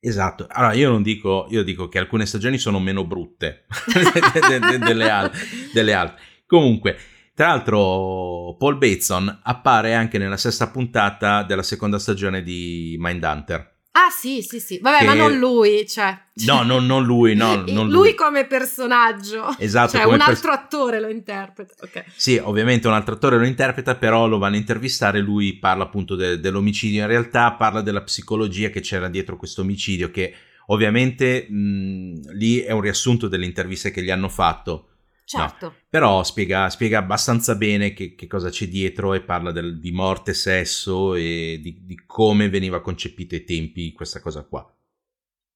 Esatto, 0.00 0.46
allora 0.50 0.74
io 0.74 0.90
non 0.90 1.02
dico, 1.02 1.46
io 1.48 1.62
dico 1.62 1.88
che 1.88 1.98
alcune 1.98 2.26
stagioni 2.26 2.58
sono 2.58 2.78
meno 2.78 3.06
brutte 3.06 3.64
de- 4.48 4.58
de- 4.58 4.78
delle, 4.78 5.10
al- 5.10 5.32
delle 5.72 5.94
altre. 5.94 6.20
Comunque, 6.46 6.98
tra 7.34 7.46
l'altro, 7.48 8.54
Paul 8.58 8.76
Bateson 8.76 9.40
appare 9.44 9.94
anche 9.94 10.18
nella 10.18 10.36
sesta 10.36 10.68
puntata 10.68 11.42
della 11.42 11.62
seconda 11.62 11.98
stagione 11.98 12.42
di 12.42 12.96
Mindhunter. 12.98 13.73
Ah 13.96 14.10
sì, 14.10 14.42
sì, 14.42 14.58
sì. 14.58 14.80
Vabbè, 14.80 14.98
che... 14.98 15.04
ma 15.04 15.14
non 15.14 15.38
lui, 15.38 15.86
cioè. 15.86 16.18
No, 16.46 16.64
non, 16.64 16.84
non 16.84 17.04
lui, 17.04 17.36
no. 17.36 17.62
Non 17.74 17.86
lui, 17.86 17.92
lui, 17.92 18.14
come 18.14 18.44
personaggio. 18.44 19.54
Esatto. 19.56 19.92
Cioè, 19.92 20.04
un 20.04 20.20
altro 20.20 20.50
pers- 20.50 20.64
attore 20.64 21.00
lo 21.00 21.08
interpreta. 21.08 21.74
Okay. 21.80 22.02
Sì, 22.16 22.36
ovviamente 22.42 22.88
un 22.88 22.94
altro 22.94 23.14
attore 23.14 23.38
lo 23.38 23.44
interpreta, 23.46 23.94
però 23.94 24.26
lo 24.26 24.38
vanno 24.38 24.56
a 24.56 24.58
intervistare, 24.58 25.20
lui 25.20 25.58
parla 25.58 25.84
appunto 25.84 26.16
de- 26.16 26.40
dell'omicidio, 26.40 27.02
in 27.02 27.06
realtà 27.06 27.52
parla 27.52 27.82
della 27.82 28.02
psicologia 28.02 28.68
che 28.70 28.80
c'era 28.80 29.08
dietro 29.08 29.36
questo 29.36 29.60
omicidio, 29.60 30.10
che 30.10 30.34
ovviamente 30.66 31.46
mh, 31.48 32.32
lì 32.32 32.58
è 32.58 32.72
un 32.72 32.80
riassunto 32.80 33.28
delle 33.28 33.44
interviste 33.44 33.92
che 33.92 34.02
gli 34.02 34.10
hanno 34.10 34.28
fatto. 34.28 34.88
Certo. 35.26 35.66
No, 35.66 35.74
però 35.88 36.22
spiega, 36.22 36.68
spiega, 36.68 36.98
abbastanza 36.98 37.54
bene 37.54 37.94
che, 37.94 38.14
che, 38.14 38.26
cosa 38.26 38.50
c'è 38.50 38.68
dietro 38.68 39.14
e 39.14 39.22
parla 39.22 39.52
del, 39.52 39.80
di 39.80 39.90
morte, 39.90 40.34
sesso 40.34 41.14
e 41.14 41.58
di, 41.62 41.84
di, 41.86 42.04
come 42.04 42.50
veniva 42.50 42.82
concepito 42.82 43.34
ai 43.34 43.44
tempi 43.44 43.92
questa 43.92 44.20
cosa 44.20 44.44
qua. 44.44 44.60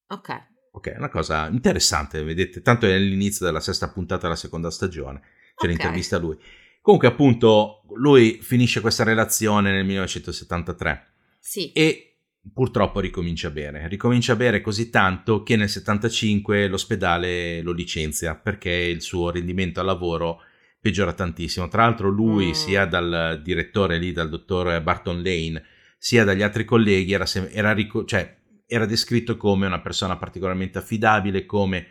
Ok. 0.09 0.47
Ok, 0.73 0.89
è 0.89 0.97
una 0.97 1.11
cosa 1.11 1.49
interessante, 1.49 2.23
vedete, 2.23 2.63
tanto 2.63 2.87
è 2.87 2.95
all'inizio 2.95 3.45
della 3.45 3.61
sesta 3.61 3.91
puntata 3.91 4.23
della 4.23 4.37
seconda 4.37 4.71
stagione, 4.71 5.21
c'è 5.21 5.53
okay. 5.55 5.69
l'intervista 5.71 6.17
a 6.17 6.21
lui. 6.21 6.39
Comunque 6.81 7.09
appunto 7.09 7.83
lui 7.97 8.41
finisce 8.41 8.81
questa 8.81 9.05
relazione 9.05 9.71
nel 9.73 9.85
1973. 9.85 11.13
Sì. 11.41 11.73
E 11.73 12.08
purtroppo 12.53 13.01
ricomincia 13.01 13.49
a 13.49 13.53
bere. 13.53 13.89
Ricomincia 13.89 14.33
a 14.33 14.37
bere 14.37 14.61
così 14.61 14.91
tanto 14.91 15.43
che 15.43 15.57
nel 15.57 15.69
75 15.69 16.69
l'ospedale 16.69 17.61
lo 17.63 17.73
licenzia 17.73 18.35
perché 18.35 18.71
il 18.71 19.03
suo 19.03 19.31
rendimento 19.31 19.81
al 19.81 19.87
lavoro 19.87 20.41
peggiora 20.81 21.13
tantissimo. 21.13 21.69
Tra 21.69 21.85
l'altro 21.85 22.09
lui, 22.09 22.49
mm. 22.49 22.53
sia 22.53 22.87
dal 22.87 23.41
direttore 23.43 23.99
lì, 23.99 24.13
dal 24.13 24.29
dottor 24.29 24.81
Barton 24.83 25.23
Lane, 25.23 25.63
sia 25.99 26.25
dagli 26.25 26.43
altri 26.43 26.65
colleghi, 26.65 27.13
era, 27.13 27.27
era, 27.51 27.75
cioè, 28.05 28.37
era 28.67 28.87
descritto 28.87 29.37
come 29.37 29.67
una 29.67 29.81
persona 29.81 30.17
particolarmente 30.17 30.79
affidabile, 30.79 31.45
come 31.45 31.87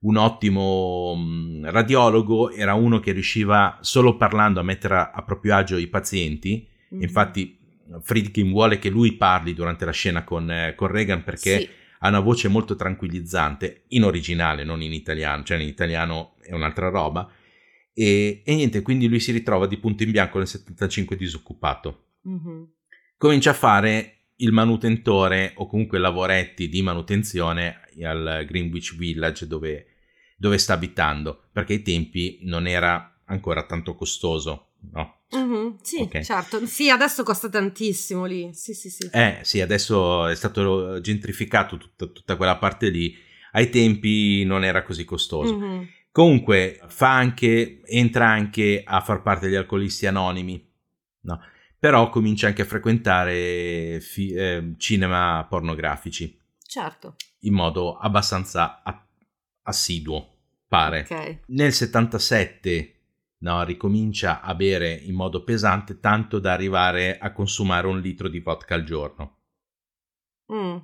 un 0.00 0.16
ottimo 0.16 1.14
mm, 1.16 1.64
radiologo, 1.66 2.50
era 2.50 2.74
uno 2.74 3.00
che 3.00 3.12
riusciva 3.12 3.78
solo 3.80 4.16
parlando 4.16 4.60
a 4.60 4.64
mettere 4.64 4.94
a, 4.94 5.10
a 5.12 5.22
proprio 5.22 5.56
agio 5.56 5.76
i 5.76 5.88
pazienti. 5.88 6.68
Mm-hmm. 6.92 7.02
Infatti 7.02 7.58
Friedkin 8.00 8.50
vuole 8.50 8.78
che 8.78 8.88
lui 8.88 9.12
parli 9.12 9.54
durante 9.54 9.84
la 9.84 9.92
scena 9.92 10.24
con, 10.24 10.50
eh, 10.50 10.74
con 10.74 10.88
Reagan 10.88 11.22
perché 11.24 11.58
sì. 11.60 11.68
ha 12.00 12.08
una 12.08 12.20
voce 12.20 12.48
molto 12.48 12.76
tranquillizzante, 12.76 13.84
in 13.88 14.04
originale, 14.04 14.64
non 14.64 14.82
in 14.82 14.92
italiano, 14.92 15.42
cioè 15.42 15.58
in 15.58 15.68
italiano 15.68 16.34
è 16.42 16.52
un'altra 16.52 16.88
roba. 16.88 17.30
E, 17.94 18.42
e 18.44 18.54
niente, 18.54 18.82
quindi 18.82 19.08
lui 19.08 19.20
si 19.20 19.32
ritrova 19.32 19.66
di 19.66 19.76
punto 19.76 20.02
in 20.02 20.10
bianco 20.10 20.38
nel 20.38 20.46
75 20.46 21.16
disoccupato. 21.16 22.06
Mm-hmm. 22.28 22.62
Comincia 23.16 23.50
a 23.50 23.54
fare 23.54 24.16
il 24.36 24.52
manutentore 24.52 25.52
o 25.56 25.66
comunque 25.66 25.98
lavoretti 25.98 26.68
di 26.68 26.82
manutenzione 26.82 27.80
al 28.02 28.44
Greenwich 28.46 28.96
Village 28.96 29.46
dove, 29.46 29.86
dove 30.36 30.58
sta 30.58 30.74
abitando, 30.74 31.44
perché 31.52 31.74
ai 31.74 31.82
tempi 31.82 32.40
non 32.42 32.66
era 32.66 33.20
ancora 33.26 33.64
tanto 33.64 33.94
costoso 33.94 34.72
no? 34.90 35.21
Mm-hmm, 35.36 35.74
sì, 35.82 36.00
okay. 36.00 36.22
certo. 36.22 36.66
Sì, 36.66 36.90
adesso 36.90 37.22
costa 37.22 37.48
tantissimo 37.48 38.24
lì. 38.24 38.50
Sì, 38.52 38.74
sì, 38.74 38.90
sì. 38.90 39.08
Eh, 39.12 39.38
sì, 39.42 39.60
adesso 39.60 40.26
è 40.26 40.34
stato 40.34 41.00
gentrificato 41.00 41.78
tutta, 41.78 42.06
tutta 42.06 42.36
quella 42.36 42.56
parte 42.58 42.88
lì. 42.90 43.14
Ai 43.52 43.70
tempi 43.70 44.44
non 44.44 44.64
era 44.64 44.82
così 44.82 45.04
costoso. 45.04 45.56
Mm-hmm. 45.56 45.82
Comunque, 46.10 46.80
fa 46.88 47.14
anche, 47.14 47.80
entra 47.86 48.28
anche 48.28 48.82
a 48.84 49.00
far 49.00 49.22
parte 49.22 49.46
degli 49.46 49.56
alcolisti 49.56 50.06
anonimi, 50.06 50.70
no? 51.22 51.40
Però 51.78 52.10
comincia 52.10 52.46
anche 52.46 52.62
a 52.62 52.66
frequentare 52.66 53.98
fi- 54.00 54.32
eh, 54.32 54.74
cinema 54.76 55.44
pornografici. 55.48 56.38
Certo. 56.64 57.16
In 57.40 57.54
modo 57.54 57.96
abbastanza 57.96 58.82
a- 58.84 59.06
assiduo, 59.62 60.36
pare. 60.68 61.00
Okay. 61.00 61.40
Nel 61.46 61.72
77 61.72 62.91
no, 63.42 63.62
ricomincia 63.64 64.40
a 64.40 64.54
bere 64.54 64.92
in 64.92 65.14
modo 65.14 65.44
pesante 65.44 66.00
tanto 66.00 66.38
da 66.38 66.52
arrivare 66.52 67.18
a 67.18 67.32
consumare 67.32 67.86
un 67.86 68.00
litro 68.00 68.28
di 68.28 68.40
vodka 68.40 68.74
al 68.74 68.84
giorno. 68.84 69.38
Mm. 70.52 70.76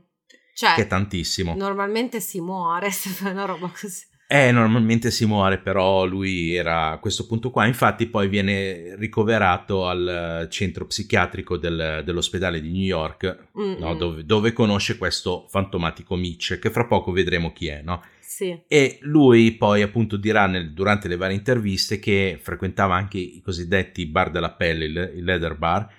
Cioè, 0.54 0.74
che 0.74 0.82
è 0.82 0.86
tantissimo. 0.86 1.54
Normalmente 1.54 2.20
si 2.20 2.40
muore 2.40 2.90
se 2.92 3.10
fa 3.10 3.30
una 3.30 3.44
roba 3.44 3.68
così. 3.68 4.06
Eh, 4.30 4.50
normalmente 4.50 5.10
si 5.10 5.24
muore, 5.24 5.56
però 5.56 6.04
lui 6.04 6.54
era 6.54 6.90
a 6.90 6.98
questo 6.98 7.26
punto 7.26 7.50
qua. 7.50 7.64
Infatti, 7.64 8.08
poi 8.08 8.28
viene 8.28 8.94
ricoverato 8.96 9.88
al 9.88 10.48
centro 10.50 10.84
psichiatrico 10.84 11.56
del, 11.56 12.02
dell'ospedale 12.04 12.60
di 12.60 12.70
New 12.70 12.82
York, 12.82 13.48
no, 13.54 13.94
dove, 13.94 14.26
dove, 14.26 14.52
conosce 14.52 14.98
questo 14.98 15.46
fantomatico 15.48 16.14
Mitch, 16.14 16.58
che 16.58 16.70
fra 16.70 16.84
poco 16.84 17.10
vedremo 17.10 17.54
chi 17.54 17.68
è, 17.68 17.80
no? 17.80 18.02
Sì. 18.38 18.56
E 18.68 18.98
lui 19.00 19.50
poi 19.56 19.82
appunto 19.82 20.16
dirà 20.16 20.46
nel, 20.46 20.72
durante 20.72 21.08
le 21.08 21.16
varie 21.16 21.34
interviste 21.34 21.98
che 21.98 22.38
frequentava 22.40 22.94
anche 22.94 23.18
i 23.18 23.40
cosiddetti 23.40 24.06
bar 24.06 24.30
della 24.30 24.52
pelle, 24.52 24.84
il, 24.84 25.12
il 25.16 25.24
leather 25.24 25.56
bar, 25.56 25.92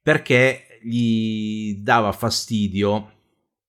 perché 0.00 0.78
gli 0.80 1.74
dava 1.74 2.10
fastidio, 2.12 3.12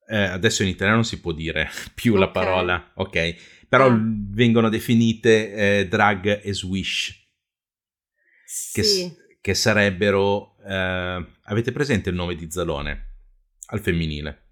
eh, 0.07 0.15
adesso 0.15 0.63
in 0.63 0.69
italiano 0.69 0.95
non 0.95 1.03
si 1.03 1.19
può 1.19 1.33
dire 1.33 1.69
più 1.93 2.13
okay. 2.13 2.25
la 2.25 2.31
parola, 2.31 2.91
ok, 2.93 3.65
però 3.67 3.87
ah. 3.87 3.99
vengono 4.01 4.69
definite 4.69 5.51
eh, 5.79 5.87
drag 5.89 6.39
e 6.41 6.53
swish, 6.53 7.21
sì. 8.45 8.81
che, 8.81 9.37
che 9.41 9.53
sarebbero, 9.53 10.55
eh, 10.65 11.25
avete 11.43 11.73
presente 11.73 12.11
il 12.11 12.15
nome 12.15 12.35
di 12.35 12.49
Zalone? 12.49 13.09
Al 13.65 13.81
femminile? 13.81 14.51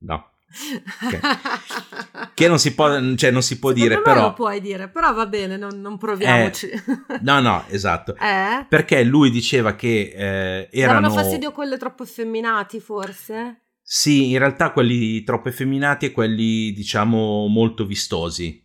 No. 0.00 0.32
Okay. 0.50 1.20
che 2.34 2.48
non 2.48 2.58
si 2.58 2.74
può, 2.74 2.88
cioè 3.14 3.30
non 3.30 3.42
si 3.42 3.58
può 3.58 3.70
Secondo 3.70 3.88
dire, 3.88 4.02
però... 4.02 4.22
lo 4.22 4.32
puoi 4.32 4.60
dire, 4.60 4.88
però 4.88 5.12
va 5.12 5.26
bene, 5.26 5.56
non, 5.56 5.80
non 5.80 5.98
proviamoci. 5.98 6.68
Eh, 6.68 6.82
no, 7.20 7.40
no, 7.40 7.64
esatto. 7.68 8.16
Eh? 8.28 8.66
Perché 8.68 9.04
lui 9.04 9.30
diceva 9.30 9.74
che 9.74 10.12
eh, 10.14 10.68
erano... 10.70 11.00
Davano 11.00 11.22
fastidio 11.22 11.52
quelli 11.52 11.76
troppo 11.78 12.02
effeminati, 12.02 12.80
forse? 12.80 13.62
Sì, 13.82 14.30
in 14.30 14.38
realtà 14.38 14.72
quelli 14.72 15.22
troppo 15.24 15.48
effeminati 15.48 16.06
e 16.06 16.12
quelli, 16.12 16.72
diciamo, 16.72 17.46
molto 17.46 17.86
vistosi. 17.86 18.64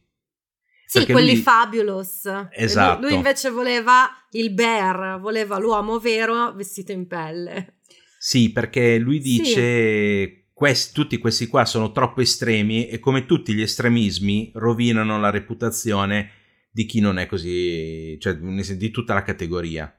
Sì, 0.86 1.00
Perché 1.00 1.14
quelli 1.14 1.34
lui... 1.34 1.42
fabulous. 1.42 2.48
Esatto. 2.52 3.00
Lui, 3.00 3.10
lui 3.10 3.18
invece 3.18 3.50
voleva 3.50 4.10
il 4.32 4.54
bear, 4.54 5.20
voleva 5.20 5.58
l'uomo 5.58 5.98
vero 6.00 6.54
vestito 6.54 6.92
in 6.92 7.08
pelle. 7.08 7.76
Sì, 8.18 8.52
perché 8.52 8.98
lui 8.98 9.20
dice... 9.20 10.26
Sì 10.26 10.42
questi, 10.64 10.94
tutti 10.94 11.18
questi 11.18 11.48
qua 11.48 11.66
sono 11.66 11.92
troppo 11.92 12.22
estremi 12.22 12.88
e 12.88 13.00
come 13.00 13.26
tutti 13.26 13.54
gli 13.54 13.62
estremismi 13.62 14.54
rovinano 14.56 15.20
la 15.20 15.30
reputazione 15.30 16.30
di 16.72 16.86
chi 16.86 17.02
non 17.02 17.18
è 17.18 17.26
così, 17.26 18.18
cioè 18.18 18.38
di 18.38 18.90
tutta 18.90 19.14
la 19.14 19.24
categoria. 19.24 19.94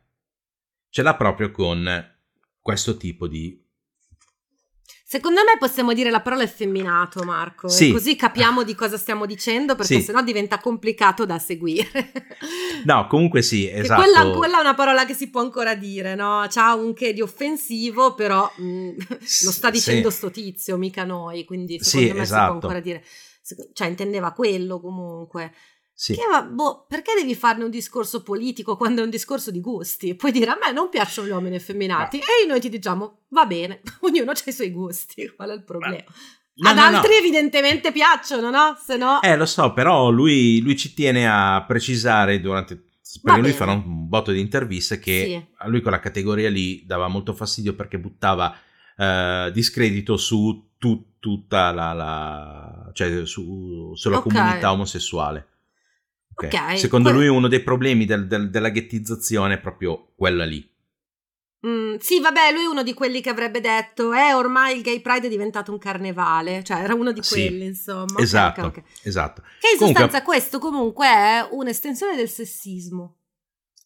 Ce 0.88 1.02
l'ha 1.02 1.16
proprio 1.16 1.50
con 1.50 1.86
questo 2.62 2.96
tipo 2.96 3.28
di 3.28 3.62
Secondo 5.14 5.42
me 5.44 5.56
possiamo 5.60 5.92
dire 5.92 6.10
la 6.10 6.22
parola 6.22 6.42
effeminato, 6.42 7.22
Marco. 7.22 7.68
Sì. 7.68 7.92
Così 7.92 8.16
capiamo 8.16 8.64
di 8.64 8.74
cosa 8.74 8.96
stiamo 8.96 9.26
dicendo, 9.26 9.76
perché 9.76 10.00
sì. 10.00 10.02
sennò 10.02 10.20
diventa 10.24 10.58
complicato 10.58 11.24
da 11.24 11.38
seguire. 11.38 12.10
No, 12.84 13.06
comunque 13.06 13.40
sì, 13.40 13.70
esatto. 13.70 14.02
Quella, 14.02 14.30
quella, 14.36 14.58
è 14.58 14.60
una 14.60 14.74
parola 14.74 15.06
che 15.06 15.14
si 15.14 15.30
può 15.30 15.40
ancora 15.40 15.74
dire, 15.74 16.14
no? 16.14 16.44
C'ha 16.50 16.74
un 16.74 16.92
che 16.92 17.14
di 17.14 17.22
offensivo, 17.22 18.12
però 18.12 18.50
mh, 18.56 18.64
mm, 18.64 18.90
lo 19.44 19.50
sta 19.50 19.70
dicendo 19.70 20.10
sì. 20.10 20.16
sto 20.16 20.30
tizio, 20.30 20.76
mica 20.76 21.04
noi, 21.04 21.44
quindi 21.44 21.78
secondo 21.82 22.08
sì, 22.08 22.12
me 22.14 22.22
esatto. 22.22 22.40
si 22.40 22.46
può 22.46 22.54
ancora 22.54 22.80
dire. 22.80 23.04
Cioè, 23.72 23.88
intendeva 23.88 24.32
quello 24.32 24.80
comunque. 24.80 25.54
Sì. 25.96 26.14
Che, 26.14 26.22
boh, 26.50 26.86
perché 26.88 27.12
devi 27.16 27.36
farne 27.36 27.62
un 27.62 27.70
discorso 27.70 28.24
politico 28.24 28.76
quando 28.76 29.00
è 29.00 29.04
un 29.04 29.10
discorso 29.10 29.52
di 29.52 29.60
gusti? 29.60 30.16
Puoi 30.16 30.32
dire 30.32 30.50
a 30.50 30.58
me 30.60 30.72
non 30.72 30.88
piacciono 30.88 31.28
gli 31.28 31.30
uomini 31.30 31.54
effeminati 31.54 32.18
no. 32.18 32.24
e 32.24 32.46
noi 32.48 32.58
ti 32.58 32.68
diciamo 32.68 33.20
va 33.28 33.46
bene, 33.46 33.80
ognuno 34.00 34.32
ha 34.32 34.34
i 34.44 34.52
suoi 34.52 34.72
gusti, 34.72 35.32
qual 35.34 35.50
è 35.50 35.54
il 35.54 35.62
problema? 35.62 36.04
No, 36.56 36.68
Ad 36.68 36.76
no, 36.76 36.82
altri 36.82 37.14
evidentemente 37.14 37.92
piacciono, 37.92 38.50
no? 38.50 38.76
Se 38.80 38.96
no... 38.96 39.20
Eh, 39.22 39.36
lo 39.36 39.46
so, 39.46 39.72
però 39.72 40.10
lui, 40.10 40.60
lui 40.60 40.76
ci 40.76 40.94
tiene 40.94 41.28
a 41.28 41.64
precisare 41.66 42.40
durante... 42.40 42.82
Perché 43.22 43.40
lui 43.40 43.52
farà 43.52 43.72
un 43.72 44.08
botto 44.08 44.32
di 44.32 44.40
interviste 44.40 44.98
che 44.98 45.24
sì. 45.24 45.54
a 45.58 45.68
lui 45.68 45.80
quella 45.80 46.00
categoria 46.00 46.50
lì 46.50 46.84
dava 46.84 47.06
molto 47.06 47.32
fastidio 47.32 47.74
perché 47.74 47.96
buttava 47.96 48.56
eh, 48.96 49.50
discredito 49.52 50.16
su 50.16 50.70
tu, 50.78 51.14
tutta 51.20 51.70
la... 51.70 51.92
la 51.92 52.90
cioè 52.92 53.24
su, 53.24 53.92
sulla 53.94 54.18
okay. 54.18 54.32
comunità 54.32 54.72
omosessuale. 54.72 55.48
Okay. 56.36 56.48
Okay, 56.48 56.78
Secondo 56.78 57.10
que- 57.10 57.18
lui 57.18 57.28
uno 57.28 57.48
dei 57.48 57.60
problemi 57.62 58.04
del, 58.04 58.26
del, 58.26 58.50
della 58.50 58.70
ghettizzazione 58.70 59.54
è 59.54 59.60
proprio 59.60 60.12
quella 60.16 60.44
lì. 60.44 60.68
Mm, 61.66 61.96
sì, 61.96 62.20
vabbè, 62.20 62.52
lui 62.52 62.64
è 62.64 62.66
uno 62.66 62.82
di 62.82 62.92
quelli 62.92 63.22
che 63.22 63.30
avrebbe 63.30 63.60
detto, 63.60 64.12
eh, 64.12 64.34
ormai 64.34 64.76
il 64.76 64.82
gay 64.82 65.00
pride 65.00 65.28
è 65.28 65.30
diventato 65.30 65.72
un 65.72 65.78
carnevale, 65.78 66.62
cioè 66.62 66.82
era 66.82 66.94
uno 66.94 67.10
di 67.10 67.22
quelli, 67.26 67.60
sì, 67.60 67.64
insomma. 67.64 68.18
Esatto, 68.18 68.66
okay, 68.66 68.82
esatto. 69.02 69.40
Che 69.60 69.70
in 69.72 69.78
comunque, 69.78 70.02
sostanza 70.02 70.22
questo 70.22 70.58
comunque 70.58 71.06
è 71.06 71.48
un'estensione 71.52 72.16
del 72.16 72.28
sessismo. 72.28 73.16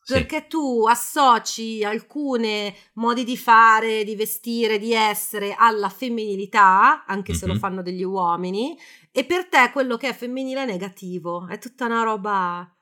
perché 0.09 0.46
tu 0.49 0.86
associ 0.88 1.84
alcuni 1.84 2.74
modi 2.94 3.24
di 3.24 3.36
fare, 3.36 4.05
di 4.05 4.16
vestire, 4.16 4.78
di 4.78 4.94
essere 4.94 5.55
alla 5.57 5.90
femminilità, 5.90 7.05
anche 7.07 7.34
se 7.34 7.44
mm-hmm. 7.44 7.55
lo 7.55 7.61
fanno 7.61 7.82
degli 7.82 8.03
uomini, 8.03 8.74
e 9.18 9.24
per 9.24 9.48
te 9.48 9.70
quello 9.72 9.96
che 9.96 10.08
è 10.08 10.14
femminile 10.14 10.62
è 10.62 10.66
negativo, 10.66 11.48
è 11.48 11.58
tutta 11.58 11.86
una 11.86 12.02
roba... 12.02 12.72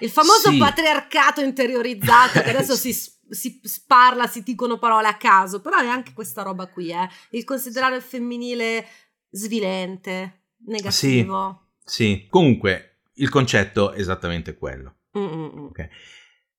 Il 0.00 0.10
famoso 0.10 0.50
sì. 0.50 0.58
patriarcato 0.58 1.40
interiorizzato 1.40 2.42
che 2.42 2.50
adesso 2.50 2.74
si, 2.76 2.92
si 2.92 3.60
parla, 3.86 4.26
si 4.26 4.42
dicono 4.42 4.78
parole 4.78 5.08
a 5.08 5.16
caso, 5.16 5.62
però 5.62 5.78
è 5.78 5.86
anche 5.86 6.12
questa 6.12 6.42
roba 6.42 6.66
qui, 6.66 6.90
eh? 6.90 7.08
il 7.30 7.44
considerare 7.44 7.96
il 7.96 8.02
femminile 8.02 8.86
svilente, 9.30 10.48
negativo. 10.66 11.70
Sì, 11.82 11.94
sì. 11.94 12.26
comunque 12.28 13.04
il 13.14 13.30
concetto 13.30 13.92
è 13.92 14.00
esattamente 14.00 14.58
quello. 14.58 14.96
Okay. 15.12 15.88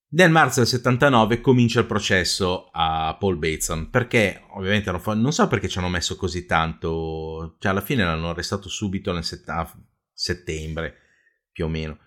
Nel 0.07 0.29
marzo 0.31 0.59
del 0.59 0.69
79 0.69 1.41
comincia 1.41 1.79
il 1.79 1.87
processo 1.87 2.69
a 2.71 3.17
Paul 3.19 3.37
Bateson 3.37 3.89
perché 3.89 4.43
ovviamente 4.51 4.91
non, 4.91 4.99
fa, 4.99 5.13
non 5.13 5.33
so 5.33 5.47
perché 5.47 5.67
ci 5.67 5.79
hanno 5.79 5.89
messo 5.89 6.15
così 6.15 6.45
tanto, 6.45 7.55
cioè 7.59 7.71
alla 7.71 7.81
fine 7.81 8.03
l'hanno 8.03 8.29
arrestato 8.29 8.69
subito 8.69 9.11
nel 9.11 9.23
set, 9.23 9.51
settembre 10.13 10.95
più 11.51 11.65
o 11.65 11.67
meno. 11.69 11.97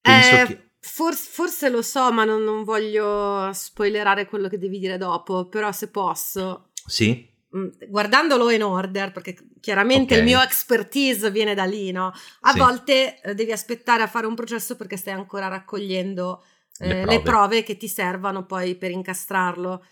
Penso 0.00 0.34
eh, 0.34 0.46
che... 0.46 0.70
forse, 0.80 1.30
forse, 1.30 1.68
lo 1.70 1.82
so, 1.82 2.12
ma 2.12 2.24
non, 2.24 2.42
non, 2.42 2.64
voglio 2.64 3.50
spoilerare 3.52 4.26
quello 4.26 4.48
che 4.48 4.58
devi 4.58 4.78
dire 4.78 4.98
dopo, 4.98 5.46
però 5.48 5.70
se 5.70 5.88
posso. 5.88 6.70
Sì. 6.86 7.30
Mm, 7.56 7.68
guardandolo 7.88 8.50
in 8.50 8.64
order, 8.64 9.12
perché 9.12 9.36
chiaramente 9.60 10.14
okay. 10.14 10.18
il 10.18 10.24
mio 10.24 10.42
expertise 10.42 11.30
viene 11.30 11.54
da 11.54 11.64
lì, 11.64 11.92
no? 11.92 12.12
A 12.40 12.52
sì. 12.52 12.58
volte 12.58 13.20
eh, 13.20 13.34
devi 13.34 13.52
aspettare 13.52 14.02
a 14.02 14.08
fare 14.08 14.26
un 14.26 14.34
processo 14.34 14.76
perché 14.76 14.96
stai 14.96 15.12
ancora 15.14 15.48
raccogliendo 15.48 16.42
le, 16.82 17.00
eh, 17.00 17.02
prove. 17.02 17.16
le 17.16 17.22
prove 17.22 17.62
che 17.62 17.76
ti 17.76 17.88
servano 17.88 18.44
poi 18.44 18.74
per 18.74 18.90
incastrarlo. 18.90 19.84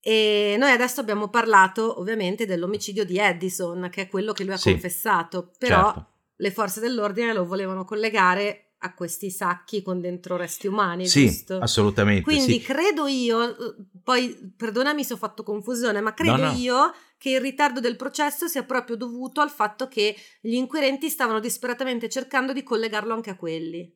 E 0.00 0.56
noi 0.58 0.70
adesso 0.70 1.00
abbiamo 1.00 1.28
parlato 1.28 1.98
ovviamente 1.98 2.46
dell'omicidio 2.46 3.04
di 3.04 3.18
Edison, 3.18 3.88
che 3.90 4.02
è 4.02 4.08
quello 4.08 4.32
che 4.32 4.44
lui 4.44 4.52
ha 4.52 4.58
sì, 4.58 4.70
confessato, 4.70 5.50
però 5.58 5.92
certo. 5.92 6.10
le 6.36 6.50
forze 6.52 6.80
dell'ordine 6.80 7.32
lo 7.32 7.44
volevano 7.44 7.84
collegare 7.84 8.66
a 8.80 8.94
questi 8.94 9.30
sacchi 9.30 9.82
con 9.82 10.00
dentro 10.00 10.36
resti 10.36 10.66
umani, 10.66 11.08
sì, 11.08 11.26
giusto? 11.26 11.58
assolutamente. 11.58 12.22
Quindi 12.22 12.52
sì. 12.52 12.60
credo 12.60 13.06
io, 13.06 13.56
poi 14.04 14.52
perdonami 14.56 15.02
se 15.02 15.14
ho 15.14 15.16
fatto 15.16 15.42
confusione, 15.42 16.00
ma 16.00 16.14
credo 16.14 16.36
no, 16.36 16.52
no. 16.52 16.58
io 16.58 16.94
che 17.18 17.30
il 17.30 17.40
ritardo 17.40 17.80
del 17.80 17.96
processo 17.96 18.46
sia 18.46 18.62
proprio 18.62 18.96
dovuto 18.96 19.40
al 19.40 19.50
fatto 19.50 19.88
che 19.88 20.14
gli 20.40 20.54
inquirenti 20.54 21.08
stavano 21.08 21.40
disperatamente 21.40 22.08
cercando 22.08 22.52
di 22.52 22.62
collegarlo 22.62 23.14
anche 23.14 23.30
a 23.30 23.36
quelli. 23.36 23.92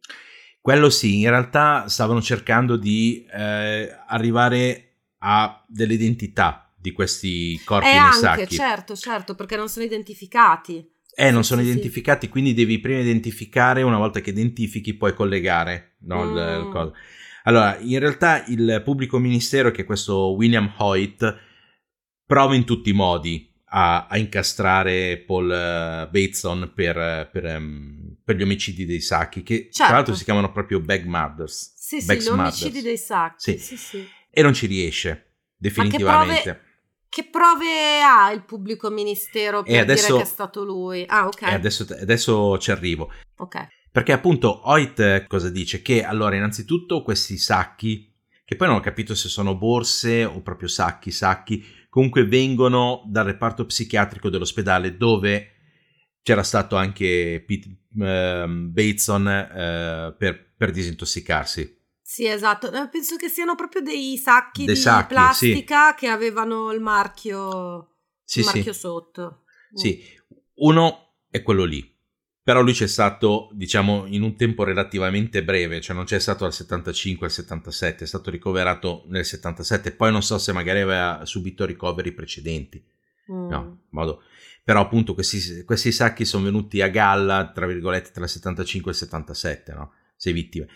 Quello 0.60 0.90
sì, 0.90 1.20
in 1.20 1.30
realtà 1.30 1.88
stavano 1.88 2.20
cercando 2.20 2.76
di 2.76 3.26
eh, 3.32 3.96
arrivare 4.06 4.90
a 5.18 5.64
delle 5.66 5.94
identità 5.94 6.70
di 6.76 6.92
questi 6.92 7.60
corpi 7.64 7.86
eh 7.86 7.92
nei 7.92 7.98
anche, 7.98 8.16
sacchi. 8.16 8.54
certo, 8.54 8.94
certo, 8.94 9.34
perché 9.34 9.56
non 9.56 9.68
sono 9.68 9.84
identificati. 9.84 10.86
Eh, 11.14 11.30
non 11.30 11.44
sono 11.44 11.62
sì, 11.62 11.68
identificati, 11.68 12.26
sì. 12.26 12.32
quindi 12.32 12.54
devi 12.54 12.78
prima 12.78 13.00
identificare, 13.00 13.82
una 13.82 13.98
volta 13.98 14.20
che 14.20 14.30
identifichi 14.30 14.94
puoi 14.94 15.14
collegare 15.14 15.96
no, 16.00 16.24
mm. 16.24 16.30
il, 16.30 16.58
il 16.60 16.66
mm. 16.66 16.70
coso. 16.70 16.94
Allora, 17.44 17.78
in 17.78 17.98
realtà 17.98 18.44
il 18.46 18.82
pubblico 18.84 19.18
ministero, 19.18 19.70
che 19.70 19.82
è 19.82 19.84
questo 19.86 20.34
William 20.34 20.72
Hoyt, 20.76 21.38
prova 22.26 22.54
in 22.54 22.64
tutti 22.64 22.90
i 22.90 22.94
modi 22.94 23.49
a, 23.72 24.06
a 24.06 24.18
incastrare 24.18 25.18
Paul 25.18 25.46
uh, 25.46 26.10
Bateson 26.10 26.72
per, 26.74 27.28
per, 27.30 27.44
um, 27.56 28.16
per, 28.24 28.36
gli 28.36 28.42
omicidi 28.42 28.84
dei 28.84 29.00
sacchi, 29.00 29.42
che 29.42 29.68
certo. 29.70 29.84
tra 29.84 29.94
l'altro 29.94 30.14
si 30.14 30.24
chiamano 30.24 30.50
proprio 30.50 30.80
bag 30.80 31.04
murders. 31.04 31.74
Sì, 31.76 32.00
sì, 32.00 32.16
gli 32.16 32.26
omicidi 32.28 32.82
dei 32.82 32.96
sacchi. 32.96 33.58
Sì. 33.58 33.58
sì. 33.58 33.76
sì, 33.76 34.08
E 34.30 34.42
non 34.42 34.54
ci 34.54 34.66
riesce, 34.66 35.34
definitivamente. 35.56 36.68
Che 37.08 37.28
prove 37.28 38.02
ha 38.02 38.30
il 38.30 38.44
pubblico 38.44 38.88
ministero 38.88 39.64
per 39.64 39.80
adesso, 39.80 40.06
dire 40.06 40.18
che 40.18 40.24
è 40.24 40.32
stato 40.32 40.64
lui? 40.64 41.04
Ah, 41.08 41.26
ok. 41.26 41.42
Adesso, 41.42 41.86
adesso 42.00 42.56
ci 42.58 42.70
arrivo. 42.70 43.10
Ok. 43.38 43.66
Perché 43.90 44.12
appunto 44.12 44.68
Hoyt 44.68 45.26
cosa 45.26 45.50
dice? 45.50 45.82
Che 45.82 46.04
allora 46.04 46.36
innanzitutto 46.36 47.02
questi 47.02 47.36
sacchi, 47.36 48.12
che 48.44 48.54
poi 48.54 48.68
non 48.68 48.76
ho 48.76 48.80
capito 48.80 49.16
se 49.16 49.28
sono 49.28 49.56
borse 49.56 50.24
o 50.24 50.40
proprio 50.40 50.68
sacchi, 50.68 51.10
sacchi, 51.10 51.64
comunque 51.90 52.24
vengono 52.24 53.02
dal 53.06 53.26
reparto 53.26 53.66
psichiatrico 53.66 54.30
dell'ospedale 54.30 54.96
dove 54.96 55.56
c'era 56.22 56.42
stato 56.42 56.76
anche 56.76 57.44
Pete, 57.46 57.68
uh, 57.68 58.48
Bateson 58.48 59.26
uh, 59.26 60.16
per, 60.16 60.54
per, 60.56 60.70
disintossicarsi. 60.70 61.78
Sì, 62.00 62.26
esatto. 62.26 62.72
Eh, 62.72 62.88
penso 62.88 63.16
che 63.16 63.28
siano 63.28 63.54
proprio 63.54 63.82
dei 63.82 64.16
sacchi 64.16 64.64
dei 64.64 64.74
di 64.74 64.80
sacchi, 64.80 65.14
plastica 65.14 65.90
sì. 65.90 65.96
che 65.96 66.08
avevano 66.08 66.72
il 66.72 66.80
marchio, 66.80 67.96
sì, 68.24 68.40
il 68.40 68.44
marchio 68.46 68.72
sì. 68.72 68.78
sotto. 68.78 69.42
Sì, 69.72 70.02
uno 70.54 71.14
è 71.28 71.42
quello 71.42 71.64
lì 71.64 71.89
però 72.50 72.62
lui 72.62 72.72
c'è 72.72 72.88
stato, 72.88 73.48
diciamo, 73.52 74.06
in 74.08 74.22
un 74.22 74.34
tempo 74.34 74.64
relativamente 74.64 75.44
breve, 75.44 75.80
cioè 75.80 75.94
non 75.94 76.04
c'è 76.04 76.18
stato 76.18 76.42
dal 76.42 76.52
75 76.52 77.26
al 77.26 77.32
77, 77.32 78.02
è 78.02 78.06
stato 78.08 78.28
ricoverato 78.28 79.04
nel 79.06 79.24
77, 79.24 79.92
poi 79.92 80.10
non 80.10 80.20
so 80.20 80.36
se 80.36 80.50
magari 80.50 80.80
aveva 80.80 81.20
subito 81.24 81.64
ricoveri 81.64 82.10
precedenti. 82.10 82.84
Mm. 83.30 83.48
No, 83.48 83.82
modo. 83.90 84.22
Però 84.64 84.80
appunto 84.80 85.14
questi, 85.14 85.62
questi, 85.62 85.92
sacchi 85.92 86.24
sono 86.24 86.42
venuti 86.42 86.82
a 86.82 86.88
galla, 86.88 87.52
tra 87.54 87.68
virgolette, 87.68 88.10
tra 88.10 88.24
il 88.24 88.28
75 88.28 88.90
e 88.90 88.94
il 88.94 89.00
77, 89.00 89.72
no? 89.72 89.92
Sei 90.16 90.32
vittime. 90.32 90.66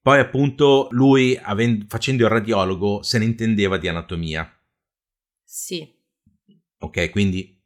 Poi 0.00 0.20
appunto 0.20 0.86
lui, 0.92 1.36
avendo, 1.42 1.86
facendo 1.88 2.22
il 2.22 2.30
radiologo, 2.30 3.02
se 3.02 3.18
ne 3.18 3.24
intendeva 3.24 3.78
di 3.78 3.88
anatomia. 3.88 4.48
Sì. 5.42 5.92
Ok, 6.78 7.10
quindi 7.10 7.60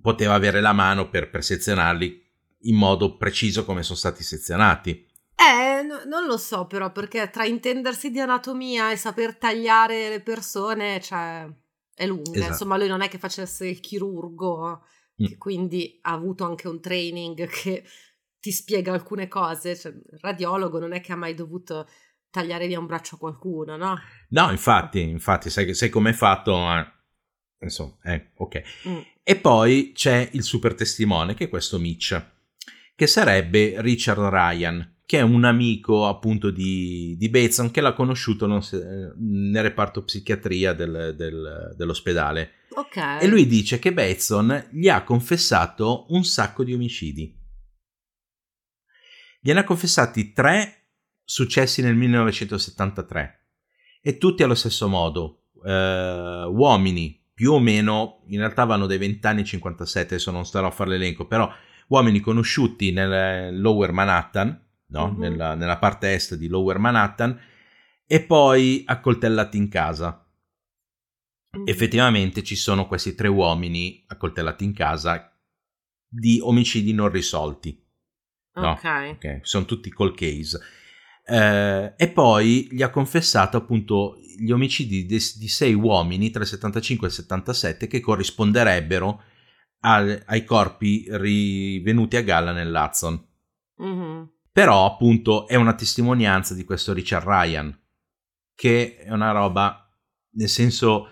poteva 0.00 0.32
avere 0.32 0.62
la 0.62 0.72
mano 0.72 1.10
per, 1.10 1.28
per 1.28 1.44
sezionarli 1.44 2.22
in 2.64 2.76
modo 2.76 3.16
preciso 3.16 3.64
come 3.64 3.82
sono 3.82 3.98
stati 3.98 4.22
sezionati. 4.22 5.06
Eh, 5.36 5.82
no, 5.82 6.04
non 6.06 6.26
lo 6.26 6.36
so 6.36 6.66
però, 6.66 6.92
perché 6.92 7.28
tra 7.30 7.44
intendersi 7.44 8.10
di 8.10 8.20
anatomia 8.20 8.92
e 8.92 8.96
saper 8.96 9.36
tagliare 9.36 10.08
le 10.08 10.20
persone, 10.20 11.00
cioè, 11.00 11.46
è 11.94 12.06
lunga. 12.06 12.30
Esatto. 12.32 12.50
Insomma, 12.52 12.76
lui 12.76 12.88
non 12.88 13.00
è 13.00 13.08
che 13.08 13.18
facesse 13.18 13.66
il 13.66 13.80
chirurgo, 13.80 14.82
mm. 15.20 15.26
che 15.26 15.36
quindi 15.36 15.98
ha 16.02 16.12
avuto 16.12 16.44
anche 16.44 16.68
un 16.68 16.80
training 16.80 17.46
che 17.50 17.84
ti 18.38 18.52
spiega 18.52 18.92
alcune 18.92 19.28
cose. 19.28 19.76
Cioè, 19.76 19.92
il 19.92 20.18
radiologo 20.20 20.78
non 20.78 20.92
è 20.92 21.00
che 21.00 21.12
ha 21.12 21.16
mai 21.16 21.34
dovuto 21.34 21.88
tagliare 22.30 22.66
via 22.66 22.78
un 22.78 22.86
braccio 22.86 23.16
a 23.16 23.18
qualcuno, 23.18 23.76
no? 23.76 23.98
No, 24.30 24.50
infatti, 24.50 25.00
infatti, 25.00 25.50
sai, 25.50 25.74
sai 25.74 25.88
com'è 25.88 26.12
fatto, 26.12 26.56
ma... 26.56 26.88
Insomma, 27.60 27.96
eh, 28.02 28.32
ok. 28.36 28.62
Mm. 28.88 28.98
E 29.22 29.36
poi 29.36 29.92
c'è 29.94 30.28
il 30.32 30.42
super 30.42 30.74
testimone, 30.74 31.34
che 31.34 31.44
è 31.44 31.48
questo 31.48 31.78
Mitch 31.78 32.32
che 32.94 33.06
sarebbe 33.06 33.74
Richard 33.78 34.20
Ryan, 34.20 35.00
che 35.06 35.18
è 35.18 35.22
un 35.22 35.44
amico 35.44 36.06
appunto 36.06 36.50
di, 36.50 37.16
di 37.18 37.28
Bateson 37.28 37.70
che 37.70 37.80
l'ha 37.80 37.92
conosciuto 37.92 38.46
nel 38.46 39.62
reparto 39.62 40.04
psichiatria 40.04 40.72
del, 40.72 41.14
del, 41.16 41.74
dell'ospedale. 41.76 42.62
Okay. 42.70 43.22
E 43.22 43.26
lui 43.26 43.46
dice 43.46 43.78
che 43.78 43.92
Bateson 43.92 44.68
gli 44.72 44.88
ha 44.88 45.02
confessato 45.04 46.06
un 46.08 46.24
sacco 46.24 46.64
di 46.64 46.72
omicidi. 46.72 47.42
Gliene 49.40 49.60
ha 49.60 49.64
confessati 49.64 50.32
tre 50.32 50.86
successi 51.22 51.82
nel 51.82 51.94
1973 51.94 53.48
e 54.00 54.18
tutti 54.18 54.42
allo 54.42 54.54
stesso 54.54 54.88
modo. 54.88 55.40
Uh, 55.64 56.50
uomini 56.50 57.22
più 57.32 57.52
o 57.52 57.58
meno, 57.58 58.22
in 58.28 58.38
realtà 58.38 58.64
vanno 58.64 58.86
dai 58.86 58.98
20 58.98 59.26
anni 59.26 59.40
ai 59.40 59.46
57, 59.46 60.14
adesso 60.14 60.30
non 60.30 60.44
starò 60.44 60.68
a 60.68 60.70
fare 60.70 60.90
l'elenco, 60.90 61.26
però 61.26 61.50
uomini 61.94 62.20
conosciuti 62.20 62.90
nel 62.90 63.58
Lower 63.60 63.92
Manhattan, 63.92 64.60
no? 64.88 65.08
mm-hmm. 65.08 65.20
nella, 65.20 65.54
nella, 65.54 65.78
parte 65.78 66.12
est 66.12 66.34
di 66.34 66.48
Lower 66.48 66.78
Manhattan, 66.78 67.38
e 68.06 68.22
poi 68.22 68.82
accoltellati 68.84 69.56
in 69.56 69.68
casa. 69.68 70.26
Mm-hmm. 71.56 71.68
Effettivamente 71.68 72.42
ci 72.42 72.56
sono 72.56 72.86
questi 72.86 73.14
tre 73.14 73.28
uomini 73.28 74.04
accoltellati 74.08 74.64
in 74.64 74.74
casa 74.74 75.32
di 76.08 76.40
omicidi 76.42 76.92
non 76.92 77.10
risolti. 77.10 77.80
No? 78.54 78.70
Ok. 78.72 78.84
okay. 79.14 79.38
Sono 79.42 79.64
tutti 79.64 79.90
col 79.90 80.14
case. 80.14 80.60
Eh, 81.26 81.94
e 81.96 82.08
poi 82.10 82.68
gli 82.70 82.82
ha 82.82 82.90
confessato 82.90 83.56
appunto 83.56 84.16
gli 84.36 84.50
omicidi 84.50 85.06
di, 85.06 85.18
di 85.36 85.48
sei 85.48 85.74
uomini 85.74 86.30
tra 86.30 86.42
il 86.42 86.48
75 86.48 87.06
e 87.06 87.10
il 87.10 87.16
77 87.16 87.86
che 87.86 88.00
corrisponderebbero 88.00 89.22
ai, 89.84 90.18
ai 90.26 90.44
corpi 90.44 91.06
rivenuti 91.08 92.16
a 92.16 92.22
galla 92.22 92.52
nell'Hudson. 92.52 93.26
Mm-hmm. 93.82 94.22
Però 94.50 94.86
appunto 94.86 95.46
è 95.46 95.56
una 95.56 95.74
testimonianza 95.74 96.54
di 96.54 96.64
questo 96.64 96.92
Richard 96.92 97.26
Ryan, 97.26 97.76
che 98.54 98.96
è 98.98 99.10
una 99.12 99.32
roba, 99.32 99.88
nel 100.32 100.48
senso... 100.48 101.08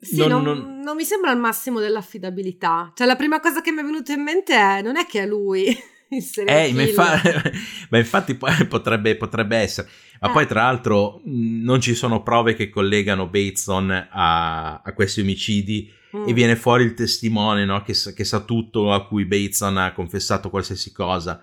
Sì, 0.00 0.16
non, 0.16 0.42
non, 0.42 0.58
non... 0.58 0.80
non 0.80 0.96
mi 0.96 1.04
sembra 1.04 1.32
il 1.32 1.38
massimo 1.38 1.80
dell'affidabilità. 1.80 2.92
Cioè 2.94 3.06
la 3.06 3.16
prima 3.16 3.40
cosa 3.40 3.60
che 3.60 3.72
mi 3.72 3.80
è 3.80 3.84
venuta 3.84 4.12
in 4.12 4.22
mente 4.22 4.54
è, 4.54 4.80
non 4.80 4.96
è 4.96 5.06
che 5.06 5.22
è 5.22 5.26
lui 5.26 5.66
eh, 6.46 6.72
ma, 6.72 6.82
infa- 6.82 7.20
ma, 7.90 7.98
infatti 7.98 8.34
potrebbe, 8.66 9.16
potrebbe, 9.16 9.56
essere. 9.56 9.88
Ma 10.20 10.30
eh. 10.30 10.32
poi, 10.32 10.46
tra 10.46 10.62
l'altro, 10.62 11.20
non 11.24 11.80
ci 11.80 11.94
sono 11.94 12.22
prove 12.22 12.54
che 12.54 12.70
collegano 12.70 13.28
Bateson 13.28 13.90
a, 14.10 14.80
a 14.80 14.92
questi 14.94 15.20
omicidi. 15.20 15.92
Mm. 16.16 16.28
E 16.28 16.32
viene 16.32 16.56
fuori 16.56 16.84
il 16.84 16.94
testimone 16.94 17.64
no? 17.64 17.82
che, 17.82 17.94
che, 18.14 18.24
sa 18.24 18.40
tutto, 18.40 18.92
a 18.92 19.06
cui 19.06 19.26
Bateson 19.26 19.76
ha 19.76 19.92
confessato 19.92 20.48
qualsiasi 20.50 20.92
cosa. 20.92 21.42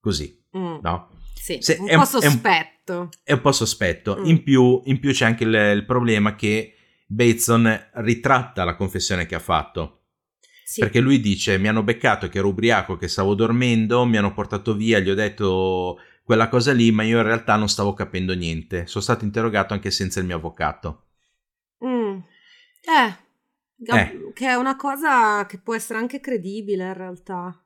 Così, 0.00 0.42
mm. 0.56 0.76
no? 0.80 1.10
Sì, 1.34 1.58
Se, 1.60 1.76
un, 1.78 1.88
è, 1.88 1.96
po 1.96 2.04
sospetto. 2.04 3.10
È 3.22 3.32
un, 3.32 3.40
po' 3.40 3.52
sospetto. 3.52 4.16
Mm. 4.18 4.24
In, 4.24 4.42
più, 4.42 4.80
in, 4.84 4.98
più, 4.98 5.12
c'è 5.12 5.26
anche 5.26 5.44
il, 5.44 5.52
il 5.52 5.84
problema 5.84 6.34
che 6.34 6.74
Bateson 7.06 7.90
ritratta 7.96 8.64
la 8.64 8.76
confessione 8.76 9.26
che 9.26 9.34
ha 9.34 9.40
fatto. 9.40 10.04
Sì. 10.64 10.80
Perché 10.80 11.00
lui 11.00 11.20
dice: 11.20 11.58
Mi 11.58 11.68
hanno 11.68 11.82
beccato 11.82 12.28
che 12.28 12.38
ero 12.38 12.48
ubriaco, 12.48 12.96
che 12.96 13.08
stavo 13.08 13.34
dormendo, 13.34 14.06
mi 14.06 14.16
hanno 14.16 14.32
portato 14.32 14.74
via, 14.74 15.00
gli 15.00 15.10
ho 15.10 15.14
detto 15.14 15.98
quella 16.24 16.48
cosa 16.48 16.72
lì, 16.72 16.90
ma 16.90 17.02
io 17.02 17.18
in 17.18 17.24
realtà 17.24 17.56
non 17.56 17.68
stavo 17.68 17.92
capendo 17.92 18.34
niente. 18.34 18.86
Sono 18.86 19.04
stato 19.04 19.26
interrogato 19.26 19.74
anche 19.74 19.90
senza 19.90 20.20
il 20.20 20.26
mio 20.26 20.36
avvocato. 20.36 21.08
Mm. 21.84 22.20
Eh, 22.80 23.23
eh, 23.78 24.32
che 24.32 24.46
è 24.48 24.54
una 24.54 24.76
cosa 24.76 25.46
che 25.46 25.58
può 25.58 25.74
essere 25.74 25.98
anche 25.98 26.20
credibile 26.20 26.86
in 26.86 26.94
realtà. 26.94 27.58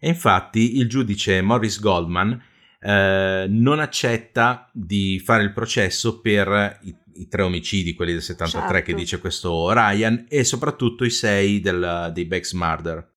E 0.00 0.08
infatti 0.08 0.76
il 0.76 0.88
giudice 0.88 1.42
Morris 1.42 1.80
Goldman 1.80 2.40
eh, 2.80 3.46
non 3.48 3.80
accetta 3.80 4.70
di 4.72 5.18
fare 5.18 5.42
il 5.42 5.52
processo 5.52 6.20
per 6.20 6.78
i, 6.82 6.96
i 7.14 7.28
tre 7.28 7.42
omicidi, 7.42 7.94
quelli 7.94 8.12
del 8.12 8.22
73 8.22 8.68
certo. 8.68 8.84
che 8.84 8.94
dice 8.94 9.18
questo 9.18 9.72
Ryan, 9.72 10.26
e 10.28 10.44
soprattutto 10.44 11.04
i 11.04 11.10
sei 11.10 11.60
del, 11.60 12.10
dei 12.12 12.24
Bex 12.26 12.52
Murder. 12.52 13.16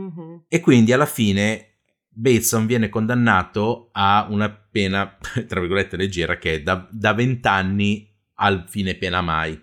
Mm-hmm. 0.00 0.36
E 0.48 0.60
quindi 0.60 0.92
alla 0.92 1.06
fine 1.06 1.70
Bateson 2.08 2.66
viene 2.66 2.88
condannato 2.88 3.88
a 3.92 4.26
una 4.30 4.50
pena, 4.50 5.16
tra 5.46 5.60
virgolette, 5.60 5.96
leggera, 5.96 6.38
che 6.38 6.54
è 6.54 6.62
da, 6.62 6.86
da 6.90 7.12
20 7.12 7.48
anni 7.48 8.08
al 8.34 8.64
fine 8.68 8.94
pena 8.94 9.20
mai. 9.20 9.60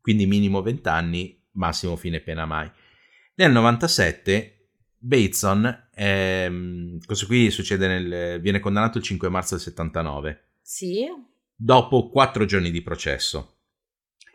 Quindi 0.00 0.26
minimo 0.26 0.62
20 0.62 0.88
anni, 0.88 1.35
massimo 1.56 1.96
fine 1.96 2.20
pena 2.20 2.46
mai. 2.46 2.70
Nel 3.34 3.52
97 3.52 4.68
Bateson, 4.98 5.88
ehm, 5.94 6.98
questo 7.04 7.26
qui 7.26 7.50
succede 7.50 7.86
nel, 7.86 8.40
viene 8.40 8.60
condannato 8.60 8.98
il 8.98 9.04
5 9.04 9.28
marzo 9.28 9.54
del 9.54 9.64
79. 9.64 10.44
Sì. 10.62 11.06
Dopo 11.54 12.08
quattro 12.08 12.44
giorni 12.44 12.70
di 12.70 12.82
processo. 12.82 13.58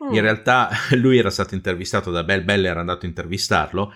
Mm. 0.04 0.14
In 0.14 0.20
realtà 0.20 0.70
lui 0.96 1.18
era 1.18 1.30
stato 1.30 1.54
intervistato 1.54 2.10
da 2.10 2.24
Bell, 2.24 2.44
Bell 2.44 2.64
era 2.64 2.80
andato 2.80 3.04
a 3.04 3.08
intervistarlo 3.08 3.94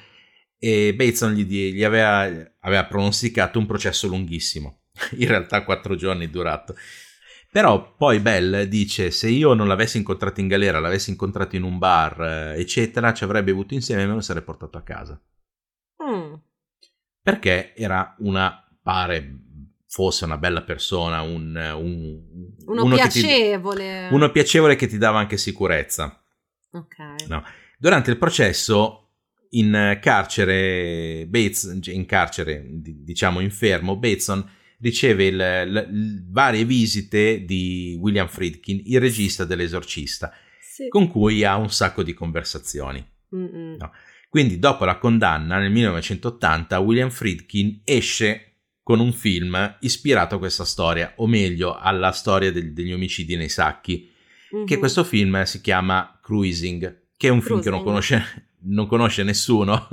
e 0.59 0.95
Bateson 0.95 1.33
gli, 1.35 1.73
gli 1.73 1.85
aveva, 1.85 2.53
aveva 2.61 2.85
pronosticato 2.87 3.59
un 3.59 3.67
processo 3.67 4.07
lunghissimo. 4.09 4.81
In 5.17 5.29
realtà 5.29 5.65
quattro 5.65 5.95
giorni 5.95 6.31
durato. 6.31 6.75
Però 7.51 7.95
poi 7.97 8.21
Bell 8.21 8.63
dice: 8.65 9.11
Se 9.11 9.29
io 9.29 9.55
non 9.55 9.69
l'avessi 9.69 9.99
incontrato 9.99 10.41
in 10.41 10.49
galera, 10.49 10.81
l'avessi 10.81 11.11
incontrato 11.11 11.57
in 11.57 11.63
un 11.63 11.79
bar, 11.79 12.55
eccetera, 12.57 13.13
ci 13.13 13.25
avrebbe 13.25 13.51
avuto 13.51 13.75
insieme 13.75 14.03
e 14.03 14.07
me 14.07 14.15
lo 14.15 14.21
sarei 14.21 14.43
portato 14.43 14.79
a 14.79 14.83
casa. 14.83 15.21
Mm 16.03 16.35
perché 17.27 17.75
era 17.75 18.15
una, 18.21 18.65
pare 18.81 19.37
fosse 19.89 20.25
una 20.25 20.39
bella 20.39 20.63
persona, 20.63 21.23
un, 21.23 21.57
un 21.57 22.23
uno, 22.67 22.85
uno, 22.85 22.95
piacevole. 22.95 24.07
Ti, 24.07 24.15
uno 24.15 24.31
piacevole 24.31 24.77
che 24.77 24.87
ti 24.87 24.97
dava 24.97 25.19
anche 25.19 25.37
sicurezza. 25.37 26.23
Ok. 26.71 27.27
No. 27.27 27.43
Durante 27.79 28.13
il 28.13 28.17
processo 28.17 29.15
in 29.51 29.99
carcere, 30.01 31.27
Bates, 31.27 31.81
in 31.87 32.07
carcere, 32.07 32.65
diciamo 32.65 33.41
infermo, 33.41 33.97
Bateson 33.97 34.49
riceve 34.81 35.27
il, 35.27 35.35
il, 35.35 35.89
il, 35.93 36.27
varie 36.29 36.65
visite 36.65 37.45
di 37.45 37.97
William 38.01 38.29
Friedkin, 38.29 38.83
il 38.85 39.01
regista 39.01 39.45
dell'esorcista, 39.45 40.33
sì. 40.61 40.89
con 40.89 41.09
cui 41.09 41.45
ha 41.45 41.57
un 41.57 41.71
sacco 41.71 42.03
di 42.03 42.15
conversazioni. 42.15 43.05
No. 43.29 43.93
Quindi 44.29 44.59
dopo 44.59 44.85
la 44.85 44.99
condanna 44.99 45.59
nel 45.59 45.71
1980 45.71 46.79
William 46.79 47.11
Friedkin 47.11 47.81
esce 47.85 48.57
con 48.83 49.01
un 49.01 49.13
film 49.13 49.79
ispirato 49.81 50.37
a 50.37 50.39
questa 50.39 50.65
storia, 50.65 51.15
o 51.17 51.27
meglio 51.27 51.75
alla 51.75 52.13
storia 52.13 52.53
del, 52.53 52.73
degli 52.73 52.93
omicidi 52.93 53.35
nei 53.35 53.49
sacchi, 53.49 54.09
mm-hmm. 54.55 54.65
che 54.65 54.79
questo 54.79 55.03
film 55.03 55.43
si 55.43 55.61
chiama 55.61 56.21
Cruising, 56.23 57.07
che 57.17 57.27
è 57.27 57.31
un 57.31 57.41
Cruising. 57.41 57.47
film 57.47 57.61
che 57.63 57.71
non 57.71 57.83
conosce, 57.83 58.51
non 58.61 58.87
conosce 58.87 59.23
nessuno. 59.25 59.89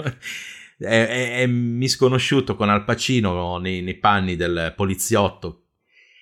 È, 0.84 1.08
è, 1.08 1.38
è, 1.40 1.46
misconosciuto 1.48 2.56
con 2.56 2.70
Al 2.70 2.84
Pacino 2.84 3.58
nei, 3.58 3.82
nei 3.82 3.98
panni 3.98 4.36
del 4.36 4.74
poliziotto 4.76 5.64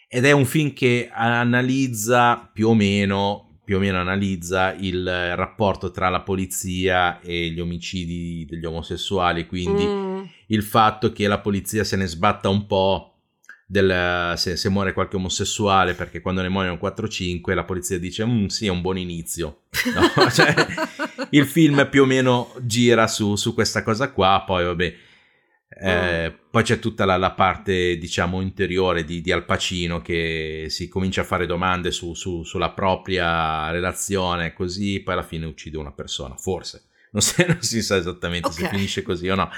ed 0.07 0.26
è 0.26 0.32
un 0.32 0.45
film 0.45 0.74
che 0.74 1.09
analizza 1.12 2.49
più 2.53 2.70
o 2.70 2.74
meno 2.74 3.51
più 3.64 3.78
o 3.78 3.80
meno 3.80 3.99
analizza 3.99 4.74
il 4.74 5.05
rapporto 5.36 5.91
tra 5.91 6.09
la 6.09 6.22
polizia 6.22 7.22
e 7.22 7.51
gli 7.51 7.59
omicidi 7.62 8.45
degli 8.45 8.66
omosessuali, 8.66 9.45
quindi 9.45 9.86
mm. 9.86 10.24
il 10.47 10.64
fatto 10.64 11.14
che 11.14 11.26
la 11.28 11.39
polizia 11.39 11.86
se 11.86 11.95
ne 11.95 12.05
sbatta 12.05 12.49
un 12.49 12.66
po' 12.66 13.11
del, 13.72 14.34
se, 14.36 14.58
se, 14.58 14.70
muore 14.70 14.92
qualche 14.92 15.16
omosessuale, 15.16 15.94
perché 15.94 16.20
quando 16.20 16.42
ne 16.42 16.50
muoiono 16.50 16.78
4-5 16.82 17.54
la 17.54 17.64
polizia 17.64 17.98
dice 17.98 18.26
mm, 18.26 18.48
sì, 18.48 18.66
è 18.66 18.70
un 18.70 18.82
buon 18.82 18.98
inizio. 18.98 19.62
No? 19.94 20.28
cioè, 20.30 20.54
il 21.30 21.46
film 21.46 21.88
più 21.90 22.02
o 22.02 22.06
meno 22.06 22.54
gira 22.60 23.08
su, 23.08 23.36
su 23.38 23.54
questa 23.54 23.82
cosa 23.82 24.12
qua, 24.12 24.44
poi 24.46 24.66
vabbè 24.66 24.96
eh, 25.80 26.30
mm. 26.30 26.34
Poi 26.52 26.64
c'è 26.64 26.80
tutta 26.80 27.06
la, 27.06 27.16
la, 27.16 27.32
parte, 27.32 27.98
diciamo, 27.98 28.42
interiore 28.42 29.06
di, 29.06 29.22
di, 29.22 29.32
Al 29.32 29.46
Pacino 29.46 30.02
che 30.02 30.66
si 30.68 30.90
comincia 30.90 31.22
a 31.22 31.24
fare 31.24 31.46
domande 31.46 31.92
su, 31.92 32.14
su, 32.14 32.44
sulla 32.44 32.72
propria 32.72 33.72
relazione, 33.72 34.52
così 34.52 35.00
poi 35.00 35.14
alla 35.14 35.24
fine 35.24 35.46
uccide 35.46 35.78
una 35.78 35.94
persona, 35.94 36.36
forse. 36.36 36.88
Non, 37.12 37.22
si, 37.22 37.46
non 37.48 37.62
si 37.62 37.82
sa 37.82 37.96
esattamente 37.96 38.50
okay. 38.50 38.64
se 38.64 38.70
finisce 38.70 39.02
così 39.02 39.30
o 39.30 39.36
no. 39.36 39.50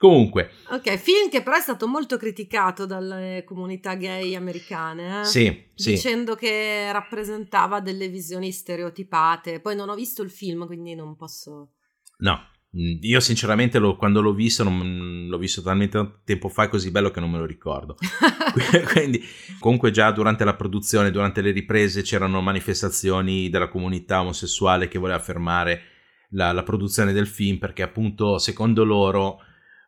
Comunque. 0.00 0.50
Ok, 0.70 0.96
film 0.96 1.28
che 1.28 1.42
però 1.42 1.56
è 1.56 1.60
stato 1.60 1.86
molto 1.86 2.16
criticato 2.16 2.86
dalle 2.86 3.44
comunità 3.46 3.94
gay 3.94 4.34
americane. 4.34 5.20
Eh? 5.20 5.24
Sì, 5.24 5.64
sì. 5.74 5.90
Dicendo 5.90 6.34
che 6.34 6.90
rappresentava 6.90 7.80
delle 7.80 8.08
visioni 8.08 8.50
stereotipate. 8.50 9.60
Poi 9.60 9.76
non 9.76 9.90
ho 9.90 9.94
visto 9.94 10.22
il 10.22 10.30
film, 10.30 10.66
quindi 10.66 10.94
non 10.94 11.16
posso... 11.16 11.72
No, 12.18 12.38
Mm, 12.76 12.98
io 13.00 13.18
sinceramente 13.18 13.80
lo, 13.80 13.96
quando 13.96 14.20
l'ho 14.20 14.32
visto, 14.32 14.62
non, 14.62 15.26
l'ho 15.28 15.38
visto 15.38 15.60
talmente 15.60 16.20
tempo 16.24 16.48
fa, 16.48 16.64
è 16.64 16.68
così 16.68 16.92
bello 16.92 17.10
che 17.10 17.18
non 17.18 17.30
me 17.30 17.38
lo 17.38 17.44
ricordo. 17.44 17.96
Quindi 18.92 19.20
comunque 19.58 19.90
già 19.90 20.10
durante 20.12 20.44
la 20.44 20.54
produzione, 20.54 21.10
durante 21.10 21.40
le 21.40 21.50
riprese 21.50 22.02
c'erano 22.02 22.40
manifestazioni 22.40 23.48
della 23.50 23.68
comunità 23.68 24.20
omosessuale 24.20 24.86
che 24.86 24.98
voleva 24.98 25.18
fermare 25.18 25.82
la, 26.30 26.52
la 26.52 26.62
produzione 26.62 27.12
del 27.12 27.26
film 27.26 27.58
perché 27.58 27.82
appunto 27.82 28.38
secondo 28.38 28.84
loro 28.84 29.40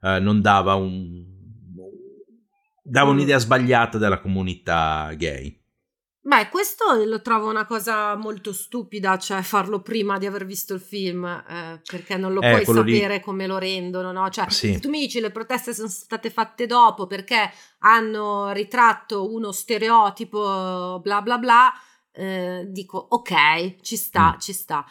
eh, 0.02 0.18
non 0.18 0.40
dava 0.40 0.74
un... 0.74 1.24
dava 2.82 3.10
mm. 3.10 3.14
un'idea 3.14 3.38
sbagliata 3.38 3.98
della 3.98 4.20
comunità 4.20 5.12
gay. 5.16 5.60
Beh, 6.24 6.50
questo 6.50 6.84
lo 7.04 7.20
trovo 7.20 7.50
una 7.50 7.66
cosa 7.66 8.14
molto 8.14 8.52
stupida, 8.52 9.18
cioè 9.18 9.42
farlo 9.42 9.82
prima 9.82 10.18
di 10.18 10.26
aver 10.26 10.46
visto 10.46 10.72
il 10.72 10.80
film, 10.80 11.24
eh, 11.24 11.80
perché 11.84 12.16
non 12.16 12.32
lo 12.32 12.40
eh, 12.40 12.50
puoi 12.62 12.64
sapere 12.64 13.16
lì. 13.16 13.20
come 13.20 13.48
lo 13.48 13.58
rendono, 13.58 14.12
no? 14.12 14.30
Cioè, 14.30 14.48
sì. 14.48 14.74
se 14.74 14.78
tu 14.78 14.88
mi 14.88 15.00
dici 15.00 15.18
le 15.18 15.32
proteste 15.32 15.74
sono 15.74 15.88
state 15.88 16.30
fatte 16.30 16.66
dopo 16.66 17.08
perché 17.08 17.50
hanno 17.80 18.52
ritratto 18.52 19.32
uno 19.32 19.50
stereotipo, 19.50 21.00
bla 21.02 21.22
bla 21.22 21.38
bla, 21.38 21.72
eh, 22.12 22.66
dico 22.68 23.04
ok, 23.10 23.80
ci 23.80 23.96
sta, 23.96 24.34
mm. 24.36 24.38
ci 24.38 24.52
sta. 24.52 24.86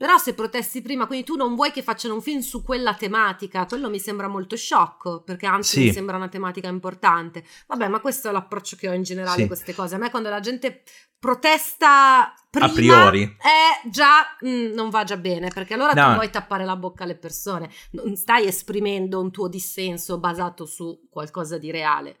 Però 0.00 0.16
se 0.16 0.32
protesti 0.32 0.80
prima, 0.80 1.06
quindi 1.06 1.26
tu 1.26 1.36
non 1.36 1.54
vuoi 1.54 1.72
che 1.72 1.82
facciano 1.82 2.14
un 2.14 2.22
film 2.22 2.40
su 2.40 2.62
quella 2.62 2.94
tematica, 2.94 3.66
quello 3.66 3.90
mi 3.90 3.98
sembra 3.98 4.28
molto 4.28 4.56
sciocco, 4.56 5.20
perché 5.20 5.44
anzi 5.44 5.78
sì. 5.78 5.84
mi 5.84 5.92
sembra 5.92 6.16
una 6.16 6.30
tematica 6.30 6.68
importante. 6.68 7.44
Vabbè, 7.66 7.86
ma 7.88 8.00
questo 8.00 8.30
è 8.30 8.32
l'approccio 8.32 8.76
che 8.76 8.88
ho 8.88 8.94
in 8.94 9.02
generale 9.02 9.36
sì. 9.36 9.42
a 9.42 9.46
queste 9.46 9.74
cose. 9.74 9.96
A 9.96 9.98
me 9.98 10.08
quando 10.08 10.30
la 10.30 10.40
gente 10.40 10.84
protesta 11.18 12.32
prima, 12.48 12.64
a 12.64 12.70
priori, 12.70 13.36
è 13.38 13.88
già 13.90 14.38
mh, 14.40 14.48
mm, 14.48 14.72
non 14.72 14.88
va 14.88 15.04
già 15.04 15.18
bene, 15.18 15.50
perché 15.52 15.74
allora 15.74 15.92
no. 15.92 16.06
tu 16.06 16.14
vuoi 16.14 16.30
tappare 16.30 16.64
la 16.64 16.76
bocca 16.76 17.04
alle 17.04 17.16
persone, 17.16 17.68
non 17.90 18.16
stai 18.16 18.46
esprimendo 18.46 19.20
un 19.20 19.30
tuo 19.30 19.48
dissenso 19.48 20.18
basato 20.18 20.64
su 20.64 21.08
qualcosa 21.10 21.58
di 21.58 21.70
reale. 21.70 22.16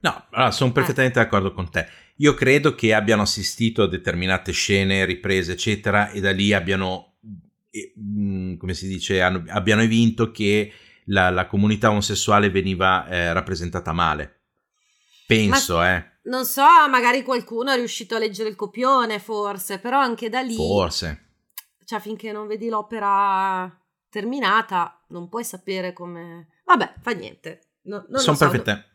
No, 0.00 0.28
allora 0.30 0.50
sono 0.50 0.70
eh. 0.70 0.72
perfettamente 0.72 1.20
eh. 1.20 1.24
d'accordo 1.24 1.52
con 1.52 1.68
te. 1.68 1.86
Io 2.16 2.34
credo 2.34 2.74
che 2.74 2.94
abbiano 2.94 3.22
assistito 3.22 3.82
a 3.82 3.88
determinate 3.88 4.52
scene, 4.52 5.04
riprese, 5.04 5.52
eccetera, 5.52 6.10
e 6.10 6.20
da 6.20 6.30
lì 6.30 6.52
abbiano, 6.52 7.14
mm, 7.98 8.56
come 8.56 8.74
si 8.74 8.86
dice, 8.86 9.20
hanno, 9.20 9.44
abbiano 9.48 9.84
vinto 9.86 10.30
che 10.30 10.72
la, 11.06 11.30
la, 11.30 11.46
comunità 11.46 11.90
omosessuale 11.90 12.50
veniva 12.50 13.08
eh, 13.08 13.32
rappresentata 13.32 13.92
male. 13.92 14.40
Penso, 15.26 15.76
Ma, 15.76 15.96
eh. 15.96 16.10
Non 16.24 16.44
so, 16.44 16.62
magari 16.88 17.22
qualcuno 17.22 17.72
è 17.72 17.76
riuscito 17.76 18.14
a 18.14 18.18
leggere 18.18 18.48
il 18.48 18.56
copione, 18.56 19.18
forse, 19.18 19.78
però 19.78 19.98
anche 19.98 20.28
da 20.28 20.40
lì. 20.40 20.54
Forse. 20.54 21.30
Cioè, 21.84 21.98
finché 21.98 22.30
non 22.30 22.46
vedi 22.46 22.68
l'opera 22.68 23.70
terminata, 24.08 25.02
non 25.08 25.28
puoi 25.28 25.42
sapere 25.42 25.92
come. 25.92 26.48
Vabbè, 26.64 26.94
fa 27.00 27.10
niente. 27.12 27.72
No, 27.82 28.04
sono 28.14 28.36
so. 28.36 28.48
perfette... 28.48 28.86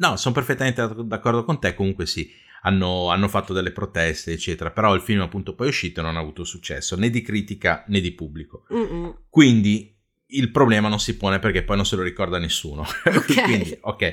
No, 0.00 0.16
sono 0.16 0.34
perfettamente 0.34 0.86
d'accordo 1.04 1.44
con 1.44 1.60
te, 1.60 1.74
comunque 1.74 2.06
sì, 2.06 2.30
hanno, 2.62 3.10
hanno, 3.10 3.28
fatto 3.28 3.52
delle 3.52 3.70
proteste, 3.70 4.32
eccetera, 4.32 4.70
però 4.70 4.94
il 4.94 5.02
film 5.02 5.20
appunto 5.20 5.54
poi 5.54 5.66
è 5.66 5.70
uscito 5.70 6.00
e 6.00 6.02
non 6.02 6.16
ha 6.16 6.20
avuto 6.20 6.42
successo 6.42 6.96
né 6.96 7.10
di 7.10 7.20
critica 7.20 7.84
né 7.88 8.00
di 8.00 8.12
pubblico. 8.12 8.64
Mm-mm. 8.72 9.24
Quindi 9.28 9.94
il 10.32 10.50
problema 10.50 10.88
non 10.88 11.00
si 11.00 11.16
pone 11.16 11.38
perché 11.38 11.64
poi 11.64 11.76
non 11.76 11.84
se 11.84 11.96
lo 11.96 12.02
ricorda 12.02 12.38
nessuno. 12.38 12.84
Okay. 13.04 13.44
Quindi, 13.44 13.78
ok. 13.80 14.12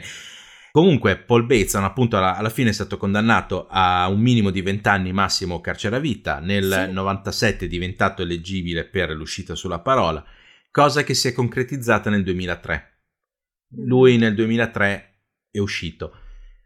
Comunque 0.72 1.18
Paul 1.18 1.46
Bateson 1.46 1.84
appunto 1.84 2.18
alla, 2.18 2.36
alla, 2.36 2.50
fine 2.50 2.70
è 2.70 2.74
stato 2.74 2.98
condannato 2.98 3.68
a 3.70 4.08
un 4.10 4.20
minimo 4.20 4.52
di 4.52 4.62
20 4.62 4.88
anni 4.90 5.14
massimo 5.14 5.62
carcere 5.62 5.96
a 5.96 6.00
vita, 6.00 6.40
nel 6.40 6.88
sì. 6.88 6.94
97 6.94 7.66
è 7.66 7.68
diventato 7.68 8.22
eleggibile 8.22 8.86
per 8.86 9.10
l'uscita 9.12 9.56
sulla 9.56 9.80
parola, 9.80 10.24
cosa 10.70 11.04
che 11.04 11.14
si 11.14 11.30
è 11.30 11.34
concretizzata 11.34 12.10
nel 12.10 12.24
2003. 12.24 13.00
Lui 13.70 14.18
nel 14.18 14.36
2003 14.36 15.16
è 15.52 15.60
uscito. 15.60 16.12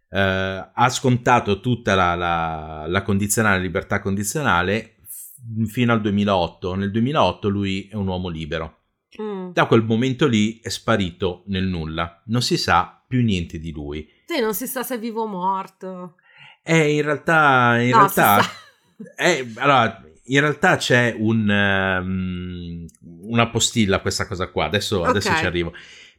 Uh, 0.10 0.70
ha 0.74 0.90
scontato 0.90 1.62
tutta 1.62 1.96
la, 1.96 2.16
la, 2.16 2.86
la 2.88 3.02
condizionale, 3.02 3.62
libertà 3.62 4.02
condizionale 4.02 4.98
f- 5.06 5.72
fino 5.72 5.94
al 5.94 6.02
2008. 6.02 6.76
Nel 6.76 6.92
2008 6.92 7.48
lui 7.48 7.88
è 7.88 7.96
un 7.96 8.08
uomo 8.08 8.28
libero. 8.28 8.80
Mm. 9.22 9.52
Da 9.52 9.66
quel 9.66 9.84
momento 9.84 10.28
lì 10.28 10.60
è 10.62 10.70
sparito 10.70 11.44
nel 11.48 11.66
nulla, 11.66 12.22
non 12.28 12.42
si 12.42 12.58
sa 12.58 13.04
più 13.06 13.22
niente 13.22 13.60
di 13.60 13.72
lui. 13.72 14.08
Sì, 14.26 14.40
non 14.40 14.54
si 14.54 14.68
sa 14.68 14.84
se 14.84 14.96
è 14.96 15.00
vivo 15.00 15.24
o 15.24 15.28
morto. 15.28 16.16
Eh, 16.64 16.96
in 16.96 17.02
realtà, 17.02 17.78
in 17.82 17.90
no, 17.90 17.98
realtà, 17.98 18.40
eh, 19.18 19.52
allora, 19.56 20.02
in 20.26 20.40
realtà 20.40 20.78
c'è 20.78 21.14
un, 21.18 21.50
um, 21.50 22.86
una 23.24 23.50
postilla 23.50 23.98
a 23.98 24.00
questa 24.00 24.28
cosa 24.28 24.48
qua. 24.48 24.66
Adesso, 24.66 25.00
okay. 25.00 25.10
adesso 25.10 25.36
ci 25.36 25.46
arrivo. 25.46 25.74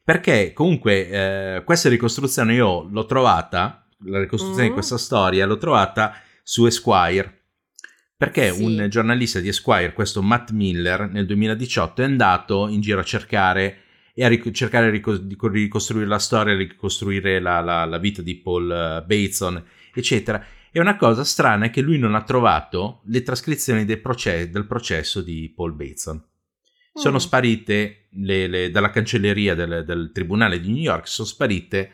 Perché 0.05 0.53
comunque 0.53 1.09
eh, 1.09 1.63
questa 1.65 1.89
ricostruzione 1.89 2.55
io 2.55 2.89
l'ho 2.91 3.07
trovata, 3.07 3.87
la 4.07 4.19
ricostruzione 4.21 4.65
Mm. 4.65 4.69
di 4.69 4.75
questa 4.75 4.99
storia 4.99 5.47
l'ho 5.47 5.59
trovata 5.59 6.15
su 6.43 6.67
Esquire. 6.67 7.39
Perché 8.17 8.53
Sì. 8.53 8.63
un 8.63 8.87
giornalista 8.89 9.39
di 9.41 9.49
Esquire, 9.49 9.93
questo 9.93 10.23
Matt 10.23 10.51
Miller, 10.51 11.09
nel 11.11 11.27
2018 11.27 12.03
è 12.03 12.05
andato 12.05 12.69
in 12.69 12.81
giro 12.81 13.01
a 13.01 13.05
cercare 13.05 13.79
e 14.15 14.25
a 14.25 14.29
ric- 14.29 14.51
cercare 14.51 14.91
rico- 14.91 15.17
di 15.17 15.37
co- 15.37 15.49
ricostruire 15.49 16.07
la 16.07 16.19
storia, 16.19 16.55
ricostruire 16.57 17.41
la, 17.41 17.61
la- 17.61 17.85
la 17.85 17.99
vita 17.99 18.23
di 18.23 18.37
Paul 18.37 18.71
eh, 18.71 19.05
Bateson, 19.07 19.65
eccetera. 19.95 20.45
E 20.71 20.81
una 20.81 20.97
cosa 20.97 21.23
strana 21.25 21.67
è 21.67 21.71
che 21.71 21.81
lui 21.81 21.99
non 21.99 22.15
ha 22.15 22.23
trovato 22.23 23.03
le 23.07 23.23
trascrizioni 23.23 23.85
del, 23.85 24.01
proce- 24.01 24.51
del 24.51 24.67
processo 24.67 25.21
di 25.23 25.53
Paul 25.55 25.75
Bateson. 25.75 26.23
Sono 26.93 27.16
Mm. 27.16 27.20
sparite 27.20 28.07
le- 28.11 28.47
le- 28.47 28.70
dalla 28.70 28.90
cancelleria 28.90 29.55
del, 29.55 29.84
del 29.86 30.11
tribunale 30.12 30.61
di 30.61 30.68
New 30.68 30.82
York, 30.82 31.09
sono 31.09 31.26
sparite 31.28 31.90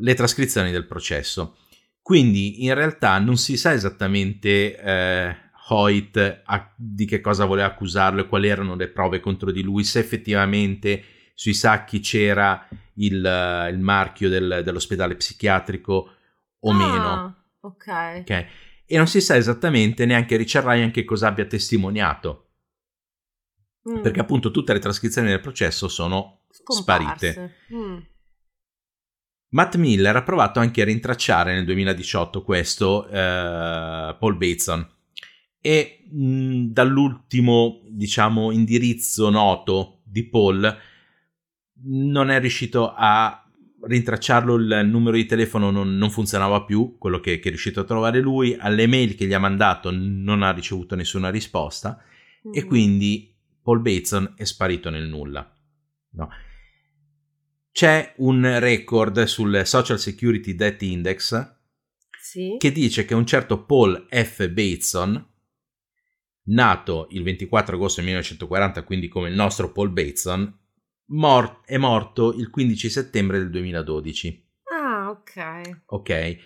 le 0.00 0.14
trascrizioni 0.14 0.70
del 0.70 0.86
processo. 0.86 1.56
Quindi 2.02 2.64
in 2.64 2.74
realtà 2.74 3.18
non 3.18 3.36
si 3.36 3.56
sa 3.56 3.72
esattamente 3.72 4.76
eh, 4.80 5.36
Hoyt 5.70 6.42
a- 6.44 6.72
di 6.76 7.04
che 7.04 7.20
cosa 7.20 7.44
voleva 7.44 7.66
accusarlo 7.68 8.22
e 8.22 8.26
quali 8.26 8.48
erano 8.48 8.74
le 8.74 8.88
prove 8.88 9.20
contro 9.20 9.50
di 9.52 9.62
lui, 9.62 9.84
se 9.84 9.98
effettivamente 10.00 11.04
sui 11.34 11.52
sacchi 11.54 12.00
c'era 12.00 12.66
il, 12.94 13.24
eh, 13.24 13.70
il 13.70 13.78
marchio 13.78 14.28
del- 14.30 14.62
dell'ospedale 14.64 15.14
psichiatrico 15.14 16.10
o 16.60 16.70
Ah, 16.70 16.74
meno. 16.74 17.36
Ok. 17.60 17.86
ok? 18.20 18.46
E 18.86 18.96
non 18.96 19.06
si 19.06 19.20
sa 19.20 19.36
esattamente 19.36 20.06
neanche 20.06 20.36
Richard 20.36 20.66
Ryan 20.66 20.90
che 20.90 21.04
cosa 21.04 21.28
abbia 21.28 21.44
testimoniato, 21.44 22.47
Mm. 23.88 24.02
perché 24.02 24.20
appunto 24.20 24.50
tutte 24.50 24.72
le 24.72 24.78
trascrizioni 24.80 25.28
del 25.28 25.40
processo 25.40 25.88
sono 25.88 26.42
Scomparse. 26.50 27.32
sparite. 27.32 27.54
Mm. 27.74 27.98
Matt 29.50 29.76
Miller 29.76 30.14
ha 30.14 30.22
provato 30.22 30.60
anche 30.60 30.82
a 30.82 30.84
rintracciare 30.84 31.54
nel 31.54 31.64
2018 31.64 32.42
questo 32.42 33.06
eh, 33.08 34.16
Paul 34.18 34.36
Bateson 34.36 34.86
e 35.60 36.04
mh, 36.10 36.64
dall'ultimo 36.66 37.80
diciamo 37.88 38.50
indirizzo 38.50 39.30
noto 39.30 40.02
di 40.04 40.28
Paul 40.28 40.76
non 41.84 42.28
è 42.30 42.40
riuscito 42.40 42.92
a 42.94 43.42
rintracciarlo 43.80 44.56
il 44.56 44.82
numero 44.90 45.16
di 45.16 45.24
telefono 45.24 45.70
non, 45.70 45.96
non 45.96 46.10
funzionava 46.10 46.64
più 46.64 46.96
quello 46.98 47.20
che, 47.20 47.38
che 47.38 47.46
è 47.46 47.50
riuscito 47.50 47.80
a 47.80 47.84
trovare 47.84 48.20
lui 48.20 48.54
alle 48.58 48.86
mail 48.86 49.14
che 49.14 49.26
gli 49.26 49.32
ha 49.32 49.38
mandato 49.38 49.90
non 49.92 50.42
ha 50.42 50.50
ricevuto 50.50 50.94
nessuna 50.94 51.30
risposta 51.30 52.02
e 52.52 52.64
Mm. 52.64 52.66
quindi 52.66 53.34
Paul 53.68 53.80
Bateson 53.82 54.32
è 54.34 54.44
sparito 54.44 54.88
nel 54.88 55.06
nulla 55.06 55.46
no. 56.12 56.30
c'è 57.70 58.14
un 58.16 58.58
record 58.60 59.24
sul 59.24 59.60
Social 59.66 59.98
Security 59.98 60.54
Debt 60.54 60.80
Index 60.80 61.56
Sì. 62.18 62.54
che 62.58 62.72
dice 62.72 63.04
che 63.04 63.12
un 63.12 63.26
certo 63.26 63.66
Paul 63.66 64.06
F. 64.08 64.48
Bateson, 64.48 65.22
nato 66.44 67.08
il 67.10 67.22
24 67.22 67.76
agosto 67.76 68.00
1940, 68.00 68.84
quindi 68.84 69.08
come 69.08 69.28
il 69.28 69.34
nostro 69.34 69.70
Paul 69.70 69.90
Bateson, 69.90 70.58
mor- 71.08 71.60
è 71.66 71.76
morto 71.76 72.32
il 72.32 72.48
15 72.48 72.88
settembre 72.88 73.36
del 73.36 73.50
2012. 73.50 74.48
Ah, 74.64 75.10
ok. 75.10 75.82
Ok? 75.86 76.38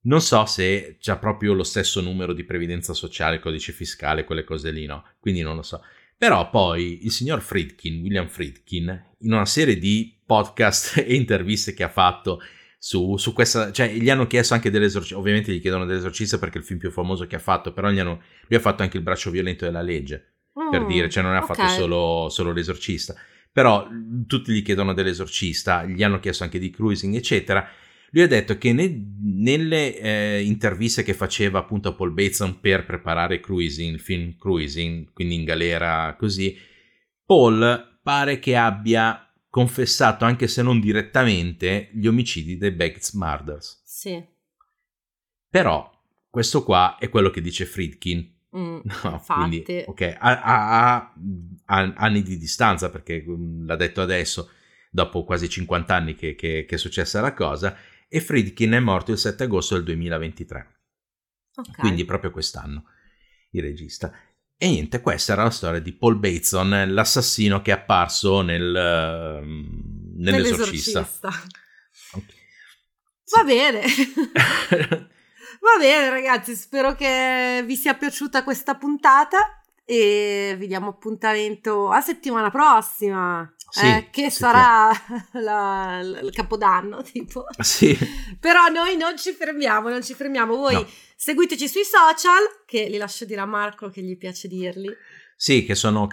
Non 0.00 0.20
so 0.20 0.44
se 0.46 0.96
c'ha 1.00 1.18
proprio 1.18 1.52
lo 1.52 1.64
stesso 1.64 2.00
numero 2.00 2.32
di 2.32 2.42
previdenza 2.44 2.94
sociale, 2.94 3.38
codice 3.38 3.72
fiscale, 3.72 4.24
quelle 4.24 4.42
cose 4.44 4.72
lì, 4.72 4.86
no? 4.86 5.04
Quindi 5.20 5.42
non 5.42 5.54
lo 5.54 5.62
so. 5.62 5.82
Però 6.18 6.50
poi 6.50 7.04
il 7.04 7.12
signor 7.12 7.40
Friedkin, 7.40 8.02
William 8.02 8.26
Friedkin, 8.28 9.04
in 9.20 9.32
una 9.32 9.46
serie 9.46 9.78
di 9.78 10.18
podcast 10.26 10.98
e 11.06 11.14
interviste 11.14 11.72
che 11.74 11.84
ha 11.84 11.88
fatto 11.88 12.40
su, 12.78 13.16
su 13.16 13.32
questa, 13.32 13.70
cioè 13.72 13.88
gli 13.92 14.10
hanno 14.10 14.26
chiesto 14.26 14.54
anche 14.54 14.70
dell'esorcista, 14.70 15.18
ovviamente 15.18 15.52
gli 15.52 15.60
chiedono 15.60 15.84
dell'esorcista 15.84 16.38
perché 16.38 16.58
è 16.58 16.60
il 16.60 16.66
film 16.66 16.78
più 16.78 16.90
famoso 16.90 17.26
che 17.26 17.36
ha 17.36 17.40
fatto, 17.40 17.72
però 17.72 17.90
gli 17.90 17.98
hanno, 18.00 18.20
lui 18.48 18.58
ha 18.58 18.60
fatto 18.62 18.82
anche 18.82 18.96
il 18.96 19.02
braccio 19.04 19.30
violento 19.30 19.64
della 19.64 19.82
legge, 19.82 20.32
per 20.68 20.82
Mm, 20.82 20.86
dire, 20.86 21.08
cioè 21.08 21.22
non 21.22 21.34
ha 21.34 21.42
ok. 21.42 21.46
fatto 21.54 21.68
solo, 21.68 22.28
solo 22.30 22.52
l'esorcista. 22.52 23.14
Però 23.52 23.88
mh, 23.88 24.26
tutti 24.26 24.52
gli 24.52 24.62
chiedono 24.62 24.92
dell'esorcista, 24.92 25.84
gli 25.84 26.02
hanno 26.02 26.18
chiesto 26.20 26.42
anche 26.44 26.58
di 26.58 26.70
cruising, 26.70 27.14
eccetera. 27.14 27.68
Lui 28.10 28.22
ha 28.22 28.26
detto 28.26 28.56
che 28.58 28.72
ne- 28.72 29.04
nelle 29.20 29.98
eh, 29.98 30.42
interviste 30.42 31.02
che 31.02 31.12
faceva 31.14 31.58
appunto 31.58 31.88
a 31.90 31.94
Paul 31.94 32.12
Bateson 32.12 32.58
per 32.60 32.84
preparare 32.86 33.40
Cruising, 33.40 33.92
il 33.94 34.00
film 34.00 34.36
Cruising, 34.38 35.12
quindi 35.12 35.34
in 35.34 35.44
galera 35.44 36.14
così, 36.18 36.56
Paul 37.24 37.98
pare 38.02 38.38
che 38.38 38.56
abbia 38.56 39.22
confessato, 39.50 40.24
anche 40.24 40.48
se 40.48 40.62
non 40.62 40.80
direttamente, 40.80 41.90
gli 41.92 42.06
omicidi 42.06 42.56
dei 42.56 42.70
Bates 42.70 43.12
Murders. 43.12 43.82
Sì. 43.84 44.24
Però 45.50 45.90
questo 46.30 46.62
qua 46.62 46.96
è 46.98 47.08
quello 47.08 47.30
che 47.30 47.40
dice 47.40 47.64
Friedkin. 47.64 48.36
Mm, 48.56 48.78
No, 49.04 49.10
infatti. 49.12 49.62
quindi, 49.62 49.82
ok, 49.86 50.16
ha, 50.18 50.40
ha- 50.42 50.94
ha- 50.94 51.14
ha 51.66 51.92
anni 51.96 52.22
di 52.22 52.38
distanza 52.38 52.90
perché 52.90 53.22
mm, 53.26 53.66
l'ha 53.66 53.76
detto 53.76 54.00
adesso, 54.00 54.50
dopo 54.90 55.24
quasi 55.24 55.48
50 55.48 55.94
anni 55.94 56.14
che, 56.14 56.34
che- 56.34 56.64
che 56.66 56.74
è 56.74 56.78
successa 56.78 57.20
la 57.20 57.34
cosa, 57.34 57.76
e 58.08 58.20
Friedkin 58.20 58.72
è 58.72 58.80
morto 58.80 59.12
il 59.12 59.18
7 59.18 59.44
agosto 59.44 59.74
del 59.74 59.84
2023, 59.84 60.80
Ok. 61.56 61.76
quindi 61.76 62.04
proprio 62.04 62.30
quest'anno, 62.30 62.84
il 63.50 63.62
regista. 63.62 64.12
E 64.56 64.68
niente, 64.68 65.00
questa 65.00 65.34
era 65.34 65.44
la 65.44 65.50
storia 65.50 65.80
di 65.80 65.92
Paul 65.92 66.16
Bateson, 66.16 66.86
l'assassino 66.88 67.62
che 67.62 67.70
è 67.70 67.74
apparso 67.74 68.40
nel, 68.42 68.74
ehm, 68.74 70.14
nell'esorcista. 70.16 71.00
Nell'esorcista. 71.00 71.30
Va 73.30 73.44
bene. 73.44 73.82
Va 75.60 75.76
bene 75.78 76.10
ragazzi, 76.10 76.54
spero 76.54 76.94
che 76.94 77.62
vi 77.66 77.76
sia 77.76 77.94
piaciuta 77.94 78.44
questa 78.44 78.76
puntata 78.76 79.60
e 79.84 80.54
vi 80.58 80.66
diamo 80.66 80.88
appuntamento 80.88 81.90
a 81.90 82.00
settimana 82.00 82.50
prossima, 82.50 83.52
Sì, 83.70 83.86
eh, 83.86 84.08
che 84.10 84.30
settimana- 84.30 84.92
sarà 84.94 85.22
la- 85.40 86.00
la- 86.02 86.20
il 86.20 86.30
capodanno 86.32 87.02
tipo. 87.10 87.44
Sì, 87.60 87.96
Però 88.40 88.68
noi 88.68 88.96
non 88.96 89.16
ci 89.16 89.32
fermiamo, 89.32 89.88
non 89.88 90.02
ci 90.02 90.14
fermiamo. 90.14 90.56
Voi 90.56 90.74
No. 90.74 90.86
seguiteci 91.16 91.68
sui 91.68 91.84
social, 91.84 92.42
che 92.66 92.88
li 92.88 92.96
lascio 92.96 93.24
dire 93.24 93.40
a 93.40 93.46
Marco 93.46 93.90
che 93.90 94.00
gli 94.02 94.16
piace 94.16 94.48
dirli. 94.48 94.90
Sì, 95.40 95.64
che 95.64 95.74
sono 95.76 96.06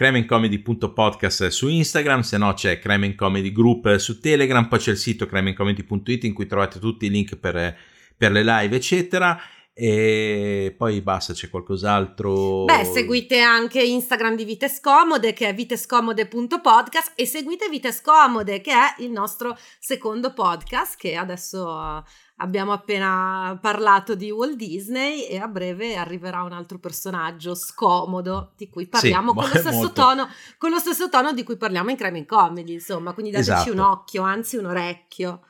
cremencomedy.podcast 0.59 1.47
su 1.47 1.67
Instagram, 1.67 2.21
se 2.21 2.37
no 2.37 2.53
c'è 2.53 2.77
Creme 2.79 3.07
in 3.07 3.15
Comedy 3.15 3.51
Group 3.51 3.95
su 3.95 4.19
Telegram, 4.19 4.67
poi 4.67 4.79
c'è 4.79 4.91
il 4.91 4.97
sito 4.97 5.25
cremencomedy.it 5.25 6.23
in 6.25 6.33
cui 6.33 6.45
trovate 6.45 6.77
tutti 6.79 7.05
i 7.05 7.09
link 7.09 7.35
per, 7.37 7.75
per 8.15 8.31
le 8.31 8.43
live, 8.43 8.75
eccetera. 8.75 9.39
E 9.77 10.73
poi 10.77 11.01
basta, 11.01 11.33
c'è 11.33 11.49
qualcos'altro. 11.49 12.63
Beh, 12.63 12.85
seguite 12.85 13.41
anche 13.41 13.83
Instagram 13.83 14.37
di 14.37 14.45
Vite 14.45 14.69
Scomode, 14.69 15.33
che 15.33 15.49
è 15.49 15.53
vitescomode.podcast, 15.53 17.11
e 17.13 17.25
seguite 17.25 17.67
Vite 17.67 17.91
Scomode, 17.91 18.61
che 18.61 18.71
è 18.71 19.03
il 19.03 19.11
nostro 19.11 19.57
secondo 19.77 20.31
podcast, 20.31 20.95
che 20.95 21.17
adesso 21.17 22.01
abbiamo 22.37 22.71
appena 22.71 23.59
parlato 23.61 24.15
di 24.15 24.31
Walt 24.31 24.55
Disney 24.55 25.23
e 25.23 25.39
a 25.39 25.47
breve 25.49 25.97
arriverà 25.97 26.43
un 26.43 26.53
altro 26.53 26.79
personaggio 26.79 27.53
scomodo 27.53 28.53
di 28.55 28.69
cui 28.69 28.87
parliamo 28.87 29.31
sì, 29.31 29.37
con, 29.37 29.43
lo 29.51 29.59
stesso 29.59 29.91
tono, 29.91 30.29
con 30.57 30.69
lo 30.69 30.79
stesso 30.79 31.09
tono 31.09 31.33
di 31.33 31.43
cui 31.43 31.57
parliamo 31.57 31.89
in 31.89 31.97
Crime 31.97 32.19
in 32.19 32.25
Comedy, 32.25 32.71
insomma, 32.71 33.11
quindi 33.11 33.31
dateci 33.31 33.51
esatto. 33.51 33.71
un 33.73 33.79
occhio, 33.79 34.23
anzi 34.23 34.55
un 34.55 34.67
orecchio. 34.67 35.41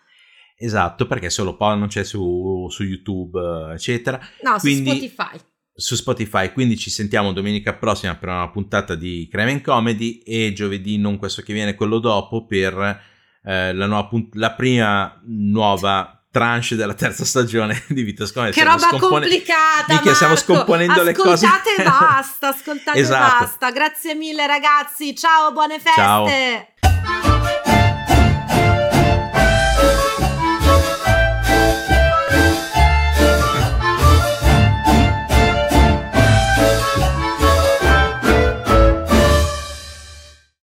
Esatto, 0.58 1.06
perché 1.06 1.30
solo 1.30 1.58
poi 1.58 1.78
non 1.78 1.88
c'è 1.88 2.04
su, 2.04 2.68
su, 2.70 2.84
YouTube, 2.84 3.74
eccetera. 3.74 4.20
No, 4.42 4.58
quindi, 4.60 4.90
su 4.90 4.96
Spotify. 4.96 5.40
Su 5.74 5.96
Spotify, 5.96 6.54
quindi 6.54 6.78
ci 6.78 6.90
sentiamo 6.90 7.34
domenica 7.34 7.74
prossima 7.74 8.16
per 8.16 8.30
una 8.30 8.50
puntata 8.50 8.96
di 8.96 9.28
Crime 9.30 9.60
Comedy 9.60 10.20
e 10.20 10.54
giovedì, 10.54 10.98
non 10.98 11.18
questo 11.18 11.42
che 11.42 11.52
viene, 11.52 11.76
quello 11.76 12.00
dopo, 12.00 12.46
per 12.46 13.02
eh, 13.44 13.74
la, 13.74 13.86
nuova, 13.86 14.10
la 14.34 14.54
prima 14.54 15.22
nuova 15.26 16.16
tranche 16.36 16.76
della 16.76 16.94
terza 16.94 17.24
stagione 17.24 17.84
di 17.88 18.04
Vita 18.04 18.26
Scomode. 18.26 18.52
Che 18.52 18.64
roba 18.64 18.78
scompone- 18.78 19.28
complicata, 19.28 19.94
Mica, 19.94 20.14
stiamo 20.14 20.36
scomponendo 20.36 21.02
ascoltate 21.02 21.12
le 21.12 21.30
cose. 21.30 21.46
Ascoltate 21.46 21.82
e 21.82 21.84
basta, 21.84 22.48
ascoltate 22.56 22.98
e 22.98 23.02
esatto. 23.02 23.44
basta. 23.44 23.72
Grazie 23.72 24.16
mille 24.16 24.48
ragazzi, 24.48 25.16
ciao, 25.16 25.52
buone 25.54 25.80
feste. 25.80 25.94
Ciao. 25.94 26.28